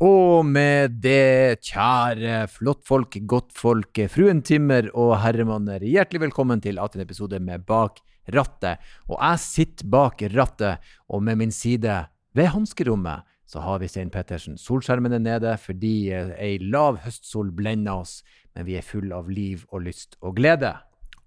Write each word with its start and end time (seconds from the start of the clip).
Og 0.00 0.46
med 0.48 0.94
det, 1.04 1.60
kjære 1.60 2.46
flottfolk, 2.48 3.18
godtfolk, 3.28 3.98
fruen 4.08 4.38
Timmer 4.40 4.86
og 4.96 5.18
herremanner, 5.20 5.82
hjertelig 5.84 6.22
velkommen 6.22 6.62
til 6.64 6.80
atter 6.80 7.02
en 7.02 7.04
episode 7.04 7.36
med 7.44 7.66
Bak 7.68 8.00
rattet. 8.32 8.80
Og 9.12 9.18
jeg 9.18 9.42
sitter 9.44 9.90
bak 9.92 10.24
rattet, 10.32 10.80
og 11.04 11.20
med 11.26 11.36
min 11.42 11.52
side, 11.52 11.98
ved 12.32 12.48
hanskerommet, 12.48 13.28
så 13.44 13.60
har 13.60 13.82
vi 13.82 13.90
Stein 13.92 14.08
Pettersen. 14.14 14.56
Solskjermen 14.56 15.18
er 15.18 15.20
nede 15.20 15.52
fordi 15.60 16.08
eh, 16.16 16.32
ei 16.40 16.56
lav 16.62 17.02
høstsol 17.04 17.52
blender 17.52 18.00
oss, 18.00 18.22
men 18.56 18.70
vi 18.70 18.78
er 18.80 18.86
full 18.86 19.12
av 19.12 19.28
liv 19.28 19.66
og 19.68 19.84
lyst 19.84 20.16
og 20.24 20.38
glede. 20.40 20.72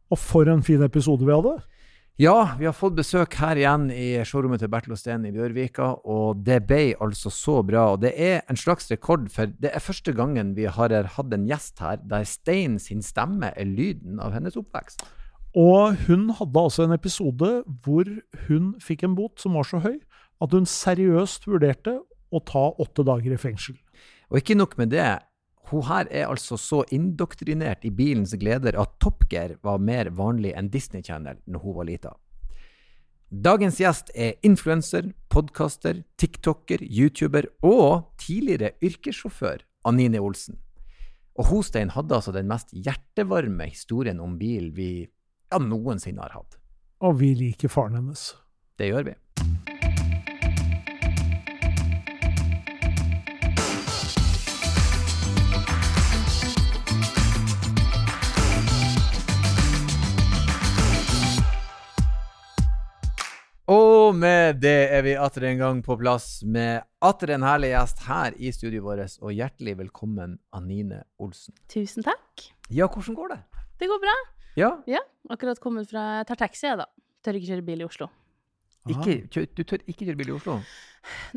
Og 0.10 0.18
for 0.18 0.50
en 0.50 0.66
fin 0.66 0.82
episode 0.82 1.22
vi 1.30 1.36
hadde. 1.36 1.60
Ja, 2.22 2.54
vi 2.60 2.68
har 2.68 2.76
fått 2.78 2.94
besøk 2.94 3.34
her 3.42 3.58
igjen 3.58 3.88
i 3.90 4.20
showrommet 4.22 4.62
til 4.62 4.70
Bertil 4.70 4.94
Osten 4.94 5.24
i 5.26 5.32
Bjørvika, 5.34 5.88
og 6.06 6.44
det 6.46 6.60
ble 6.70 6.92
altså 7.02 7.32
så 7.34 7.56
bra. 7.66 7.88
Og 7.96 8.04
det 8.04 8.12
er 8.14 8.44
en 8.54 8.60
slags 8.60 8.86
rekord, 8.92 9.26
for 9.34 9.50
det 9.50 9.72
er 9.74 9.82
første 9.82 10.14
gangen 10.14 10.52
vi 10.54 10.68
har 10.70 10.94
hatt 11.16 11.34
en 11.34 11.48
gjest 11.50 11.82
her 11.82 11.98
der 12.06 12.28
Stein 12.30 12.78
sin 12.78 13.02
stemme 13.02 13.50
er 13.58 13.66
lyden 13.66 14.22
av 14.22 14.38
hennes 14.38 14.60
oppvekst. 14.62 15.02
Og 15.58 15.98
hun 16.06 16.30
hadde 16.38 16.62
altså 16.62 16.86
en 16.86 16.94
episode 16.94 17.50
hvor 17.82 18.14
hun 18.46 18.70
fikk 18.78 19.08
en 19.08 19.18
bot 19.18 19.42
som 19.42 19.58
var 19.58 19.66
så 19.66 19.82
høy 19.82 19.98
at 20.38 20.54
hun 20.54 20.70
seriøst 20.70 21.50
vurderte 21.50 21.98
å 22.30 22.46
ta 22.46 22.68
åtte 22.78 23.10
dager 23.10 23.34
i 23.34 23.42
fengsel. 23.42 23.80
Og 24.30 24.38
ikke 24.38 24.60
nok 24.62 24.78
med 24.78 24.94
det, 24.94 25.10
hun 25.72 25.86
her 25.88 26.10
er 26.12 26.28
altså 26.28 26.58
så 26.60 26.82
indoktrinert 26.92 27.86
i 27.88 27.92
bilens 27.94 28.34
gleder 28.40 28.76
at 28.80 28.98
Top 29.00 29.24
Gear 29.32 29.56
var 29.64 29.80
mer 29.80 30.10
vanlig 30.12 30.52
enn 30.58 30.70
Disney 30.74 31.04
Channel 31.06 31.40
når 31.46 31.64
hun 31.64 31.78
var 31.78 31.88
lita. 31.88 32.12
Dagens 33.34 33.80
gjest 33.82 34.12
er 34.14 34.36
influenser, 34.46 35.08
podkaster, 35.34 36.04
tiktoker, 36.22 36.84
youtuber 36.86 37.48
og 37.66 38.12
tidligere 38.22 38.76
yrkessjåfør 38.84 39.64
Anine 39.90 40.22
Olsen. 40.22 40.60
Og 41.34 41.50
Hostein 41.50 41.96
hadde 41.96 42.14
altså 42.14 42.34
den 42.36 42.52
mest 42.52 42.70
hjertevarme 42.76 43.72
historien 43.72 44.22
om 44.22 44.38
bil 44.38 44.70
vi 44.76 44.92
ja, 45.02 45.58
noensinne 45.58 46.22
har 46.22 46.36
hatt. 46.38 46.60
Og 47.02 47.18
vi 47.24 47.34
liker 47.40 47.74
faren 47.74 47.98
hennes. 47.98 48.34
Det 48.78 48.92
gjør 48.92 49.10
vi. 49.10 49.16
Og 64.04 64.16
med 64.18 64.58
det 64.60 64.90
er 64.92 65.04
vi 65.06 65.14
atter 65.20 65.46
en 65.48 65.60
gang 65.62 65.78
på 65.86 65.96
plass 66.00 66.42
med 66.44 66.84
atter 67.04 67.32
en 67.36 67.46
herlig 67.46 67.70
gjest 67.72 68.02
her 68.04 68.36
i 68.36 68.50
studioet 68.52 68.84
vårt. 68.84 69.14
Og 69.24 69.32
hjertelig 69.38 69.78
velkommen, 69.80 70.34
Anine 70.56 71.04
Olsen. 71.24 71.56
Tusen 71.72 72.04
takk. 72.04 72.50
Ja, 72.74 72.90
hvordan 72.90 73.16
går 73.16 73.32
det? 73.36 73.40
Det 73.80 73.88
går 73.92 74.02
bra. 74.04 74.16
Ja, 74.60 74.74
Ja, 74.86 75.00
akkurat 75.34 75.58
kommet 75.62 75.88
fra 75.90 76.20
Jeg 76.20 76.28
tar 76.30 76.42
taxi, 76.44 76.68
jeg, 76.68 76.78
da. 76.78 76.86
Tør 77.24 77.40
ikke 77.40 77.54
kjøre 77.54 77.66
bil 77.66 77.82
i 77.82 77.88
Oslo. 77.88 78.10
ikke, 78.92 79.16
Du 79.56 79.64
tør 79.64 79.80
ikke 79.88 80.06
kjøre 80.10 80.20
bil 80.20 80.34
i 80.34 80.36
Oslo? 80.36 80.60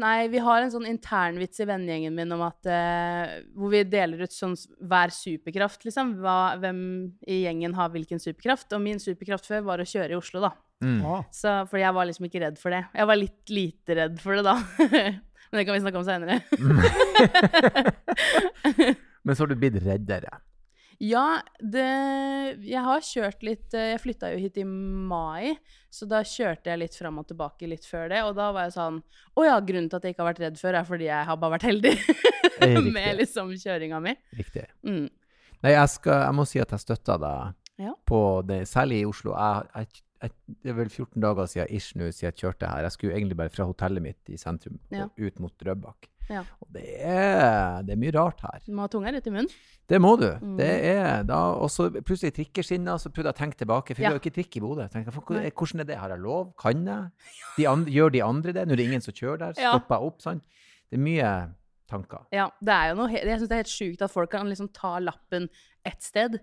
Nei, 0.03 0.27
vi 0.31 0.43
har 0.43 0.63
en 0.63 0.71
sånn 0.75 0.87
internvits 0.91 1.63
i 1.63 1.67
vennegjengen 1.67 2.15
min 2.15 2.35
om 2.35 2.43
at 2.47 2.67
eh, 2.71 3.41
Hvor 3.55 3.73
vi 3.73 3.85
deler 3.87 4.27
ut 4.27 4.35
sånn 4.35 4.55
hver 4.83 5.15
superkraft, 5.15 5.87
liksom. 5.87 6.17
Hva, 6.23 6.57
hvem 6.63 6.81
i 7.27 7.45
gjengen 7.45 7.79
har 7.79 7.95
hvilken 7.95 8.23
superkraft. 8.23 8.73
Og 8.75 8.83
min 8.83 8.99
superkraft 9.03 9.47
før 9.47 9.65
var 9.71 9.83
å 9.83 9.87
kjøre 9.89 10.17
i 10.17 10.19
Oslo, 10.19 10.43
da. 10.49 10.55
Mm. 10.85 11.01
Så, 11.33 11.53
fordi 11.71 11.83
jeg 11.87 11.95
var 11.97 12.05
liksom 12.09 12.27
ikke 12.29 12.43
redd 12.43 12.59
for 12.61 12.75
det. 12.75 12.83
Jeg 12.95 13.09
var 13.09 13.17
litt 13.21 13.53
lite 13.55 13.97
redd 13.97 14.19
for 14.21 14.37
det, 14.37 14.45
da. 14.45 14.57
Men 15.51 15.61
det 15.61 15.65
kan 15.69 15.77
vi 15.77 15.83
snakke 15.85 16.01
om 16.01 16.07
seinere. 16.07 16.41
Men 19.27 19.37
så 19.37 19.43
har 19.43 19.49
du 19.53 19.57
blitt 19.59 19.79
reddere. 19.83 20.41
Ja, 21.03 21.43
det 21.61 21.85
Jeg 22.65 22.81
har 22.81 23.03
kjørt 23.05 23.43
litt 23.45 23.75
eh, 23.77 23.91
Jeg 23.91 23.99
flytta 24.01 24.31
jo 24.33 24.39
hit 24.41 24.57
i 24.57 24.65
mai, 24.65 25.53
så 25.93 26.07
da 26.09 26.23
kjørte 26.25 26.71
jeg 26.73 26.81
litt 26.81 26.97
fram 26.97 27.19
og 27.21 27.27
tilbake 27.29 27.69
litt 27.69 27.85
før 27.85 28.09
det. 28.15 28.23
Og 28.25 28.33
da 28.39 28.47
var 28.57 28.65
jeg 28.69 28.77
sånn 28.79 29.03
Å 29.37 29.45
ja, 29.45 29.59
grunnen 29.61 29.91
til 29.93 29.99
at 30.01 30.07
jeg 30.09 30.17
ikke 30.17 30.25
har 30.25 30.31
vært 30.33 30.43
redd 30.47 30.57
før, 30.63 30.79
er 30.81 30.89
fordi 30.89 31.11
jeg 31.11 31.29
har 31.29 31.37
bare 31.43 31.57
vært 31.59 31.69
heldig 31.69 31.93
med 32.97 33.11
liksom 33.21 33.53
kjøringa 33.61 34.01
mi. 34.07 34.17
Riktig. 34.41 34.65
Mm. 34.89 35.05
Nei, 35.67 35.73
jeg, 35.75 35.93
skal, 35.99 36.23
jeg 36.25 36.37
må 36.39 36.47
si 36.49 36.63
at 36.65 36.73
jeg 36.73 36.85
støtter 36.87 37.21
deg 37.21 37.85
Ja. 37.85 37.93
på 38.09 38.21
det, 38.49 38.63
særlig 38.71 39.03
i 39.03 39.07
Oslo. 39.11 39.35
Jeg, 39.37 39.69
jeg, 39.77 40.05
det 40.23 40.71
er 40.73 40.77
vel 40.79 40.89
14 40.89 41.21
dager 41.21 41.47
siden 41.51 41.71
ish 41.77 41.95
nå 41.97 42.09
siden 42.11 42.31
jeg 42.33 42.37
kjørte 42.41 42.69
her. 42.71 42.83
Jeg 42.87 42.93
skulle 42.93 43.15
egentlig 43.19 43.37
bare 43.37 43.53
fra 43.53 43.65
hotellet 43.69 44.03
mitt 44.03 44.31
i 44.33 44.37
sentrum 44.41 44.79
Ja. 44.91 45.05
og 45.05 45.19
ut 45.21 45.41
mot 45.41 45.53
Drøbak. 45.61 46.09
Ja. 46.29 46.41
Og 46.61 46.73
det 46.75 46.83
er, 47.07 47.83
det 47.87 47.93
er 47.95 48.01
mye 48.03 48.11
rart 48.17 48.41
her. 48.43 48.59
Du 48.67 48.73
må 48.75 48.83
ha 48.83 48.89
tunga 48.91 49.13
rett 49.15 49.27
i 49.29 49.31
munnen. 49.31 49.51
Det 49.87 50.01
må 50.03 50.17
du. 50.19 50.27
Mm. 50.43 50.57
Det 50.59 50.71
er 50.91 51.23
da, 51.23 51.37
Og 51.55 51.69
så 51.71 51.87
plutselig 52.03 52.33
trikkeskinner, 52.35 52.99
så 52.99 53.13
prøvde 53.15 53.31
jeg 53.31 53.37
å 53.37 53.39
tenke 53.39 53.57
tilbake. 53.61 53.95
For 53.95 54.03
Ja. 54.03 54.09
vi 54.09 54.13
har 54.15 54.19
jo 54.19 54.23
ikke 54.25 54.35
trikk 54.35 54.57
i 54.57 54.61
Bodø. 54.65 54.81
Jeg 54.83 54.91
tenkte, 54.91 55.13
"Faen, 55.15 55.37
Nei. 55.43 55.51
Hvordan 55.51 55.81
er 55.81 55.85
det? 55.85 55.97
Har 55.99 56.09
jeg 56.09 56.19
lov? 56.19 56.57
Kan 56.59 56.85
jeg? 56.85 57.11
De 57.59 57.69
andre, 57.69 57.93
gjør 57.93 58.11
de 58.13 58.23
andre 58.23 58.53
det? 58.53 58.67
Nå 58.67 58.73
er 58.73 58.77
det 58.77 58.87
ingen 58.89 59.01
som 59.01 59.15
kjører 59.15 59.39
der. 59.39 59.53
Stopper 59.53 59.95
jeg 59.95 60.03
opp? 60.07 60.21
sant? 60.23 60.43
Det 60.91 60.99
er 60.99 61.03
mye 61.03 61.55
tanker. 61.89 62.27
Ja, 62.33 62.51
det 62.61 62.73
er 62.75 62.89
jo 62.91 62.95
noe 62.97 63.11
Jeg 63.13 63.39
syns 63.39 63.49
det 63.49 63.53
er 63.53 63.63
helt 63.63 63.67
sjukt 63.69 64.03
at 64.03 64.11
folk 64.11 64.31
kan 64.31 64.47
liksom 64.49 64.73
ta 64.73 64.99
lappen 64.99 65.49
ett 65.85 66.03
sted 66.03 66.41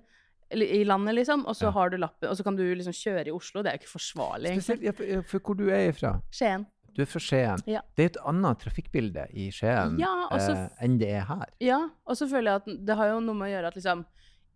i 0.54 0.84
landet, 0.88 1.16
liksom, 1.18 1.46
og 1.50 1.58
så 1.58 1.72
har 1.74 1.90
du 1.90 1.98
lappen, 1.98 2.30
og 2.30 2.38
så 2.38 2.46
kan 2.46 2.56
du 2.58 2.64
liksom 2.64 2.96
kjøre 2.96 3.28
i 3.32 3.34
Oslo. 3.34 3.64
Det 3.64 3.72
er 3.72 3.78
jo 3.78 3.84
ikke 3.84 3.96
forsvarlig. 3.96 4.54
Spesielt 4.60 4.86
ja, 4.86 4.94
for, 4.98 5.26
for 5.32 5.50
hvor 5.50 5.60
du 5.60 5.68
er 5.70 5.90
ifra. 5.90 6.16
Skien. 6.34 6.68
Du 6.94 7.02
er 7.02 7.10
fra 7.10 7.22
Skien. 7.24 7.64
Ja. 7.70 7.82
Det 7.98 8.06
er 8.06 8.12
et 8.12 8.20
annet 8.30 8.60
trafikkbilde 8.62 9.26
i 9.34 9.48
Skien 9.54 9.98
Ja, 10.02 10.12
også, 10.30 10.54
eh, 10.54 10.84
enn 10.86 11.00
det 11.02 11.10
er 11.18 11.26
her. 11.30 11.48
Ja, 11.64 11.80
og 12.06 12.20
så 12.20 12.28
føler 12.30 12.52
jeg 12.52 12.62
at 12.62 12.86
det 12.90 12.98
har 13.00 13.16
jo 13.16 13.24
noe 13.24 13.38
med 13.40 13.50
å 13.50 13.54
gjøre 13.56 13.72
at 13.72 13.80
liksom 13.80 14.06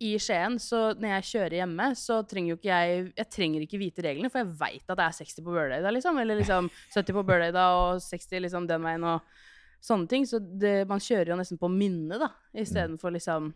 i 0.06 0.12
Skien, 0.22 0.60
så 0.62 0.92
når 0.94 1.16
jeg 1.16 1.28
kjører 1.32 1.56
hjemme, 1.58 1.88
så 1.98 2.20
trenger 2.30 2.54
jo 2.54 2.58
ikke 2.60 2.70
jeg 2.70 2.98
Jeg 3.18 3.30
trenger 3.34 3.64
ikke 3.66 3.80
vite 3.82 4.04
reglene, 4.06 4.30
for 4.30 4.44
jeg 4.44 4.54
veit 4.60 4.84
at 4.86 5.00
det 5.00 5.06
er 5.08 5.16
60 5.18 5.42
på 5.42 5.56
Bølerøyda, 5.56 5.94
liksom. 5.96 6.20
Eller 6.22 6.38
liksom 6.38 6.70
70 6.94 7.18
på 7.18 7.24
Bølerøyda 7.26 7.64
og 7.80 8.04
60 8.06 8.44
liksom 8.46 8.68
den 8.70 8.86
veien 8.86 9.08
og 9.10 9.40
sånne 9.82 10.10
ting. 10.12 10.28
Så 10.30 10.38
det, 10.38 10.84
man 10.90 11.02
kjører 11.02 11.34
jo 11.34 11.40
nesten 11.40 11.58
på 11.62 11.72
minne, 11.74 12.22
da, 12.22 12.30
istedenfor 12.54 13.16
liksom 13.18 13.50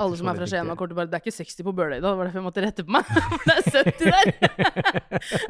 alle 0.00 0.16
som 0.16 0.28
er 0.30 0.38
fra 0.38 0.46
Skien 0.48 0.70
og 0.72 0.78
kortet 0.80 0.96
bare 0.96 1.10
Det 1.12 1.18
er 1.18 1.22
ikke 1.26 1.34
60 1.36 1.64
på 1.66 1.72
Bølerøyda, 1.76 2.00
det 2.00 2.16
var 2.16 2.24
derfor 2.28 2.40
jeg 2.40 2.46
måtte 2.46 2.62
rette 2.64 2.84
på 2.88 2.94
meg. 2.96 3.04
For 3.36 3.44
det 3.44 3.54
er 3.58 3.62
70 3.76 4.08
der! 4.08 4.26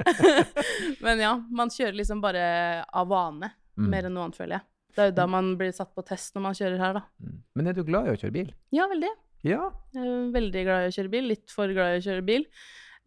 Men 1.06 1.22
ja, 1.22 1.32
man 1.50 1.70
kjører 1.72 1.96
liksom 2.00 2.22
bare 2.24 2.44
av 2.90 3.10
vane, 3.12 3.52
Mm. 3.72 3.86
mer 3.88 4.04
enn 4.04 4.12
noe 4.12 4.26
annet, 4.26 4.36
føler 4.36 4.52
jeg. 4.58 4.64
Det 4.92 5.00
er 5.00 5.06
jo 5.08 5.12
da 5.16 5.24
man 5.32 5.46
blir 5.56 5.70
satt 5.72 5.94
på 5.96 6.02
test 6.04 6.34
når 6.36 6.42
man 6.44 6.56
kjører 6.58 6.82
her, 6.82 6.92
da. 6.98 7.00
Mm. 7.24 7.36
Men 7.56 7.70
er 7.70 7.72
du 7.78 7.84
glad 7.88 8.04
i 8.04 8.12
å 8.12 8.18
kjøre 8.20 8.34
bil? 8.34 8.50
Ja, 8.76 8.84
veldig. 8.90 9.12
Ja. 9.48 9.62
Jeg 9.96 10.10
er 10.10 10.26
veldig 10.34 10.64
glad 10.66 10.84
i 10.84 10.90
å 10.90 10.92
kjøre 10.98 11.12
bil. 11.14 11.24
Litt 11.30 11.54
for 11.56 11.72
glad 11.72 11.94
i 11.94 12.02
å 12.02 12.04
kjøre 12.04 12.24
bil. 12.28 12.44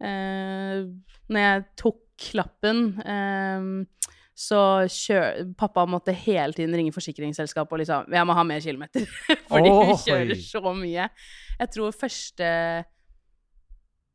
Eh, 0.02 0.80
når 1.30 1.44
jeg 1.44 1.62
tok 1.78 2.26
lappen, 2.40 2.82
eh, 3.06 4.15
så 4.36 4.58
kjør... 4.92 5.54
Pappa 5.56 5.86
måtte 5.88 6.12
hele 6.12 6.52
tiden 6.52 6.74
ringe 6.76 6.92
forsikringsselskapet 6.92 7.72
og 7.72 7.80
liksom 7.80 8.12
Jeg 8.12 8.28
må 8.28 8.34
ha 8.36 8.42
mer 8.44 8.60
kilometer. 8.60 9.06
Fordi 9.48 9.70
vi 9.72 9.94
Oi. 9.94 9.96
kjører 10.04 10.42
så 10.44 10.60
mye. 10.76 11.08
Jeg 11.56 11.70
tror 11.72 11.96
første 11.96 12.50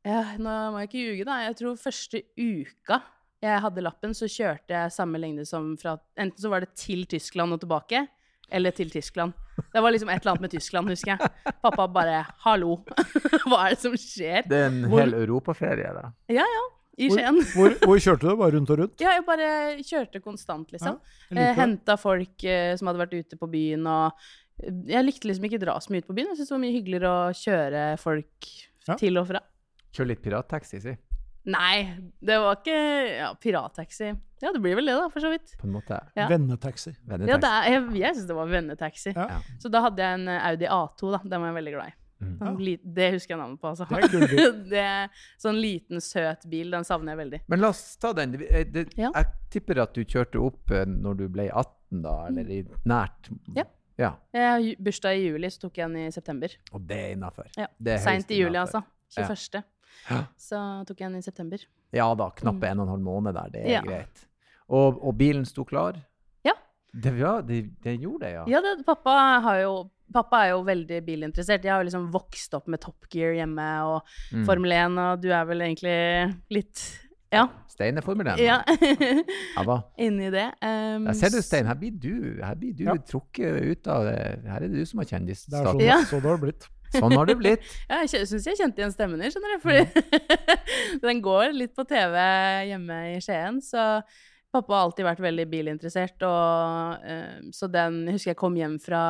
ja, 0.05 0.21
Nå 0.41 0.53
må 0.73 0.81
jeg 0.81 0.89
ikke 0.91 1.01
ljuge, 1.05 1.25
da. 1.29 1.39
Jeg 1.47 1.57
tror 1.61 1.81
første 1.81 2.23
uka 2.37 3.01
jeg 3.41 3.57
hadde 3.63 3.81
lappen, 3.81 4.11
så 4.13 4.27
kjørte 4.29 4.69
jeg 4.75 4.91
samme 4.93 5.17
lengde 5.17 5.47
som 5.49 5.71
fra 5.81 5.95
Enten 6.21 6.37
så 6.43 6.49
var 6.51 6.61
det 6.61 6.75
til 6.77 7.07
Tyskland 7.09 7.55
og 7.55 7.63
tilbake, 7.63 8.03
eller 8.53 8.69
til 8.77 8.91
Tyskland. 8.93 9.33
Det 9.73 9.81
var 9.81 9.89
liksom 9.95 10.11
et 10.13 10.21
eller 10.21 10.35
annet 10.35 10.43
med 10.45 10.53
Tyskland, 10.53 10.91
husker 10.93 11.15
jeg. 11.15 11.31
Pappa 11.63 11.87
bare 11.89 12.19
'hallo, 12.45 12.75
hva 13.49 13.63
er 13.65 13.73
det 13.73 13.79
som 13.81 13.97
skjer?' 13.97 14.45
Det 14.45 14.59
er 14.59 14.67
en 14.69 14.85
Hvor- 14.85 15.01
hel 15.01 15.13
europaferie, 15.23 15.89
da. 15.89 16.11
Ja, 16.29 16.45
ja. 16.45 16.61
I 16.99 17.07
hvor, 17.07 17.17
Skien. 17.17 17.37
hvor, 17.55 17.75
hvor 17.87 17.99
kjørte 18.03 18.27
du? 18.27 18.35
Bare 18.39 18.51
rundt 18.57 18.69
og 18.73 18.79
rundt? 18.81 18.95
Ja, 19.03 19.13
jeg 19.15 19.23
bare 19.25 19.47
kjørte 19.87 20.19
konstant, 20.21 20.71
liksom. 20.75 20.97
Jeg 21.31 21.37
Eh. 21.51 21.55
Henta 21.55 21.95
folk 21.97 22.43
eh, 22.43 22.73
som 22.75 22.87
hadde 22.91 22.99
vært 23.05 23.13
ute 23.15 23.37
på 23.39 23.47
byen, 23.49 23.85
og 23.87 24.11
eh, 24.59 24.73
jeg 24.91 25.05
likte 25.07 25.29
liksom 25.29 25.45
ikke 25.47 25.61
dra 25.63 25.77
så 25.79 25.93
mye 25.93 26.03
ut 26.03 26.09
på 26.09 26.15
byen. 26.17 26.33
Jeg 26.33 26.41
syntes 26.41 26.51
det 26.51 26.57
var 26.57 26.63
mye 26.65 26.75
hyggeligere 26.75 27.13
å 27.13 27.31
kjøre 27.37 27.85
folk 28.01 28.51
Ja. 28.89 28.95
til 28.99 29.17
og 29.21 29.27
fra. 29.31 29.39
Kjør 29.95 30.07
litt 30.11 30.21
pirattaxi, 30.23 30.81
si. 30.83 30.97
Nei, 31.51 31.95
det 32.21 32.35
var 32.37 32.59
ikke 32.59 32.75
ja, 33.17 33.31
pirattaxi. 33.41 34.11
Ja, 34.43 34.51
det 34.53 34.59
blir 34.61 34.75
vel 34.77 34.85
det, 34.91 34.93
da, 34.99 35.07
for 35.09 35.21
så 35.23 35.29
vidt. 35.31 35.55
På 35.57 35.65
en 35.69 35.73
måte. 35.73 35.97
Ja. 36.17 36.27
Vennetaxi. 36.29 36.91
Ja, 36.93 37.15
Vennetaxi. 37.15 37.41
det 37.41 37.49
er, 37.49 37.65
jeg 37.71 38.01
jeg 38.03 38.15
syns 38.19 38.27
det 38.29 38.35
var 38.37 38.51
vennetaxi. 38.51 39.13
Ja. 39.15 39.25
Ja. 39.31 39.39
Så 39.61 39.71
da 39.73 39.81
hadde 39.87 40.01
jeg 40.05 40.19
en 40.19 40.29
Audi 40.35 40.67
A2, 40.69 41.11
da. 41.15 41.19
Den 41.23 41.41
var 41.41 41.49
jeg 41.53 41.57
veldig 41.61 41.73
glad 41.77 41.89
i. 41.93 41.95
Mm. 42.21 42.37
Sånn 42.39 42.93
Det 42.95 43.07
husker 43.15 43.33
jeg 43.33 43.39
navnet 43.41 43.59
på, 43.61 43.67
altså. 43.71 43.87
Det 43.89 43.97
er 44.45 44.53
det 44.73 44.79
er 44.85 45.09
sånn 45.41 45.57
liten, 45.61 46.01
søt 46.01 46.45
bil. 46.49 46.69
Den 46.71 46.83
savner 46.85 47.15
jeg 47.15 47.17
veldig. 47.23 47.39
Men 47.49 47.59
la 47.63 47.69
oss 47.73 47.97
ta 47.97 48.13
den. 48.13 48.31
Det, 48.37 48.47
eh, 48.51 48.63
det, 48.69 48.83
Ja. 48.97 49.09
Jeg 49.15 49.25
tipper 49.49 49.81
at 49.81 49.93
du 49.93 50.03
kjørte 50.05 50.39
opp 50.45 50.71
eh, 50.71 50.85
når 50.85 51.17
du 51.17 51.27
ble 51.29 51.47
18, 51.49 52.01
da, 52.05 52.15
eller 52.27 52.49
i 52.49 52.61
nært 52.85 53.31
Mm. 53.31 53.55
Ja. 53.57 53.63
Ja, 53.99 54.13
Jeg 54.33 54.47
har 54.49 54.83
bursdag 54.83 55.17
i 55.19 55.25
juli, 55.27 55.49
så 55.51 55.59
tok 55.67 55.77
jeg 55.77 55.89
den 55.91 56.07
i 56.07 56.11
september. 56.11 56.49
Og 56.73 56.81
det 56.87 56.97
er 56.97 57.11
innafor. 57.15 57.47
Ja. 57.57 57.67
Seint 58.01 58.31
i 58.31 58.37
juli, 58.39 58.55
innenfor. 58.57 58.81
altså. 59.11 59.27
21. 59.53 59.63
Ja. 60.09 60.21
Så 60.39 60.85
tok 60.87 60.99
jeg 61.03 61.09
den 61.11 61.17
i 61.19 61.21
september. 61.21 61.65
Ja 61.93 62.07
da, 62.15 62.29
knappe 62.31 62.63
en 62.69 62.79
og 62.79 62.87
en 62.87 62.93
halv 62.95 63.03
måned 63.03 63.33
der, 63.35 63.49
det 63.51 63.61
er 63.61 63.67
Mm. 63.67 63.73
Ja. 63.73 63.81
greit. 63.81 64.25
Og, 64.69 65.01
og 65.03 65.17
bilen 65.17 65.45
sto 65.45 65.65
klar? 65.67 65.99
Det, 66.93 67.13
ja, 67.19 67.37
det, 67.41 67.61
det 67.83 67.93
gjorde 68.01 68.25
det, 68.25 68.31
ja. 68.35 68.43
Ja, 68.51 68.59
det, 68.65 68.73
pappa, 68.85 69.13
har 69.45 69.59
jo, 69.61 69.75
pappa 70.13 70.41
er 70.45 70.49
jo 70.51 70.63
veldig 70.67 70.97
bilinteressert. 71.07 71.63
Jeg 71.63 71.71
har 71.71 71.79
jo 71.83 71.87
liksom 71.87 72.09
vokst 72.11 72.53
opp 72.57 72.67
med 72.67 72.81
Top 72.83 73.07
Gear 73.13 73.33
hjemme 73.37 73.67
og 73.87 74.01
Mm. 74.33 74.43
Formel 74.47 74.71
1, 74.75 74.97
og 74.99 75.21
du 75.23 75.29
er 75.31 75.45
vel 75.47 75.61
egentlig 75.67 75.95
litt 76.51 76.83
Ja. 77.31 77.45
Stein 77.71 77.95
er 77.97 78.03
Formel 78.03 78.27
1. 78.27 78.39
ja. 78.43 78.57
Ja? 79.55 79.77
Inni 80.03 80.27
det. 80.35 80.49
Um, 80.61 81.07
Jeg 81.07 81.15
ser 81.21 81.29
du, 81.31 81.39
Stein. 81.41 81.65
Her 81.65 81.75
blir 81.79 81.91
du, 81.95 82.41
her 82.43 82.55
blir 82.59 82.73
du 82.75 82.83
Ja. 82.89 82.95
trukket 83.07 83.61
ut 83.71 83.87
av 83.87 84.03
det. 84.09 84.19
Her 84.51 84.57
er 84.59 84.67
det 84.67 84.73
du 84.81 84.85
som 84.85 84.99
har 84.99 85.05
er 85.05 85.07
sånn, 85.07 85.19
kjendisstatus. 85.27 85.81
Ja. 85.87 86.01
så 86.03 86.19
det 86.19 86.27
har 86.29 86.37
blitt. 86.43 86.67
Sånn 86.91 87.13
har 87.15 87.23
det 87.25 87.37
blitt. 87.39 87.63
Ja, 87.87 88.01
jeg 88.03 88.27
syns 88.27 88.43
jeg 88.49 88.57
kjente 88.59 88.81
igjen 88.83 88.91
stemmen 88.91 89.21
din, 89.23 89.31
skjønner 89.31 89.53
du. 89.55 89.61
Fordi 89.63 90.99
den 91.07 91.21
går 91.23 91.53
litt 91.55 91.71
på 91.73 91.85
TV 91.87 92.17
hjemme 92.67 92.97
i 93.13 93.21
Skien. 93.23 93.61
Så 93.63 93.79
pappa 94.51 94.75
har 94.75 94.87
alltid 94.87 95.07
vært 95.07 95.23
veldig 95.23 95.47
bilinteressert. 95.51 96.23
Og, 96.27 97.05
eh, 97.07 97.51
så 97.55 97.69
den 97.71 98.03
jeg 98.07 98.17
husker 98.17 98.33
jeg 98.33 98.41
kom 98.41 98.57
hjem 98.59 98.77
fra 98.83 99.03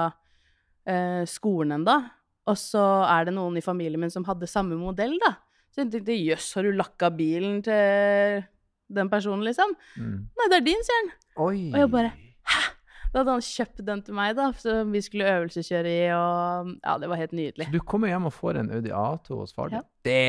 eh, 0.88 1.24
skolen 1.30 1.80
en 1.80 1.88
dag, 1.88 2.10
og 2.50 2.58
så 2.58 2.84
er 3.06 3.30
det 3.30 3.36
noen 3.38 3.60
i 3.60 3.66
familien 3.66 4.02
min 4.02 4.14
som 4.14 4.26
hadde 4.28 4.50
samme 4.50 4.78
modell, 4.80 5.18
da. 5.22 5.36
Så 5.72 5.84
jeg 5.84 5.92
tenkte 5.94 6.18
jøss, 6.18 6.50
har 6.58 6.68
du 6.68 6.76
lakka 6.76 7.12
bilen 7.16 7.62
til 7.64 8.42
den 8.92 9.10
personen, 9.12 9.46
liksom? 9.48 9.72
Mm. 9.96 10.18
Nei, 10.36 10.48
det 10.52 10.58
er 10.58 10.66
din, 10.66 10.84
sier 10.84 11.00
han. 11.00 11.12
Og 11.46 11.56
jeg 11.56 11.92
bare 11.94 12.12
hæ? 12.52 12.64
Da 13.12 13.20
hadde 13.20 13.34
han 13.36 13.44
kjøpt 13.44 13.82
den 13.88 14.02
til 14.08 14.16
meg, 14.16 14.36
da, 14.38 14.46
så 14.56 14.74
vi 14.88 15.02
skulle 15.04 15.28
øvelseskjøre 15.28 15.92
i, 15.92 16.04
og 16.16 16.70
ja, 16.78 16.94
det 17.00 17.10
var 17.12 17.20
helt 17.20 17.34
nydelig. 17.36 17.68
Så 17.68 17.76
du 17.76 17.84
kommer 17.84 18.12
hjem 18.12 18.30
og 18.30 18.36
får 18.36 18.60
en 18.62 18.72
Audi 18.78 18.94
A2 18.96 19.40
hos 19.42 19.56
far 19.56 19.72
din? 19.72 19.82
Ja. 19.82 19.88
Det 20.08 20.22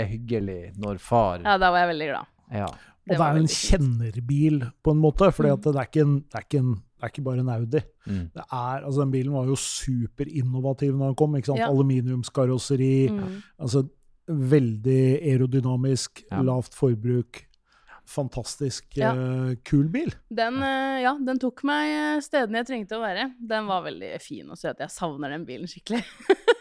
er 0.00 0.08
hyggelig 0.08 0.60
når 0.80 1.00
far 1.04 1.44
Ja, 1.44 1.58
da 1.60 1.68
var 1.72 1.84
jeg 1.84 1.92
veldig 1.92 2.08
glad. 2.14 2.32
Ja. 2.54 2.70
Og 3.04 3.12
det 3.12 3.18
var 3.20 3.30
er 3.34 3.36
jo 3.36 3.42
en 3.44 3.48
kjennerbil, 3.52 4.60
på 4.82 4.90
en 4.94 5.00
måte. 5.02 5.28
For 5.36 5.44
Mm. 5.44 5.56
det, 5.60 5.64
det, 5.64 5.72
det 5.74 6.60
er 7.02 7.08
ikke 7.12 7.24
bare 7.24 7.38
en 7.44 7.48
Audi. 7.52 7.80
Mm. 8.06 8.30
Det 8.32 8.44
er, 8.50 8.84
altså 8.84 9.00
Den 9.02 9.10
bilen 9.12 9.32
var 9.34 9.44
jo 9.50 9.56
superinnovativ 9.60 10.94
når 10.96 11.06
den 11.12 11.14
kom. 11.20 11.34
ikke 11.36 11.46
sant? 11.52 11.58
Ja. 11.60 11.68
Aluminiumskarosseri. 11.68 13.08
Mm. 13.12 13.42
altså 13.60 13.84
Veldig 14.26 15.20
aerodynamisk, 15.20 16.22
Ja. 16.32 16.40
lavt 16.40 16.72
forbruk. 16.74 17.42
Fantastisk 18.06 18.96
Ja. 18.96 19.12
uh, 19.14 19.54
kul 19.64 19.88
bil. 19.88 20.14
Den, 20.30 20.54
uh, 20.62 21.00
ja, 21.02 21.12
den 21.18 21.38
tok 21.38 21.62
meg 21.64 21.88
eh, 21.92 22.20
stedene 22.24 22.60
jeg 22.62 22.66
trengte 22.68 22.96
å 22.96 23.00
være. 23.04 23.30
Den 23.40 23.66
var 23.66 23.82
veldig 23.84 24.20
fin 24.22 24.48
og 24.50 24.56
søt. 24.56 24.78
jeg 24.80 24.88
savner 24.90 25.28
den 25.30 25.44
bilen 25.44 25.66
skikkelig. 25.68 26.02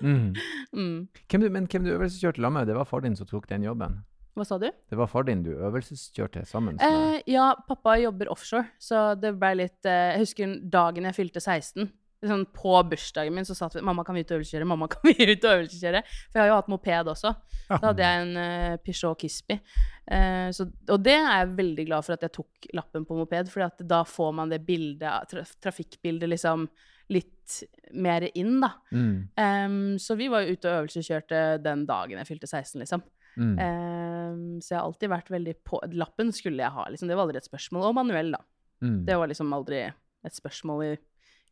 Mm. 0.01 0.33
Mm. 0.73 1.07
Hvem 1.29 1.41
du, 1.41 1.49
men 1.53 1.67
hvem 1.67 1.83
du 1.85 1.91
øvelseskjørte 1.93 2.41
sammen 2.41 2.53
med, 2.59 2.67
det 2.67 2.75
var 2.75 2.85
far 2.85 3.01
din 3.01 3.15
som 3.15 3.27
tok 3.27 3.47
den 3.47 3.61
jobben? 3.63 3.99
Hva 4.33 4.45
sa 4.47 4.57
du? 4.57 4.69
Det 4.89 4.97
var 4.97 5.09
far 5.11 5.27
din 5.27 5.43
du 5.45 5.51
øvelseskjørte 5.53 6.45
sammen 6.49 6.79
med? 6.79 6.85
Eh, 6.85 7.19
ja, 7.35 7.51
pappa 7.67 7.99
jobber 8.01 8.31
offshore, 8.33 8.65
så 8.81 9.11
det 9.19 9.35
ble 9.37 9.51
litt 9.61 9.85
eh, 9.85 10.15
Jeg 10.15 10.23
husker 10.23 10.55
dagen 10.73 11.05
jeg 11.09 11.17
fylte 11.19 11.43
16. 11.43 11.91
Sånn, 12.23 12.45
på 12.55 12.77
bursdagen 12.87 13.35
min 13.35 13.45
så 13.45 13.55
satt 13.57 13.75
vi 13.75 13.81
'Mamma, 13.83 14.05
kan 14.07 14.15
vi 14.15 14.23
ut 14.23 14.31
og 14.31 14.39
øvelseskjøre?' 14.39 14.67
Mamma, 14.67 14.87
kan 14.93 15.03
vi 15.03 15.13
ut 15.27 15.43
og 15.43 15.57
øvelseskjøre? 15.57 16.01
For 16.31 16.39
jeg 16.39 16.41
har 16.41 16.49
jo 16.49 16.59
hatt 16.61 16.71
moped 16.71 17.11
også. 17.13 17.33
Ja. 17.67 17.77
Da 17.77 17.89
hadde 17.89 18.07
jeg 18.07 18.23
en 18.23 18.37
uh, 18.39 18.77
Peugeot 18.85 19.19
Kispi. 19.19 19.59
Uh, 20.07 20.49
så, 20.55 20.69
og 20.87 21.03
det 21.03 21.17
er 21.17 21.27
jeg 21.27 21.51
veldig 21.59 21.85
glad 21.91 22.07
for 22.07 22.15
at 22.15 22.23
jeg 22.23 22.33
tok 22.39 22.69
lappen 22.79 23.05
på 23.05 23.17
moped, 23.19 23.51
for 23.51 23.83
da 23.83 24.01
får 24.07 24.31
man 24.39 24.55
det 24.55 24.63
bildet, 24.65 25.27
traf 25.29 25.53
trafikkbildet 25.61 26.31
liksom 26.31 26.65
litt 27.11 27.59
mer 27.91 28.29
inn, 28.33 28.55
da. 28.63 28.71
Mm. 28.95 29.15
Um, 29.35 29.99
så 29.99 30.15
vi 30.15 30.29
var 30.31 30.45
jo 30.45 30.55
ute 30.55 30.71
og 30.71 30.85
øvelseskjørte 30.85 31.43
den 31.61 31.83
dagen 31.85 32.23
jeg 32.23 32.31
fylte 32.31 32.47
16, 32.47 32.79
liksom. 32.79 33.03
Mm. 33.37 33.55
Um, 33.57 34.61
så 34.61 34.75
jeg 34.75 34.79
har 34.79 34.85
alltid 34.87 35.09
vært 35.09 35.29
veldig 35.33 35.55
på 35.65 35.79
Lappen 35.97 36.31
skulle 36.35 36.61
jeg 36.63 36.71
ha, 36.75 36.85
liksom. 36.89 37.07
Det 37.09 37.15
var 37.17 37.25
aldri 37.27 37.41
et 37.41 37.49
spørsmål. 37.49 37.87
Og 37.89 37.95
manuell, 37.97 38.31
da. 38.35 38.41
Mm. 38.83 39.05
Det 39.07 39.17
var 39.17 39.27
liksom 39.31 39.53
aldri 39.55 39.83
et 39.89 40.35
spørsmål 40.37 40.83
i 40.85 40.95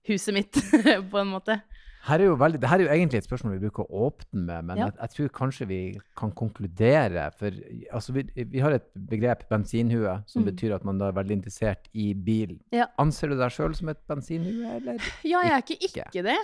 huset 0.09 0.33
mitt, 0.33 0.57
på 1.11 1.17
en 1.21 1.31
måte. 1.33 1.61
Her 2.01 2.17
er 2.17 2.31
jo 2.31 2.35
veldig, 2.41 2.57
det 2.63 2.69
her 2.71 2.79
er 2.81 2.87
jo 2.87 2.93
egentlig 2.95 3.19
et 3.21 3.25
spørsmål 3.27 3.51
vi 3.59 3.67
bruker 3.67 3.83
å 3.85 4.05
åpne 4.07 4.41
med, 4.47 4.65
men 4.65 4.79
Ja. 4.79 4.85
jeg, 4.89 4.95
jeg 5.03 5.11
tror 5.15 5.27
kanskje 5.37 5.67
vi 5.69 5.77
kan 6.17 6.31
konkludere. 6.33 7.27
For 7.37 7.53
altså, 7.93 8.15
vi, 8.15 8.23
vi 8.49 8.63
har 8.63 8.73
et 8.73 8.87
begrep, 8.95 9.43
bensinhue, 9.51 10.15
som 10.25 10.41
Mm. 10.41 10.47
betyr 10.49 10.73
at 10.79 10.83
man 10.87 10.97
da 10.97 11.11
er 11.11 11.17
veldig 11.19 11.35
interessert 11.37 11.85
i 11.93 12.13
bil. 12.17 12.55
Ja. 12.73 12.87
Anser 12.97 13.29
du 13.29 13.37
deg 13.37 13.53
sjøl 13.53 13.75
som 13.77 13.89
et 13.93 14.01
bensinhue, 14.09 14.65
eller? 14.79 14.97
Ja, 15.23 15.43
jeg 15.45 15.53
er 15.53 15.61
ikke 15.61 15.77
Ikke. 15.77 16.07
ikke 16.09 16.23
det, 16.31 16.37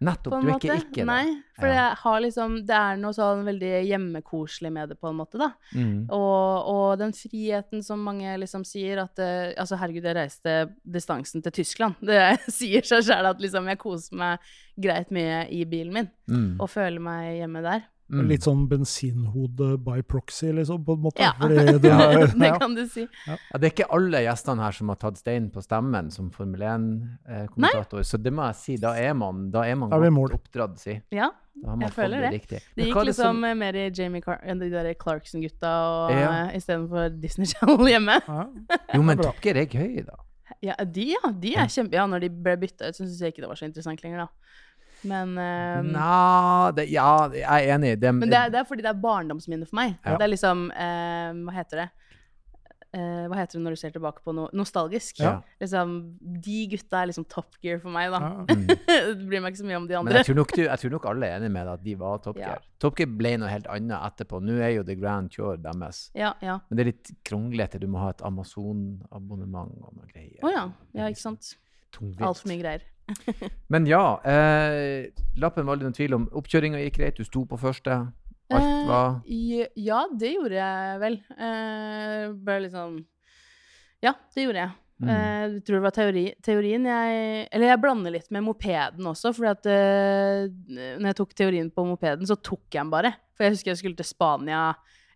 Nettopp, 0.00 0.32
du 0.32 0.48
er 0.48 0.52
måte. 0.54 0.64
ikke 0.64 0.76
ikke 0.80 0.94
det. 1.02 1.04
Nei, 1.10 1.42
for 1.58 1.66
Ja. 1.68 1.94
har 1.94 2.20
liksom 2.24 2.54
Det 2.66 2.72
er 2.76 2.96
noe 2.96 3.12
sånn 3.12 3.42
veldig 3.44 3.72
hjemmekoselig 3.84 4.72
med 4.72 4.88
det, 4.88 4.96
på 5.00 5.10
en 5.10 5.16
måte, 5.18 5.36
da. 5.38 5.50
Mm. 5.76 6.06
Og, 6.08 6.68
og 6.72 6.98
den 6.98 7.12
friheten 7.12 7.82
som 7.84 8.00
mange 8.02 8.32
liksom 8.40 8.64
sier 8.64 9.02
at 9.02 9.18
uh, 9.20 9.52
Altså, 9.60 9.76
herregud, 9.76 10.02
jeg 10.08 10.16
reiste 10.16 10.54
distansen 10.88 11.42
til 11.44 11.52
Tyskland. 11.52 11.94
Det 12.00 12.38
sier 12.48 12.82
seg 12.82 13.04
sjøl 13.04 13.28
at 13.28 13.40
liksom 13.44 13.68
jeg 13.68 13.78
koser 13.78 14.16
meg 14.16 14.38
greit 14.80 15.10
mye 15.12 15.46
i 15.52 15.64
bilen 15.68 15.92
min, 15.92 16.10
Mm. 16.30 16.56
og 16.60 16.68
føler 16.70 17.00
meg 17.02 17.40
hjemme 17.42 17.60
der. 17.62 17.82
Mm. 18.10 18.24
Litt 18.26 18.42
sånn 18.42 18.64
bensinhode 18.68 19.76
by 19.86 20.00
proxy, 20.02 20.48
liksom, 20.56 20.82
på 20.84 20.96
en 20.96 21.02
måte. 21.04 21.22
Ja, 21.22 21.32
Fordi 21.38 21.54
det, 21.84 21.90
Ja, 21.92 22.08
er, 22.10 22.26
det 22.34 22.48
kan 22.62 22.74
du 22.74 22.80
si. 22.90 23.04
Ja, 23.26 23.36
det 23.54 23.68
er 23.68 23.70
ikke 23.74 23.86
alle 23.94 24.22
gjestene 24.24 24.64
her 24.66 24.72
som 24.74 24.88
har 24.90 24.96
tatt 24.98 25.20
stein 25.20 25.46
på 25.54 25.62
stemmen 25.62 26.10
som 26.10 26.30
Formel 26.34 26.64
1-kommentator, 26.66 28.02
så 28.06 28.18
det 28.20 28.32
må 28.34 28.48
jeg 28.50 28.58
si, 28.60 28.76
da 28.82 28.94
er 28.98 29.14
man, 29.18 29.46
da 29.54 29.62
er 29.68 29.78
man 29.78 29.92
Da 29.92 30.00
er 30.02 30.10
godt 30.16 30.34
oppdratt, 30.40 30.78
si. 30.82 30.96
Ja, 31.14 31.30
Da 31.60 31.68
har 31.70 31.76
man 31.76 31.86
Jeg 31.86 31.92
føler 31.94 32.20
det 32.20 32.30
det. 32.30 32.32
riktig. 32.40 32.60
det 32.76 32.84
gikk 32.88 33.04
liksom 33.04 33.24
som- 33.36 33.44
eh, 33.44 33.54
mer 33.54 33.74
i 33.76 33.90
Jamie 33.90 34.22
Car 34.22 34.40
enn 34.44 34.58
de 34.58 34.70
der 34.70 34.94
Clarkson-gutta 34.94 35.70
Ja. 36.10 36.30
uh, 36.48 36.56
istedenfor 36.56 37.20
Disney 37.20 37.46
Channel 37.46 37.86
hjemme. 37.86 38.20
Ja. 38.26 38.46
Jo, 38.94 39.02
men. 39.02 39.18
Top 39.18 39.40
Gear 39.40 39.56
er 39.56 39.66
gøy, 39.66 40.04
da. 40.06 40.16
Ja, 40.62 40.74
de, 40.84 41.04
ja. 41.14 41.30
De 41.32 41.54
er 41.56 41.66
kjempe... 41.68 41.94
Ja, 41.94 42.06
når 42.06 42.20
de 42.20 42.28
ble 42.30 42.56
bytta 42.56 42.88
ut, 42.90 42.94
så 42.96 43.04
syns 43.06 43.20
jeg 43.20 43.32
ikke 43.34 43.42
det 43.44 43.48
var 43.48 43.56
så 43.56 43.66
interessant 43.68 44.02
lenger, 44.02 44.26
da. 44.26 44.28
Men, 45.06 45.32
um, 45.38 45.92
Nå, 45.94 46.10
det, 46.76 46.88
Ja, 46.92 47.28
jeg 47.32 47.46
er 47.70 47.74
enig. 47.78 47.94
Det, 48.00 48.12
men 48.14 48.28
det, 48.28 48.36
er, 48.36 48.50
det 48.52 48.60
er 48.60 48.68
fordi 48.68 48.84
det 48.84 48.90
er 48.92 49.00
barndomsminne 49.00 49.66
for 49.68 49.80
meg. 49.80 49.96
Ja. 50.04 50.18
Det 50.20 50.26
er 50.26 50.32
liksom 50.34 50.66
uh, 50.74 51.32
Hva 51.46 51.56
heter 51.60 51.84
det? 51.84 51.90
Uh, 52.90 53.28
hva 53.30 53.36
heter 53.38 53.54
det 53.54 53.60
når 53.62 53.76
du 53.76 53.78
ser 53.78 53.92
tilbake 53.94 54.18
på 54.26 54.32
noe 54.34 54.50
nostalgisk? 54.50 55.20
Ja. 55.22 55.36
Liksom, 55.62 55.92
de 56.42 56.56
gutta 56.72 57.04
er 57.04 57.06
liksom 57.12 57.22
top 57.30 57.54
gear 57.62 57.78
for 57.78 57.94
meg, 57.94 58.10
da. 58.10 58.18
Ja. 58.18 58.30
Mm. 58.50 58.66
det 58.66 59.26
bryr 59.30 59.44
meg 59.44 59.52
ikke 59.54 59.60
så 59.60 59.68
mye 59.68 59.78
om 59.78 59.84
de 59.86 59.94
Men 59.94 60.00
andre. 60.00 60.16
jeg 60.18 60.26
tror, 60.26 60.38
nok 60.40 60.52
du, 60.56 60.62
jeg 60.64 60.82
tror 60.82 60.92
nok 60.96 61.06
alle 61.12 61.28
er 61.28 61.36
enig 61.38 61.50
med 61.54 61.68
deg 61.68 61.76
at 61.78 61.84
de 61.86 61.94
var 62.00 62.18
Top 62.24 62.40
Ja. 62.40 62.48
Gear. 62.50 62.64
Top 62.82 62.98
Gear 62.98 63.12
ble 63.20 63.32
noe 63.38 63.50
helt 63.52 63.68
annet 63.70 63.94
etterpå. 64.10 64.40
Nå 64.42 64.56
er 64.58 64.72
jo 64.74 64.82
The 64.88 64.96
Grand 64.98 65.30
Tour 65.30 65.56
deres. 65.62 66.00
Ja, 66.18 66.32
ja. 66.42 66.58
Men 66.68 66.80
det 66.80 66.82
er 66.82 66.90
litt 66.90 67.12
kronglete. 67.30 67.78
Du 67.78 67.86
må 67.92 68.02
ha 68.02 68.10
et 68.10 68.24
Amazon-abonnement 68.26 69.70
og 69.86 69.94
noe 70.00 70.10
greier. 70.10 70.40
Å 70.42 70.50
ja. 70.50 70.64
Ja, 70.98 71.06
ikke 71.14 71.22
sant. 71.22 71.54
Altfor 72.00 72.50
mye 72.50 72.58
greier. 72.64 72.82
Men 73.72 73.86
ja, 73.88 74.04
eh, 74.26 75.10
lappen 75.40 75.68
var 75.68 75.78
det 75.78 75.86
noen 75.86 75.96
tvil 75.96 76.16
om. 76.16 76.26
Oppkjøringa 76.40 76.82
gikk 76.84 76.98
greit, 77.00 77.20
du 77.20 77.26
sto 77.26 77.44
på 77.48 77.58
første. 77.60 78.02
Alt 78.50 78.86
var 78.88 79.20
Eh, 79.30 79.66
ja, 79.78 80.04
det 80.10 80.34
gjorde 80.34 80.58
jeg 80.58 81.00
vel. 81.02 81.18
Eh, 81.38 82.30
bare 82.34 82.70
sånn 82.72 83.00
Ja, 84.02 84.14
det 84.34 84.46
gjorde 84.46 84.64
jeg. 84.64 84.76
Mm. 85.00 85.08
Eh, 85.08 85.42
jeg 85.46 85.62
tror 85.64 85.78
det 85.78 85.84
var 85.86 85.94
teori, 85.96 86.22
teorien 86.44 86.84
jeg 86.84 87.20
Eller 87.48 87.70
jeg 87.70 87.80
blander 87.80 88.12
litt 88.12 88.26
med 88.34 88.44
mopeden 88.44 89.06
også, 89.08 89.32
fordi 89.32 89.48
at 89.48 89.68
eh, 89.72 90.50
når 91.00 91.06
jeg 91.08 91.18
tok 91.22 91.36
teorien 91.38 91.70
på 91.72 91.86
mopeden, 91.88 92.26
så 92.28 92.36
tok 92.36 92.66
jeg 92.68 92.82
den 92.82 92.92
bare. 92.92 93.14
For 93.32 93.46
jeg 93.46 93.56
husker 93.56 93.72
jeg 93.72 93.80
skulle 93.80 94.00
til 94.00 94.10
Spania 94.10 94.64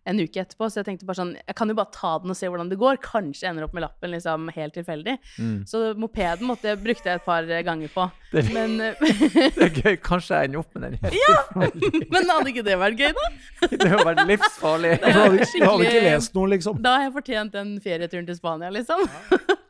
en 0.05 0.19
uke 0.21 0.37
etterpå, 0.43 0.67
så 0.69 0.81
jeg 0.81 0.85
tenkte 0.85 1.05
bare 1.09 1.17
sånn 1.17 1.31
Jeg 1.39 1.55
kan 1.57 1.67
jo 1.71 1.75
bare 1.77 1.89
ta 1.91 2.11
den 2.21 2.29
og 2.29 2.37
se 2.37 2.45
hvordan 2.47 2.69
det 2.69 2.77
går. 2.77 2.97
Kanskje 3.01 3.41
jeg 3.47 3.49
ender 3.55 3.65
opp 3.65 3.73
med 3.73 3.81
lappen 3.85 4.11
liksom 4.13 4.49
helt 4.53 4.73
tilfeldig. 4.77 5.17
mm. 5.39 5.55
Så 5.67 5.81
mopeden 5.97 6.45
måtte, 6.45 6.69
jeg- 6.71 6.83
brukte 6.83 7.09
jeg 7.09 7.15
et 7.21 7.25
par 7.25 7.41
ganger 7.45 7.87
på. 7.89 8.11
Det- 8.31 8.53
Men, 8.53 8.79
eh, 8.81 8.93
Det 9.55 9.63
er 9.65 9.69
gøy. 9.81 9.97
Kanskje 10.01 10.35
jeg 10.39 10.49
ender 10.49 10.59
opp 10.59 10.75
med 10.75 10.81
den. 10.83 10.99
helt 11.01 12.11
men 12.11 12.29
hadde 12.29 12.51
ikke 12.53 12.63
det 12.65 12.77
vært 12.77 12.97
gøy, 12.99 13.11
da? 13.17 13.27
Det 13.71 13.89
hadde 13.89 14.05
vært 14.05 14.23
livsfarlig. 14.29 14.93
Du 15.01 15.07
hadde, 15.11 15.45
hadde 15.65 15.85
ikke 15.89 16.03
lest 16.05 16.35
noe, 16.35 16.49
liksom. 16.53 16.81
Da 16.85 16.97
har 16.97 17.07
jeg 17.07 17.13
fortjent 17.17 17.51
den 17.55 17.75
ferieturen 17.81 18.25
til 18.27 18.35
Spania, 18.37 18.69
liksom. 18.69 19.05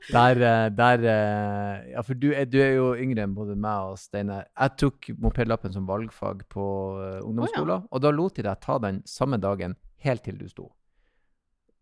Der, 0.06 0.38
eh, 0.38 0.70
der 0.70 1.02
eh, 1.10 1.92
Ja, 1.96 2.02
for 2.06 2.14
du 2.14 2.28
er, 2.32 2.46
du 2.46 2.60
er 2.62 2.76
jo 2.76 2.92
yngre 2.94 3.24
enn 3.26 3.34
både 3.34 3.56
meg 3.58 3.88
og 3.94 3.98
Steinar. 3.98 4.44
Jeg 4.54 4.76
tok 4.78 5.08
mopedlappen 5.18 5.74
som 5.74 5.88
valgfag 5.90 6.44
på 6.54 6.66
eh, 7.02 7.24
ungdomsskolen, 7.26 7.88
og 7.90 8.02
da 8.04 8.12
lot 8.14 8.36
de 8.38 8.46
deg 8.46 8.60
ta 8.62 8.78
den 8.84 9.02
samme 9.10 9.40
dagen 9.42 9.74
helt 10.06 10.24
til 10.26 10.38
du 10.40 10.48
sto. 10.50 10.72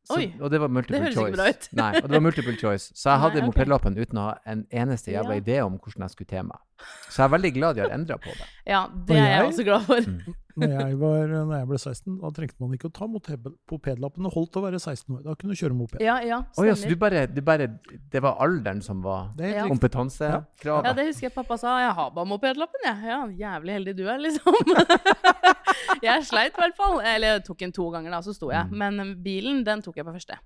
Så, 0.04 0.18
Oi, 0.18 0.26
og 0.44 0.50
det 0.52 0.60
var 0.60 0.68
multiple 0.68 0.98
det 1.00 1.04
høres 1.06 1.16
ikke 1.16 1.22
choice. 1.30 1.38
bra 1.38 1.50
ut. 1.50 1.68
Nei, 1.80 1.92
og 2.02 2.10
det 2.10 2.12
var 2.18 2.24
multiple 2.26 2.56
choice. 2.60 2.90
Så 3.00 3.10
jeg 3.14 3.20
hadde 3.24 3.38
okay. 3.40 3.46
mopedlappen 3.48 3.96
uten 3.98 4.18
å 4.20 4.26
ha 4.26 4.34
en 4.52 4.66
eneste 4.72 5.14
jævla 5.14 5.38
Ja. 5.38 5.42
idé 5.46 5.60
om 5.64 5.78
hvordan 5.80 6.04
jeg 6.04 6.12
skulle 6.12 6.28
te 6.34 6.42
meg. 6.44 6.60
Så 7.08 7.22
jeg 7.22 7.26
er 7.30 7.32
veldig 7.38 7.52
glad 7.56 7.78
de 7.78 7.86
har 7.86 7.94
endra 7.96 8.18
på 8.20 8.34
det. 8.36 8.48
Ja, 8.68 8.82
det 9.08 9.16
er 9.16 9.30
jeg- 9.32 9.46
også 9.48 9.64
glad 9.64 9.86
for. 9.88 10.02
Mm. 10.04 10.36
Når 10.54 10.70
jeg, 10.70 10.98
var, 11.02 11.32
når 11.34 11.54
jeg 11.58 11.68
ble 11.72 11.78
16, 11.82 12.18
da 12.22 12.30
trengte 12.38 12.62
man 12.62 12.74
ikke 12.78 12.90
å 12.90 12.94
ta 12.94 13.08
moped- 13.10 13.56
mopedlappen. 13.72 14.28
Det 14.28 14.32
holdt 14.36 14.60
å 14.60 14.64
være 14.66 14.80
16 14.82 15.16
år. 15.16 15.22
Da 15.26 15.34
kunne 15.40 15.56
du 15.56 15.60
kjøre 15.64 15.78
moped. 15.78 16.04
Ja, 16.04 16.20
ja, 16.22 16.38
oh, 16.58 16.68
ja, 16.68 16.76
så 16.78 16.92
du 16.92 16.96
bare, 17.00 17.26
du 17.28 17.42
bare 17.42 17.68
Det 18.14 18.22
var 18.22 18.38
alderen 18.44 18.82
som 18.86 19.02
var 19.02 19.32
Ja. 19.42 19.66
kompetansekravet? 19.68 20.86
Ja, 20.86 20.94
det 20.94 21.08
husker 21.10 21.30
jeg 21.30 21.36
pappa 21.36 21.58
sa. 21.58 21.80
Jeg 21.82 21.96
har 21.98 22.12
bare 22.14 22.30
mopedlappen, 22.30 22.86
jeg. 22.86 23.10
Ja, 23.10 23.20
jævlig 23.46 23.78
heldig 23.80 23.96
du 23.98 24.06
er, 24.08 24.22
liksom. 24.22 24.54
jeg 26.06 26.26
sleit 26.30 26.54
i 26.54 26.62
hvert 26.62 26.78
fall. 26.78 27.00
Eller 27.02 27.38
jeg 27.38 27.46
tok 27.50 27.60
den 27.66 27.74
to 27.74 27.90
ganger, 27.94 28.14
da, 28.14 28.22
så 28.26 28.34
sto 28.36 28.52
jeg. 28.54 28.70
Mm. 28.70 28.78
Men 28.84 29.16
bilen, 29.26 29.64
den 29.66 29.82
tok 29.82 29.98
jeg 29.98 30.06
på 30.06 30.14
første. 30.16 30.38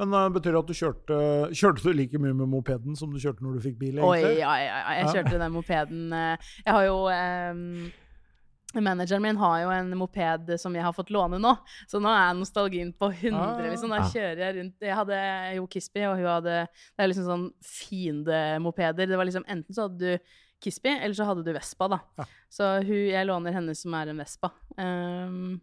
Men 0.00 0.14
uh, 0.16 0.28
betyr 0.32 0.54
det 0.54 0.60
at 0.62 0.68
du 0.70 0.76
kjørte 0.76 1.16
Kjørte 1.52 1.82
du 1.84 1.92
like 1.96 2.16
mye 2.16 2.32
med 2.32 2.48
mopeden 2.48 2.96
som 2.96 3.10
du 3.12 3.18
kjørte 3.20 3.44
når 3.44 3.58
du 3.58 3.64
fikk 3.66 3.74
bil? 3.80 3.98
Oi, 4.00 4.14
egentlig? 4.22 4.38
ja, 4.40 4.52
ja, 4.56 4.78
ja. 4.80 4.94
Jeg 5.02 5.10
kjørte 5.18 5.40
den 5.42 5.52
mopeden 5.52 6.14
eh, 6.16 6.46
Jeg 6.64 6.72
har 6.78 6.86
jo 6.86 6.94
ehm, 7.12 7.90
Manageren 8.74 9.22
min 9.22 9.36
har 9.36 9.58
jo 9.62 9.70
en 9.70 9.90
moped 9.98 10.58
som 10.58 10.74
jeg 10.74 10.82
har 10.82 10.92
fått 10.96 11.10
låne 11.10 11.38
nå, 11.42 11.50
så 11.90 12.00
nå 12.00 12.08
er 12.08 12.34
nostalgien 12.38 12.92
på 12.96 13.10
100. 13.12 13.36
Ah. 13.36 13.60
liksom. 13.70 13.90
Da 13.92 13.98
Ah. 14.00 14.08
kjører 14.08 14.38
jeg 14.46 14.56
rundt 14.56 14.80
Jeg 14.80 14.94
hadde 14.96 15.18
jo 15.56 15.66
Kispi, 15.66 16.04
og 16.08 16.16
hun 16.16 16.26
hadde 16.26 16.56
Det 16.96 17.04
er 17.04 17.08
liksom 17.12 17.26
sånn 17.28 17.50
fiendemopeder. 17.62 19.06
Det 19.08 19.16
var 19.18 19.24
liksom 19.28 19.44
Enten 19.48 19.74
så 19.74 19.88
hadde 19.88 19.98
du 19.98 20.18
Kispi, 20.62 20.88
eller 20.94 21.14
så 21.18 21.24
hadde 21.26 21.42
du 21.44 21.52
Vespa, 21.52 21.88
da. 21.90 21.98
Ja. 22.18 22.24
Så 22.48 22.64
hun, 22.86 22.94
jeg 23.10 23.26
låner 23.26 23.52
henne 23.56 23.74
som 23.74 23.94
er 23.98 24.12
en 24.12 24.18
Vespa. 24.22 24.52
Um, 24.78 25.60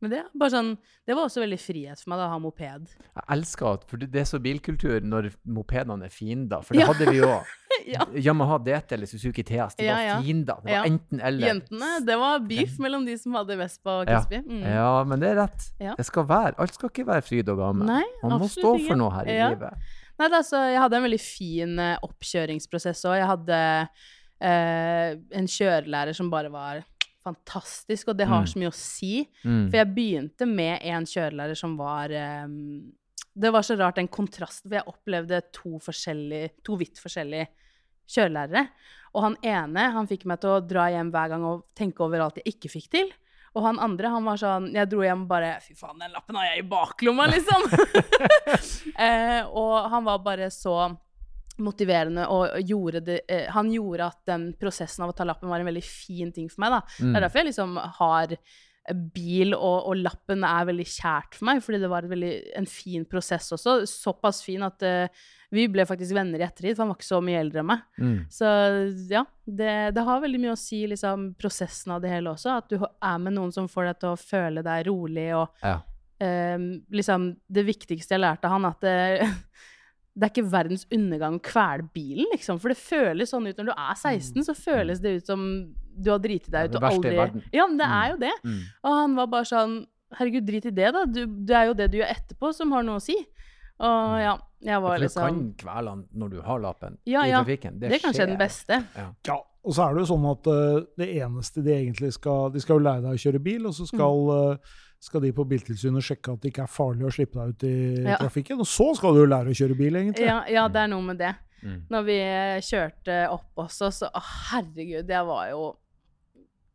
men 0.00 0.10
det, 0.12 0.20
sånn, 0.52 0.76
det 1.08 1.16
var 1.16 1.24
også 1.26 1.40
veldig 1.42 1.58
frihet 1.58 1.98
for 1.98 2.12
meg 2.12 2.20
da, 2.20 2.26
å 2.28 2.34
ha 2.36 2.38
moped. 2.38 2.86
Jeg 3.16 3.24
elsker 3.32 3.72
at 3.72 3.86
For 3.90 3.96
det 3.98 4.10
det 4.12 4.20
er 4.20 4.28
så 4.28 4.38
bilkultur 4.38 5.00
når 5.02 5.32
mopedene 5.48 6.04
er 6.06 6.12
fiender. 6.14 6.62
For 6.62 6.74
det 6.76 6.84
Ja. 6.84 6.92
hadde 6.92 7.10
vi 7.10 7.20
òg. 7.26 7.42
Ja. 7.96 8.06
Yamaha 8.14 8.58
DT 8.58 8.92
eller 8.96 9.06
Suzuki 9.06 9.42
TS, 9.46 9.76
de 9.78 9.84
Ja, 9.86 9.94
var 9.96 10.22
fiender. 10.24 10.56
Det 10.64 10.72
var 10.72 10.86
enten 10.88 11.20
eller. 11.20 11.46
Jentene, 11.48 11.90
det 12.06 12.16
var 12.18 12.40
beef 12.48 12.78
mellom 12.82 13.04
de 13.06 13.14
som 13.18 13.34
hadde 13.38 13.56
Vespa 13.60 14.00
og 14.02 14.08
Ja. 14.10 14.22
Mm. 14.32 14.62
Ja, 14.64 15.04
men 15.04 15.20
det 15.22 15.28
er 15.30 15.36
rett. 15.44 15.68
Det 15.78 16.06
skal 16.08 16.26
være, 16.26 16.54
Alt 16.58 16.74
skal 16.74 16.90
ikke 16.90 17.06
være 17.06 17.22
fryd 17.22 17.48
og 17.54 17.58
gammel. 17.58 17.86
Nei, 17.86 18.02
Man 18.22 18.40
må 18.40 18.48
stå 18.50 18.74
for 18.88 18.96
noe 18.96 19.10
her 19.18 19.30
i 19.30 19.38
livet. 19.54 19.86
Nei, 20.18 20.28
altså, 20.32 20.56
jeg 20.72 20.80
hadde 20.80 20.96
en 20.96 21.04
veldig 21.04 21.20
fin 21.20 21.78
eh, 21.78 21.96
oppkjøringsprosess 22.02 23.04
òg. 23.04 23.18
Jeg 23.20 23.26
hadde 23.28 23.58
eh, 24.40 25.16
en 25.36 25.46
kjørelærer 25.50 26.16
som 26.16 26.30
bare 26.32 26.50
var 26.52 26.82
fantastisk, 27.26 28.08
og 28.12 28.16
det 28.16 28.26
har 28.28 28.42
Mm. 28.42 28.46
så 28.46 28.58
mye 28.60 28.70
å 28.70 28.74
si. 28.74 29.28
Mm. 29.44 29.70
For 29.70 29.76
jeg 29.76 29.94
begynte 29.94 30.46
med 30.48 30.78
en 30.82 31.04
kjørelærer 31.04 31.56
som 31.58 31.76
var 31.76 32.10
eh, 32.10 32.46
Det 33.36 33.50
var 33.52 33.60
så 33.60 33.76
rart, 33.76 33.96
den 33.96 34.08
kontrasten, 34.08 34.70
for 34.70 34.78
jeg 34.78 34.86
opplevde 34.88 35.42
to, 35.52 35.78
to 36.64 36.76
vidt 36.80 36.96
forskjellige 36.96 37.48
kjørelærere. 38.10 38.66
Og 39.16 39.24
han 39.24 39.38
ene 39.46 39.86
han 39.94 40.08
fikk 40.08 40.26
meg 40.28 40.42
til 40.42 40.56
å 40.56 40.64
dra 40.64 40.90
hjem 40.92 41.12
hver 41.14 41.32
gang 41.32 41.46
og 41.48 41.64
tenke 41.76 42.04
over 42.04 42.26
alt 42.26 42.42
jeg 42.42 42.56
ikke 42.56 42.72
fikk 42.72 42.90
til. 42.92 43.14
Og 43.56 43.64
han 43.64 43.80
andre 43.80 44.10
han 44.12 44.26
var 44.26 44.36
sånn 44.36 44.66
Jeg 44.74 44.90
dro 44.92 45.00
hjem 45.00 45.24
og 45.24 45.30
bare 45.30 45.54
Fy 45.64 45.72
faen, 45.78 45.96
den 46.02 46.12
lappen 46.12 46.36
har 46.36 46.50
jeg 46.50 46.60
i 46.60 46.68
baklomma, 46.68 47.28
liksom! 47.34 47.64
eh, 49.06 49.40
og 49.48 49.88
han 49.92 50.04
var 50.04 50.20
bare 50.24 50.50
så 50.52 50.76
motiverende 51.56 52.26
og 52.28 52.58
gjorde 52.68 53.00
det 53.06 53.18
eh, 53.32 53.46
Han 53.54 53.70
gjorde 53.72 54.10
at 54.10 54.20
den 54.28 54.50
prosessen 54.60 55.06
av 55.06 55.14
å 55.14 55.16
ta 55.16 55.24
lappen 55.24 55.48
var 55.48 55.62
en 55.62 55.70
veldig 55.70 55.84
fin 55.86 56.32
ting 56.36 56.50
for 56.52 56.66
meg, 56.66 56.76
da. 56.76 56.82
Mm. 57.00 57.08
Det 57.08 57.16
er 57.16 57.24
derfor 57.24 57.40
jeg 57.40 57.48
liksom 57.48 57.78
har 58.00 58.36
bil, 58.94 59.54
og, 59.56 59.88
og 59.90 59.96
lappen 59.98 60.44
er 60.46 60.68
veldig 60.68 60.86
kjært 60.86 61.34
for 61.38 61.48
meg, 61.48 61.62
fordi 61.64 61.80
det 61.82 61.88
var 61.90 62.06
veldig, 62.10 62.30
en 62.60 62.68
fin 62.70 63.06
prosess 63.08 63.48
også. 63.56 63.80
Såpass 63.90 64.42
fin 64.46 64.62
at 64.66 64.84
uh, 64.86 65.24
vi 65.54 65.64
ble 65.70 65.84
faktisk 65.86 66.14
venner 66.16 66.42
i 66.42 66.46
ettertid, 66.46 66.74
for 66.76 66.84
han 66.84 66.92
var 66.92 66.98
ikke 67.00 67.08
så 67.08 67.20
mye 67.24 67.40
eldre 67.40 67.62
enn 67.62 67.68
meg. 67.70 67.82
Mm. 68.02 68.16
Så 68.34 68.52
ja, 69.10 69.24
det, 69.46 69.74
det 69.96 70.04
har 70.06 70.22
veldig 70.22 70.40
mye 70.42 70.54
å 70.54 70.60
si, 70.60 70.82
liksom, 70.90 71.28
prosessen 71.38 71.94
av 71.96 72.02
det 72.04 72.10
hele 72.14 72.32
også. 72.34 72.56
At 72.60 72.70
du 72.70 72.78
er 72.82 73.18
med 73.22 73.36
noen 73.38 73.54
som 73.54 73.68
får 73.70 73.90
deg 73.90 74.00
til 74.02 74.14
å 74.14 74.20
føle 74.20 74.66
deg 74.66 74.86
rolig, 74.90 75.28
og 75.38 75.66
Ja. 75.66 75.78
uh, 76.22 76.66
liksom 76.94 77.32
Det 77.48 77.66
viktigste 77.66 78.14
jeg 78.16 78.24
lærte 78.26 78.50
han, 78.52 78.66
at 78.70 78.82
det, 78.86 78.96
det 80.16 80.24
er 80.24 80.30
ikke 80.32 80.50
verdens 80.50 80.86
undergang 80.90 81.34
å 81.38 81.42
kvele 81.44 81.88
bilen, 81.92 82.26
liksom. 82.32 82.58
For 82.58 82.72
det 82.72 82.78
føles 82.80 83.28
sånn 83.30 83.46
ut 83.50 83.56
når 83.60 83.66
du 83.68 83.72
er 83.76 83.94
16, 84.00 84.44
så 84.46 84.54
føles 84.56 85.00
det 85.04 85.16
ut 85.18 85.26
som 85.26 85.74
du 85.96 86.10
har 86.10 86.18
driti 86.24 86.48
Ja, 86.50 86.62
deg 86.62 86.70
det 86.72 86.76
ut 86.76 86.82
og 86.82 86.88
aldri. 86.90 87.42
Ja, 87.52 87.66
men 87.66 87.76
det 87.76 87.86
Mm. 87.86 87.96
er 88.02 88.10
jo 88.10 88.16
det. 88.16 88.32
Mm. 88.44 88.62
Og 88.84 88.92
han 89.00 89.14
var 89.16 89.26
bare 89.26 89.44
sånn 89.44 89.86
Herregud, 90.16 90.46
drit 90.46 90.64
i 90.66 90.70
det, 90.70 90.92
da. 90.94 91.04
Du, 91.04 91.26
det 91.26 91.50
er 91.56 91.64
jo 91.66 91.74
det 91.74 91.90
du 91.90 91.98
gjør 91.98 92.08
etterpå, 92.14 92.54
som 92.54 92.70
har 92.72 92.82
noe 92.86 92.96
å 92.96 93.02
si. 93.02 93.16
Og 93.80 93.84
Mm. 93.84 94.20
ja, 94.22 94.38
jeg 94.62 94.80
var 94.80 94.98
liksom 94.98 95.26
du 95.26 95.34
kan 95.34 95.54
kvele 95.58 95.88
han 95.90 96.04
når 96.14 96.30
du 96.30 96.40
har 96.42 96.58
lappen 96.60 96.96
Ja, 97.04 97.24
i 97.26 97.30
trafikken. 97.32 97.78
Det 97.80 97.90
er 97.92 97.98
kanskje 97.98 98.22
skjer. 98.22 98.26
den 98.26 98.38
beste. 98.38 98.84
Ja, 99.26 99.36
og 99.64 99.74
så 99.74 99.82
er 99.90 99.94
det 99.94 100.06
jo 100.06 100.14
sånn 100.16 100.30
at 100.30 100.46
uh, 100.46 100.86
det 100.96 101.08
eneste 101.20 101.62
de 101.62 101.70
egentlig 101.74 102.12
skal 102.14 102.50
De 102.50 102.60
skal 102.60 102.78
jo 102.78 102.84
lære 102.86 103.02
deg 103.02 103.12
å 103.18 103.20
kjøre 103.20 103.42
bil, 103.42 103.66
og 103.66 103.74
så 103.74 103.86
skal, 103.86 103.98
Mm. 103.98 104.58
Skal 105.06 105.22
de 105.22 105.30
på 105.36 105.44
Biltilsynet 105.48 106.02
sjekke 106.04 106.34
at 106.34 106.42
det 106.42 106.50
ikke 106.52 106.64
er 106.66 106.72
farlig 106.72 107.06
å 107.06 107.14
slippe 107.14 107.38
deg 107.38 107.54
ut 107.54 107.64
i 107.68 107.74
Ja. 108.10 108.16
trafikken. 108.20 108.58
Og 108.60 108.66
så 108.66 108.90
skal 108.98 109.14
du 109.14 109.20
jo 109.22 109.30
lære 109.30 109.52
å 109.54 109.58
kjøre 109.58 109.76
bil, 109.78 109.94
egentlig. 110.02 110.26
Ja, 110.26 110.40
ja, 110.50 110.66
det 110.68 110.82
er 110.82 110.90
noe 110.90 111.02
med 111.06 111.18
det. 111.22 111.32
Mm. 111.62 111.78
Når 111.90 112.02
vi 112.04 112.16
eh, 112.20 112.60
kjørte 112.66 113.14
opp 113.32 113.62
også, 113.64 113.88
så 113.94 114.10
å, 114.12 114.20
herregud, 114.50 115.08
jeg 115.08 115.26
var 115.26 115.48
jo 115.54 115.62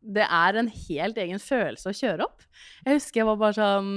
Det 0.02 0.24
er 0.26 0.58
en 0.58 0.68
helt 0.68 1.18
egen 1.22 1.38
følelse 1.38 1.92
å 1.92 1.94
kjøre 1.94 2.26
opp. 2.26 2.42
Jeg 2.88 2.96
husker 2.98 3.20
jeg 3.22 3.28
var 3.28 3.36
bare 3.38 3.54
sånn 3.54 3.92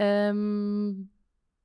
ehm, 0.00 1.08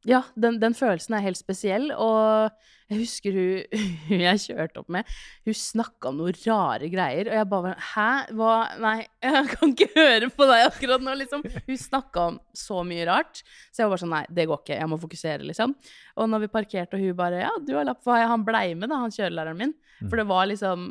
Ja, 0.07 0.21
den, 0.39 0.61
den 0.61 0.75
følelsen 0.77 1.17
er 1.17 1.25
helt 1.25 1.39
spesiell, 1.39 1.89
og 1.91 2.53
jeg 2.87 3.01
husker 3.01 3.35
hun, 3.35 3.79
hun 4.07 4.21
jeg 4.23 4.43
kjørte 4.45 4.79
opp 4.81 4.91
med, 4.95 5.09
hun 5.47 5.57
snakka 5.59 6.11
om 6.11 6.21
noen 6.21 6.37
rare 6.45 6.87
greier, 6.91 7.27
og 7.27 7.35
jeg 7.35 7.49
bare 7.51 7.73
Hæ? 7.89 8.07
Hva 8.37 8.53
Nei, 8.83 8.95
jeg 9.27 9.49
kan 9.51 9.73
ikke 9.73 9.89
høre 9.97 10.29
på 10.31 10.47
deg 10.47 10.63
akkurat 10.69 11.03
nå, 11.03 11.17
liksom. 11.19 11.43
Hun 11.43 11.81
snakka 11.81 12.25
om 12.31 12.39
så 12.55 12.79
mye 12.87 13.09
rart, 13.09 13.43
så 13.71 13.83
jeg 13.83 13.89
var 13.89 13.95
bare 13.97 14.03
sånn 14.05 14.15
Nei, 14.15 14.23
det 14.39 14.47
går 14.47 14.63
ikke, 14.63 14.79
jeg 14.79 14.91
må 14.93 15.01
fokusere, 15.03 15.49
liksom. 15.51 15.75
Og 16.17 16.31
når 16.31 16.45
vi 16.45 16.53
parkerte, 16.55 16.95
og 16.95 17.03
hun 17.03 17.19
bare 17.19 17.43
Ja, 17.43 17.51
du 17.59 17.75
har 17.75 17.89
lapp, 17.89 18.01
for 18.07 18.31
han 18.31 18.47
blei 18.47 18.71
med, 18.75 18.87
da, 18.87 19.03
han 19.03 19.13
kjørelæreren 19.13 19.59
min. 19.59 19.75
Mm. 19.99 20.07
For 20.07 20.21
det 20.21 20.27
var 20.31 20.47
liksom 20.47 20.87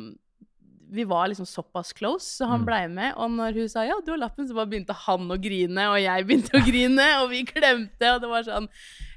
vi 0.89 1.03
var 1.03 1.27
liksom 1.27 1.45
såpass 1.45 1.93
close, 1.93 2.23
så 2.37 2.47
han 2.47 2.61
Mm. 2.61 2.65
blei 2.65 2.87
med. 2.87 3.13
Og 3.17 3.29
når 3.31 3.53
hun 3.59 3.69
sa 3.69 3.83
ja, 3.83 3.93
du 4.05 4.11
har 4.11 4.17
lappen, 4.21 4.47
så 4.47 4.53
bare 4.55 4.69
begynte 4.71 4.93
han 4.95 5.27
å 5.27 5.37
grine, 5.41 5.87
og 5.91 5.97
jeg 5.99 6.25
begynte 6.27 6.55
å 6.55 6.63
grine, 6.65 7.07
og 7.23 7.29
vi 7.29 7.43
klemte, 7.43 8.13
og 8.15 8.21
det 8.21 8.29
var 8.29 8.43
sånn 8.43 8.67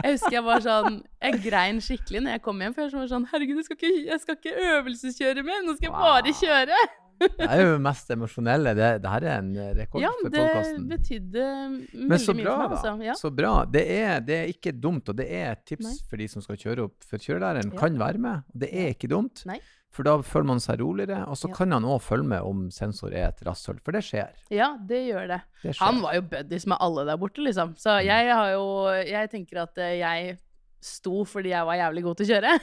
Jeg 0.03 0.12
husker 0.17 0.33
jeg 0.33 0.43
var 0.45 0.61
sånn 0.61 1.03
Jeg 1.23 1.43
grein 1.45 1.79
skikkelig 1.81 2.23
når 2.25 2.31
jeg 2.39 2.43
kom 2.43 2.59
hjem, 2.61 2.75
for 2.75 2.83
jeg 2.89 2.93
var 2.97 3.07
sånn 3.12 3.29
Herregud, 3.31 3.57
jeg 3.61 3.65
skal 3.65 3.77
ikke, 3.77 4.07
jeg 4.07 4.21
skal 4.21 4.37
ikke 4.37 4.57
øvelseskjøre 4.81 5.45
mer, 5.45 5.62
nå 5.67 5.77
skal 5.77 5.91
jeg 5.91 5.93
bare 5.93 6.35
kjøre. 6.41 6.81
Det 7.21 7.45
er 7.50 7.61
jo 7.61 7.73
det 7.75 7.81
mest 7.85 8.09
emosjonelle. 8.15 8.71
Det, 8.75 8.87
det 9.05 9.11
her 9.12 9.25
er 9.29 9.39
en 9.43 9.50
rekord 9.77 10.00
Ja, 10.00 10.09
for 10.23 10.31
podkasten. 10.33 10.87
betydde 10.89 11.43
det 11.45 12.09
betydde 12.09 12.09
veldig 12.09 12.09
mye 12.09 12.25
for 12.25 12.35
meg, 12.41 12.71
altså. 12.73 12.93
Ja. 13.05 13.12
Så 13.21 13.31
bra. 13.37 13.50
Det 13.69 13.83
er, 13.93 14.21
det 14.25 14.37
er 14.39 14.47
ikke 14.55 14.73
dumt, 14.81 15.07
og 15.12 15.17
det 15.19 15.27
er 15.29 15.50
et 15.53 15.67
tips 15.69 15.85
Nei. 15.85 15.93
for 16.09 16.17
de 16.17 16.29
som 16.33 16.41
skal 16.41 16.57
kjøre 16.57 16.87
opp. 16.89 16.95
For 17.05 17.19
kjørelæreren 17.21 17.75
Ja. 17.75 17.79
kan 17.79 17.99
være 18.00 18.19
med, 18.19 18.43
det 18.57 18.71
er 18.73 18.95
ikke 18.95 19.11
dumt. 19.12 19.45
Nei. 19.45 19.59
For 19.90 20.06
da 20.06 20.12
føler 20.23 20.47
man 20.47 20.61
seg 20.62 20.78
roligere, 20.80 21.25
og 21.26 21.35
så 21.37 21.49
Ja. 21.49 21.54
kan 21.56 21.73
han 21.73 21.82
òg 21.82 22.00
følge 22.00 22.26
med 22.30 22.40
om 22.47 22.68
sensor 22.70 23.11
er 23.12 23.28
et 23.28 23.40
rasshøl, 23.44 23.80
for 23.82 23.90
det 23.92 24.02
skjer. 24.06 24.28
ja, 24.50 24.76
det 24.87 25.00
gjør 25.12 25.26
det. 25.28 25.40
Det 25.62 25.75
skjer. 25.75 25.85
Han 25.87 26.00
var 26.02 26.14
jo 26.14 26.20
buddies 26.23 26.66
med 26.66 26.78
alle 26.80 27.04
der 27.06 27.16
borte, 27.18 27.42
liksom. 27.42 27.75
Så 27.76 27.90
Mm. 27.99 28.04
jeg 28.06 28.35
har 28.35 28.50
jo 28.52 29.04
Jeg 29.04 29.30
tenker 29.30 29.62
at 29.62 29.78
eh, 29.78 29.99
jeg 29.99 30.38
sto 30.82 31.25
fordi 31.25 31.50
jeg 31.50 31.66
var 31.66 31.75
jævlig 31.76 32.02
god 32.04 32.16
til 32.16 32.26
å 32.26 32.30
kjøre. 32.40 32.61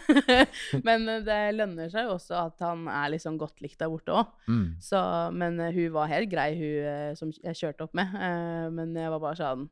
Men 0.88 1.08
eh, 1.10 1.20
det 1.22 1.56
lønner 1.56 1.92
seg 1.92 2.08
jo 2.08 2.16
også 2.16 2.46
at 2.48 2.60
han 2.66 2.88
er 2.88 3.10
liksom 3.14 3.38
godt 3.38 3.62
likt 3.62 3.78
der 3.78 3.90
borte 3.90 4.10
òg. 4.10 4.28
Mm. 4.48 5.34
Men 5.38 5.60
eh, 5.60 5.72
hun 5.74 5.92
var 5.94 6.08
helt 6.08 6.30
grei, 6.32 6.56
hun 6.58 7.16
som 7.16 7.32
jeg 7.44 7.54
kjørte 7.60 7.82
opp 7.84 7.94
med. 7.94 8.08
Men 8.74 8.96
jeg 8.96 9.10
var 9.12 9.20
bare 9.20 9.36
sånn 9.36 9.70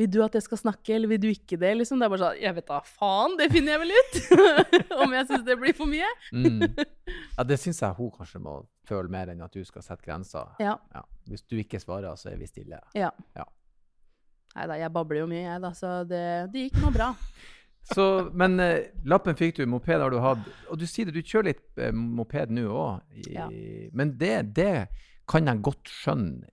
Vil 0.00 0.08
du 0.08 0.22
at 0.24 0.32
jeg 0.38 0.44
skal 0.46 0.56
snakke, 0.56 0.94
eller 0.96 1.10
vil 1.10 1.20
du 1.20 1.26
ikke 1.28 1.58
det? 1.60 1.74
Liksom. 1.76 2.00
Det 2.00 2.06
er 2.06 2.12
bare 2.14 2.22
sånn 2.22 2.38
Jeg 2.40 2.56
vet 2.56 2.68
da 2.70 2.78
faen, 2.88 3.34
det 3.36 3.48
finner 3.52 3.74
jeg 3.74 3.82
vel 3.82 3.92
ut! 3.92 4.14
Om 5.04 5.16
jeg 5.18 5.26
syns 5.28 5.42
det 5.48 5.56
blir 5.60 5.76
for 5.76 5.90
mye. 5.90 6.08
Mm. 6.32 6.62
Ja, 7.36 7.44
det 7.48 7.58
syns 7.60 7.80
jeg 7.82 7.96
hun 7.96 8.10
kanskje 8.12 8.40
må 8.44 8.54
føle 8.88 9.08
mer 9.12 9.28
enn 9.32 9.40
at 9.44 9.52
du 9.52 9.60
skal 9.64 9.84
sette 9.84 10.04
grenser. 10.04 10.52
Ja. 10.60 10.78
Ja. 10.94 11.02
Hvis 11.28 11.44
du 11.48 11.58
ikke 11.60 11.80
svarer, 11.80 12.16
så 12.20 12.30
er 12.32 12.38
vi 12.40 12.48
stille. 12.48 12.80
ja. 12.96 13.10
Ja. 13.36 13.44
Nei 14.52 14.66
da, 14.68 14.76
jeg 14.76 14.92
babler 14.92 15.22
jo 15.22 15.28
mye, 15.30 15.46
jeg, 15.46 15.60
da, 15.64 15.70
så 15.72 15.90
det, 16.04 16.22
det 16.52 16.66
gikk 16.66 16.80
nå 16.82 16.90
bra. 16.92 17.06
Så, 17.92 18.04
men 18.38 18.60
eh, 18.62 18.92
lappen 19.10 19.34
fikk 19.34 19.56
du, 19.56 19.64
moped 19.66 19.98
har 20.04 20.12
du 20.12 20.20
hatt. 20.22 20.44
Og 20.70 20.78
du 20.78 20.84
sier 20.86 21.08
det, 21.08 21.16
du 21.16 21.26
kjører 21.26 21.48
litt 21.48 21.80
eh, 21.82 21.90
moped 21.90 22.52
nå 22.54 22.68
òg. 22.70 23.00
Ja. 23.32 23.48
Men 23.96 24.12
det, 24.20 24.36
det 24.54 24.84
kan 25.26 25.50
jeg 25.50 25.64
godt 25.66 25.90
skjønne. 25.90 26.46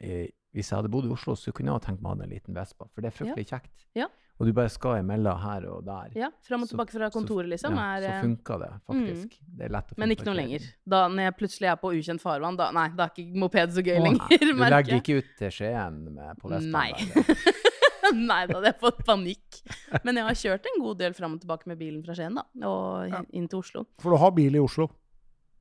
Eh, 0.50 0.58
hvis 0.58 0.70
jeg 0.72 0.78
hadde 0.80 0.90
bodd 0.90 1.06
i 1.06 1.12
Oslo, 1.14 1.36
så 1.36 1.52
kunne 1.54 1.70
jeg 1.70 1.78
ha 1.78 1.80
tenkt 1.80 2.02
meg 2.02 2.12
å 2.12 2.18
ha 2.18 2.24
en 2.24 2.30
liten 2.34 2.56
Vespa, 2.58 2.88
for 2.94 3.02
det 3.02 3.12
er 3.12 3.16
fryktelig 3.18 3.48
kjekt. 3.50 3.86
Ja. 3.96 4.08
Og 4.40 4.48
du 4.48 4.54
bare 4.56 4.70
skal 4.72 5.02
imellom 5.02 5.38
her 5.44 5.66
og 5.68 5.84
der. 5.86 6.12
Ja, 6.16 6.30
Fram 6.48 6.62
og 6.64 6.70
Så- 6.70 6.76
tilbake 6.78 6.92
fra 6.96 7.10
kontoret, 7.12 7.50
liksom. 7.52 7.76
ja, 7.76 7.98
er, 7.98 8.02
så 8.02 8.22
funka 8.24 8.56
funker 8.56 8.60
det 8.60 8.70
faktisk. 8.88 9.38
Det 9.58 9.66
er 9.66 9.70
lett 9.70 9.90
å 9.92 9.98
Men 10.00 10.10
ikke 10.16 10.26
noe 10.26 10.36
lenger. 10.36 10.62
Da 10.88 11.08
når 11.10 11.24
jeg 11.28 11.36
plutselig 11.38 11.68
er 11.72 11.76
på 11.76 11.92
ukjent 11.94 12.22
farvann, 12.22 12.56
da 12.58 12.72
Nei, 12.72 12.88
da 12.96 13.04
er 13.04 13.10
ikke 13.10 13.36
moped 13.36 13.70
så 13.76 13.84
gøy 13.84 14.00
Å, 14.00 14.04
lenger, 14.06 14.38
Du 14.40 14.54
merker 14.56 14.76
legger 14.78 14.96
ikke 15.02 15.18
ut 15.20 15.26
til 15.38 15.52
Skien 15.52 16.00
med, 16.16 16.38
på 16.40 16.50
Vestlandet? 16.50 16.72
Nei. 16.72 16.94
Nei, 18.30 18.46
da 18.48 18.56
hadde 18.58 18.72
jeg 18.72 18.80
fått 18.80 19.04
panikk. 19.06 19.60
Men 20.04 20.16
jeg 20.16 20.24
har 20.26 20.34
kjørt 20.40 20.66
en 20.72 20.82
god 20.82 20.98
del 21.04 21.14
fram 21.14 21.34
og 21.36 21.42
tilbake 21.44 21.68
med 21.68 21.78
bilen 21.78 22.00
fra 22.06 22.16
Skien, 22.16 22.34
da. 22.40 22.44
Og 22.66 23.10
Ja. 23.12 23.22
inn 23.34 23.48
til 23.48 23.60
Oslo. 23.60 23.86
For 24.00 24.12
du 24.16 24.18
har 24.18 24.32
bil 24.32 24.56
i 24.56 24.60
Oslo. 24.64 24.88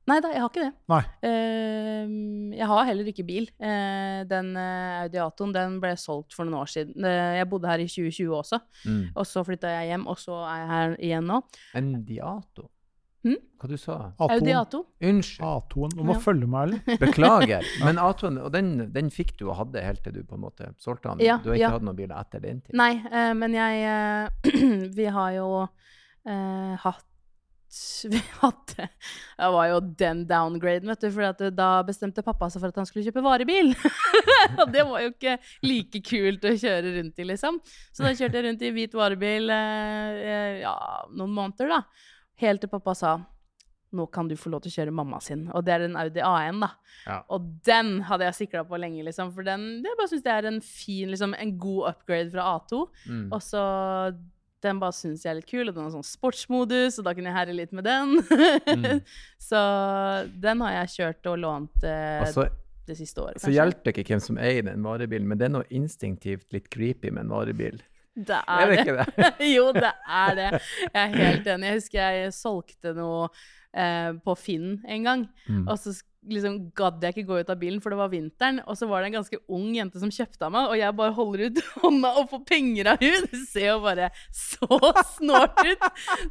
Nei 0.09 0.17
da, 0.25 0.31
jeg 0.33 0.41
har 0.41 0.49
ikke 0.49 0.63
det. 0.65 0.71
Nei. 0.91 1.01
Uh, 1.25 2.55
jeg 2.57 2.69
har 2.71 2.87
heller 2.89 3.11
ikke 3.11 3.25
bil. 3.27 3.45
Uh, 3.61 4.23
den 4.29 4.51
uh, 4.57 5.03
Audiatoen 5.05 5.53
den 5.55 5.77
ble 5.83 5.93
solgt 5.99 6.33
for 6.37 6.47
noen 6.49 6.61
år 6.63 6.71
siden. 6.71 6.97
Eh, 7.05 7.37
jeg 7.39 7.49
bodde 7.51 7.69
her 7.69 7.83
i 7.83 7.87
2020 7.89 8.33
også, 8.39 8.59
Mm. 8.89 9.05
og 9.15 9.25
så 9.27 9.43
flytta 9.45 9.71
jeg 9.77 9.91
hjem, 9.93 10.07
og 10.09 10.17
så 10.19 10.41
er 10.47 10.57
jeg 10.63 10.69
her 10.73 10.97
igjen 11.09 11.29
nå. 11.29 11.41
Endiato. 11.77 12.69
Hva 13.59 13.67
du 13.67 13.75
sa 13.75 13.95
Audi 14.23 14.53
A2-en. 14.55 14.59
A2. 14.63 14.79
Unnskyld. 15.09 15.43
A2-en. 15.43 15.95
Du 15.97 16.03
må 16.07 16.13
Ja. 16.15 16.19
følge 16.23 16.47
meg, 16.47 16.69
eller? 16.69 16.99
Beklager. 17.03 17.65
Men 17.83 17.97
A2-en, 17.99 18.37
og 18.39 18.53
den, 18.55 18.69
den 18.95 19.09
fikk 19.11 19.33
du 19.37 19.49
og 19.49 19.57
hadde 19.59 19.83
helt 19.83 19.99
til 20.05 20.13
du 20.15 20.21
på 20.23 20.37
en 20.37 20.45
måte 20.45 20.69
solgte 20.79 21.11
den? 21.11 21.25
Ja, 21.27 21.35
du 21.43 21.49
har 21.51 21.57
ikke 21.59 21.65
ja. 21.65 21.73
hatt 21.75 21.83
noen 21.83 21.97
biler 21.99 22.15
etter 22.21 22.39
den 22.45 22.61
tid? 22.63 22.77
Nei, 22.79 22.93
eh, 23.11 23.33
men 23.35 23.57
jeg 23.57 23.83
eh, 23.83 24.87
Vi 25.01 25.09
har 25.11 25.35
jo 25.35 25.49
eh, 25.67 26.75
hatt 26.85 27.03
vi 28.09 28.21
hadde 28.41 28.87
Det 29.37 29.49
var 29.53 29.67
jo 29.69 29.79
den 30.01 30.23
downgraden, 30.29 30.89
vet 30.89 31.03
du. 31.05 31.09
For 31.13 31.49
da 31.53 31.69
bestemte 31.87 32.25
pappa 32.25 32.49
seg 32.49 32.63
for 32.63 32.73
at 32.73 32.79
han 32.81 32.89
skulle 32.89 33.05
kjøpe 33.07 33.23
varebil. 33.25 33.73
Og 34.61 34.69
det 34.73 34.85
var 34.89 35.05
jo 35.05 35.11
ikke 35.13 35.37
like 35.65 36.03
kult 36.05 36.47
å 36.49 36.53
kjøre 36.55 36.95
rundt 36.97 37.19
i, 37.21 37.27
liksom. 37.29 37.59
Så 37.93 38.05
da 38.05 38.13
kjørte 38.13 38.39
jeg 38.39 38.47
rundt 38.47 38.63
i 38.65 38.71
hvit 38.75 38.95
varebil 38.97 39.51
eh, 39.53 40.21
eh, 40.21 40.55
ja, 40.63 40.77
noen 41.13 41.35
måneder, 41.35 41.75
da. 41.77 41.83
Helt 42.39 42.63
til 42.63 42.71
pappa 42.71 42.95
sa 42.97 43.19
nå 43.89 44.05
kan 44.13 44.27
du 44.29 44.35
få 44.37 44.51
lov 44.53 44.61
til 44.63 44.69
å 44.69 44.75
kjøre 44.77 44.93
mamma 44.93 45.17
sin. 45.23 45.47
Og 45.55 45.63
det 45.65 45.73
er 45.73 45.87
en 45.87 45.97
Audi 45.97 46.21
A1, 46.21 46.59
da. 46.61 46.69
Ja. 47.07 47.15
Og 47.33 47.47
den 47.65 48.03
hadde 48.05 48.27
jeg 48.27 48.37
sikla 48.43 48.61
på 48.69 48.77
lenge, 48.77 49.01
liksom. 49.07 49.31
For 49.33 49.45
den, 49.47 49.79
det 49.81 49.95
bare 49.97 50.11
synes 50.11 50.27
jeg 50.27 50.35
er 50.35 50.49
en 50.49 50.59
fin, 50.65 51.09
liksom, 51.09 51.33
en 51.33 51.55
god 51.61 51.95
upgrade 51.95 52.29
fra 52.33 52.51
A2. 52.57 52.83
Mm. 53.09 53.23
Og 53.33 53.41
så 53.41 53.63
den 54.63 54.79
bare 54.81 54.95
syns 54.95 55.25
jeg 55.25 55.31
er 55.31 55.37
litt 55.39 55.49
kul, 55.49 55.67
og 55.67 55.75
den 55.75 55.85
har 55.85 55.93
sånn 55.93 56.07
sportsmodus, 56.07 56.99
og 56.99 57.07
da 57.07 57.13
kunne 57.15 57.31
jeg 57.31 57.37
herre 57.37 57.55
litt 57.55 57.75
med 57.75 57.87
den. 57.87 58.17
Mm. 58.19 59.03
så 59.49 59.61
den 60.33 60.65
har 60.65 60.75
jeg 60.81 60.95
kjørt 60.97 61.29
og 61.31 61.37
lånt 61.43 61.85
eh, 61.87 62.23
altså, 62.25 62.49
det 62.89 62.97
siste 62.99 63.23
året, 63.23 63.41
så 63.43 63.53
hjelper 63.53 63.89
det 63.89 63.95
ikke 63.95 64.15
hvem 64.15 64.25
som 64.25 64.41
eier 64.41 64.65
den 64.67 64.83
varebilen, 64.85 65.29
men 65.29 65.39
det 65.39 65.47
er 65.49 65.55
noe 65.59 65.69
instinktivt 65.69 66.49
litt 66.55 66.69
creepy 66.73 67.13
med 67.13 67.27
en 67.27 67.33
varebil. 67.37 67.79
Det 68.19 68.35
Er 68.35 68.61
er 68.61 68.71
det 68.71 68.79
ikke 68.81 68.95
det? 68.97 69.33
jo, 69.55 69.69
det 69.75 69.93
er 69.93 70.35
det. 70.35 70.49
Jeg 70.89 70.99
er 71.01 71.13
helt 71.15 71.47
enig. 71.53 71.67
Jeg 71.69 71.79
husker 71.79 72.17
jeg 72.17 72.33
solgte 72.35 72.93
noe 72.97 73.29
eh, 73.71 74.11
på 74.25 74.35
Finn 74.35 74.79
en 74.83 75.05
gang. 75.07 75.25
Mm. 75.47 75.67
Og 75.67 75.77
så 75.79 75.93
liksom 76.27 76.71
gadd 76.75 77.01
jeg 77.03 77.13
ikke 77.15 77.27
gå 77.29 77.37
ut 77.39 77.49
av 77.49 77.57
bilen, 77.61 77.79
for 77.81 77.93
det 77.93 77.97
var 78.01 78.09
vinteren. 78.11 78.59
Og 78.67 78.75
så 78.77 78.87
var 78.89 79.01
det 79.01 79.07
en 79.11 79.17
ganske 79.21 79.37
ung 79.55 79.69
jente 79.77 80.01
som 80.01 80.11
kjøpte 80.11 80.45
av 80.45 80.51
meg, 80.51 80.67
og 80.69 80.75
jeg 80.77 80.95
bare 80.99 81.15
holder 81.15 81.43
ut 81.47 81.61
hånda 81.83 82.11
og 82.19 82.29
får 82.33 82.41
penger 82.49 82.89
av 82.93 83.03
hun. 83.05 83.27
Det 83.31 83.43
ser 83.47 83.67
jo 83.71 83.77
bare 83.85 84.09
så 84.35 84.79
snålt 85.15 85.61
ut. 85.63 85.85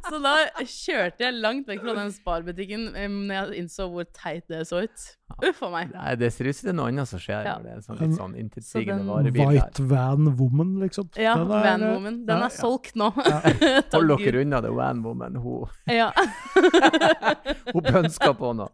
Så 0.09 0.19
da 0.23 0.35
kjørte 0.61 1.25
jeg 1.25 1.39
langt 1.41 1.67
vekk 1.71 1.81
fra 1.87 1.95
den 1.97 2.13
sparbutikken 2.13 2.89
eh, 2.95 3.07
når 3.09 3.39
jeg 3.53 3.63
innså 3.63 3.89
hvor 3.89 4.05
teit 4.13 4.45
det 4.51 4.61
så 4.69 4.83
ut. 4.85 5.07
Uff 5.45 5.59
a 5.61 5.67
meg. 5.69 5.91
Nei, 5.93 6.13
det 6.17 6.31
ser 6.33 6.47
ut 6.49 6.57
som 6.57 6.67
det 6.67 6.71
er 6.71 6.77
noe 6.79 6.87
annet 6.89 7.09
som 7.09 7.19
skjer 7.21 7.43
Ja. 7.45 7.51
det 7.61 7.69
er 7.69 7.75
en 7.77 7.83
sånn 7.85 7.99
litt 8.01 8.15
sånn 8.17 8.31
intetsigende 8.39 9.03
den- 9.03 9.11
varebil 9.11 9.41
der. 9.43 9.51
White 9.59 9.83
Van 9.91 10.31
Woman, 10.39 10.71
liksom. 10.85 11.09
Ja, 11.21 11.35
Den 11.37 11.51
er- 11.53 11.65
Van 11.67 11.83
Woman. 11.93 12.17
Den 12.25 12.41
ja, 12.41 12.47
er 12.47 12.55
solgt 12.55 12.95
nå. 12.97 13.11
Ja. 13.25 13.41
Hold 13.93 14.15
dere 14.23 14.41
unna 14.45 14.61
det 14.65 14.71
Van 14.73 15.03
Woman. 15.05 15.35
Hun, 15.43 15.69
Ja, 15.89 16.09
hun 17.73 17.85
pønsker 17.85 18.33
på 18.37 18.53
noe. 18.57 18.69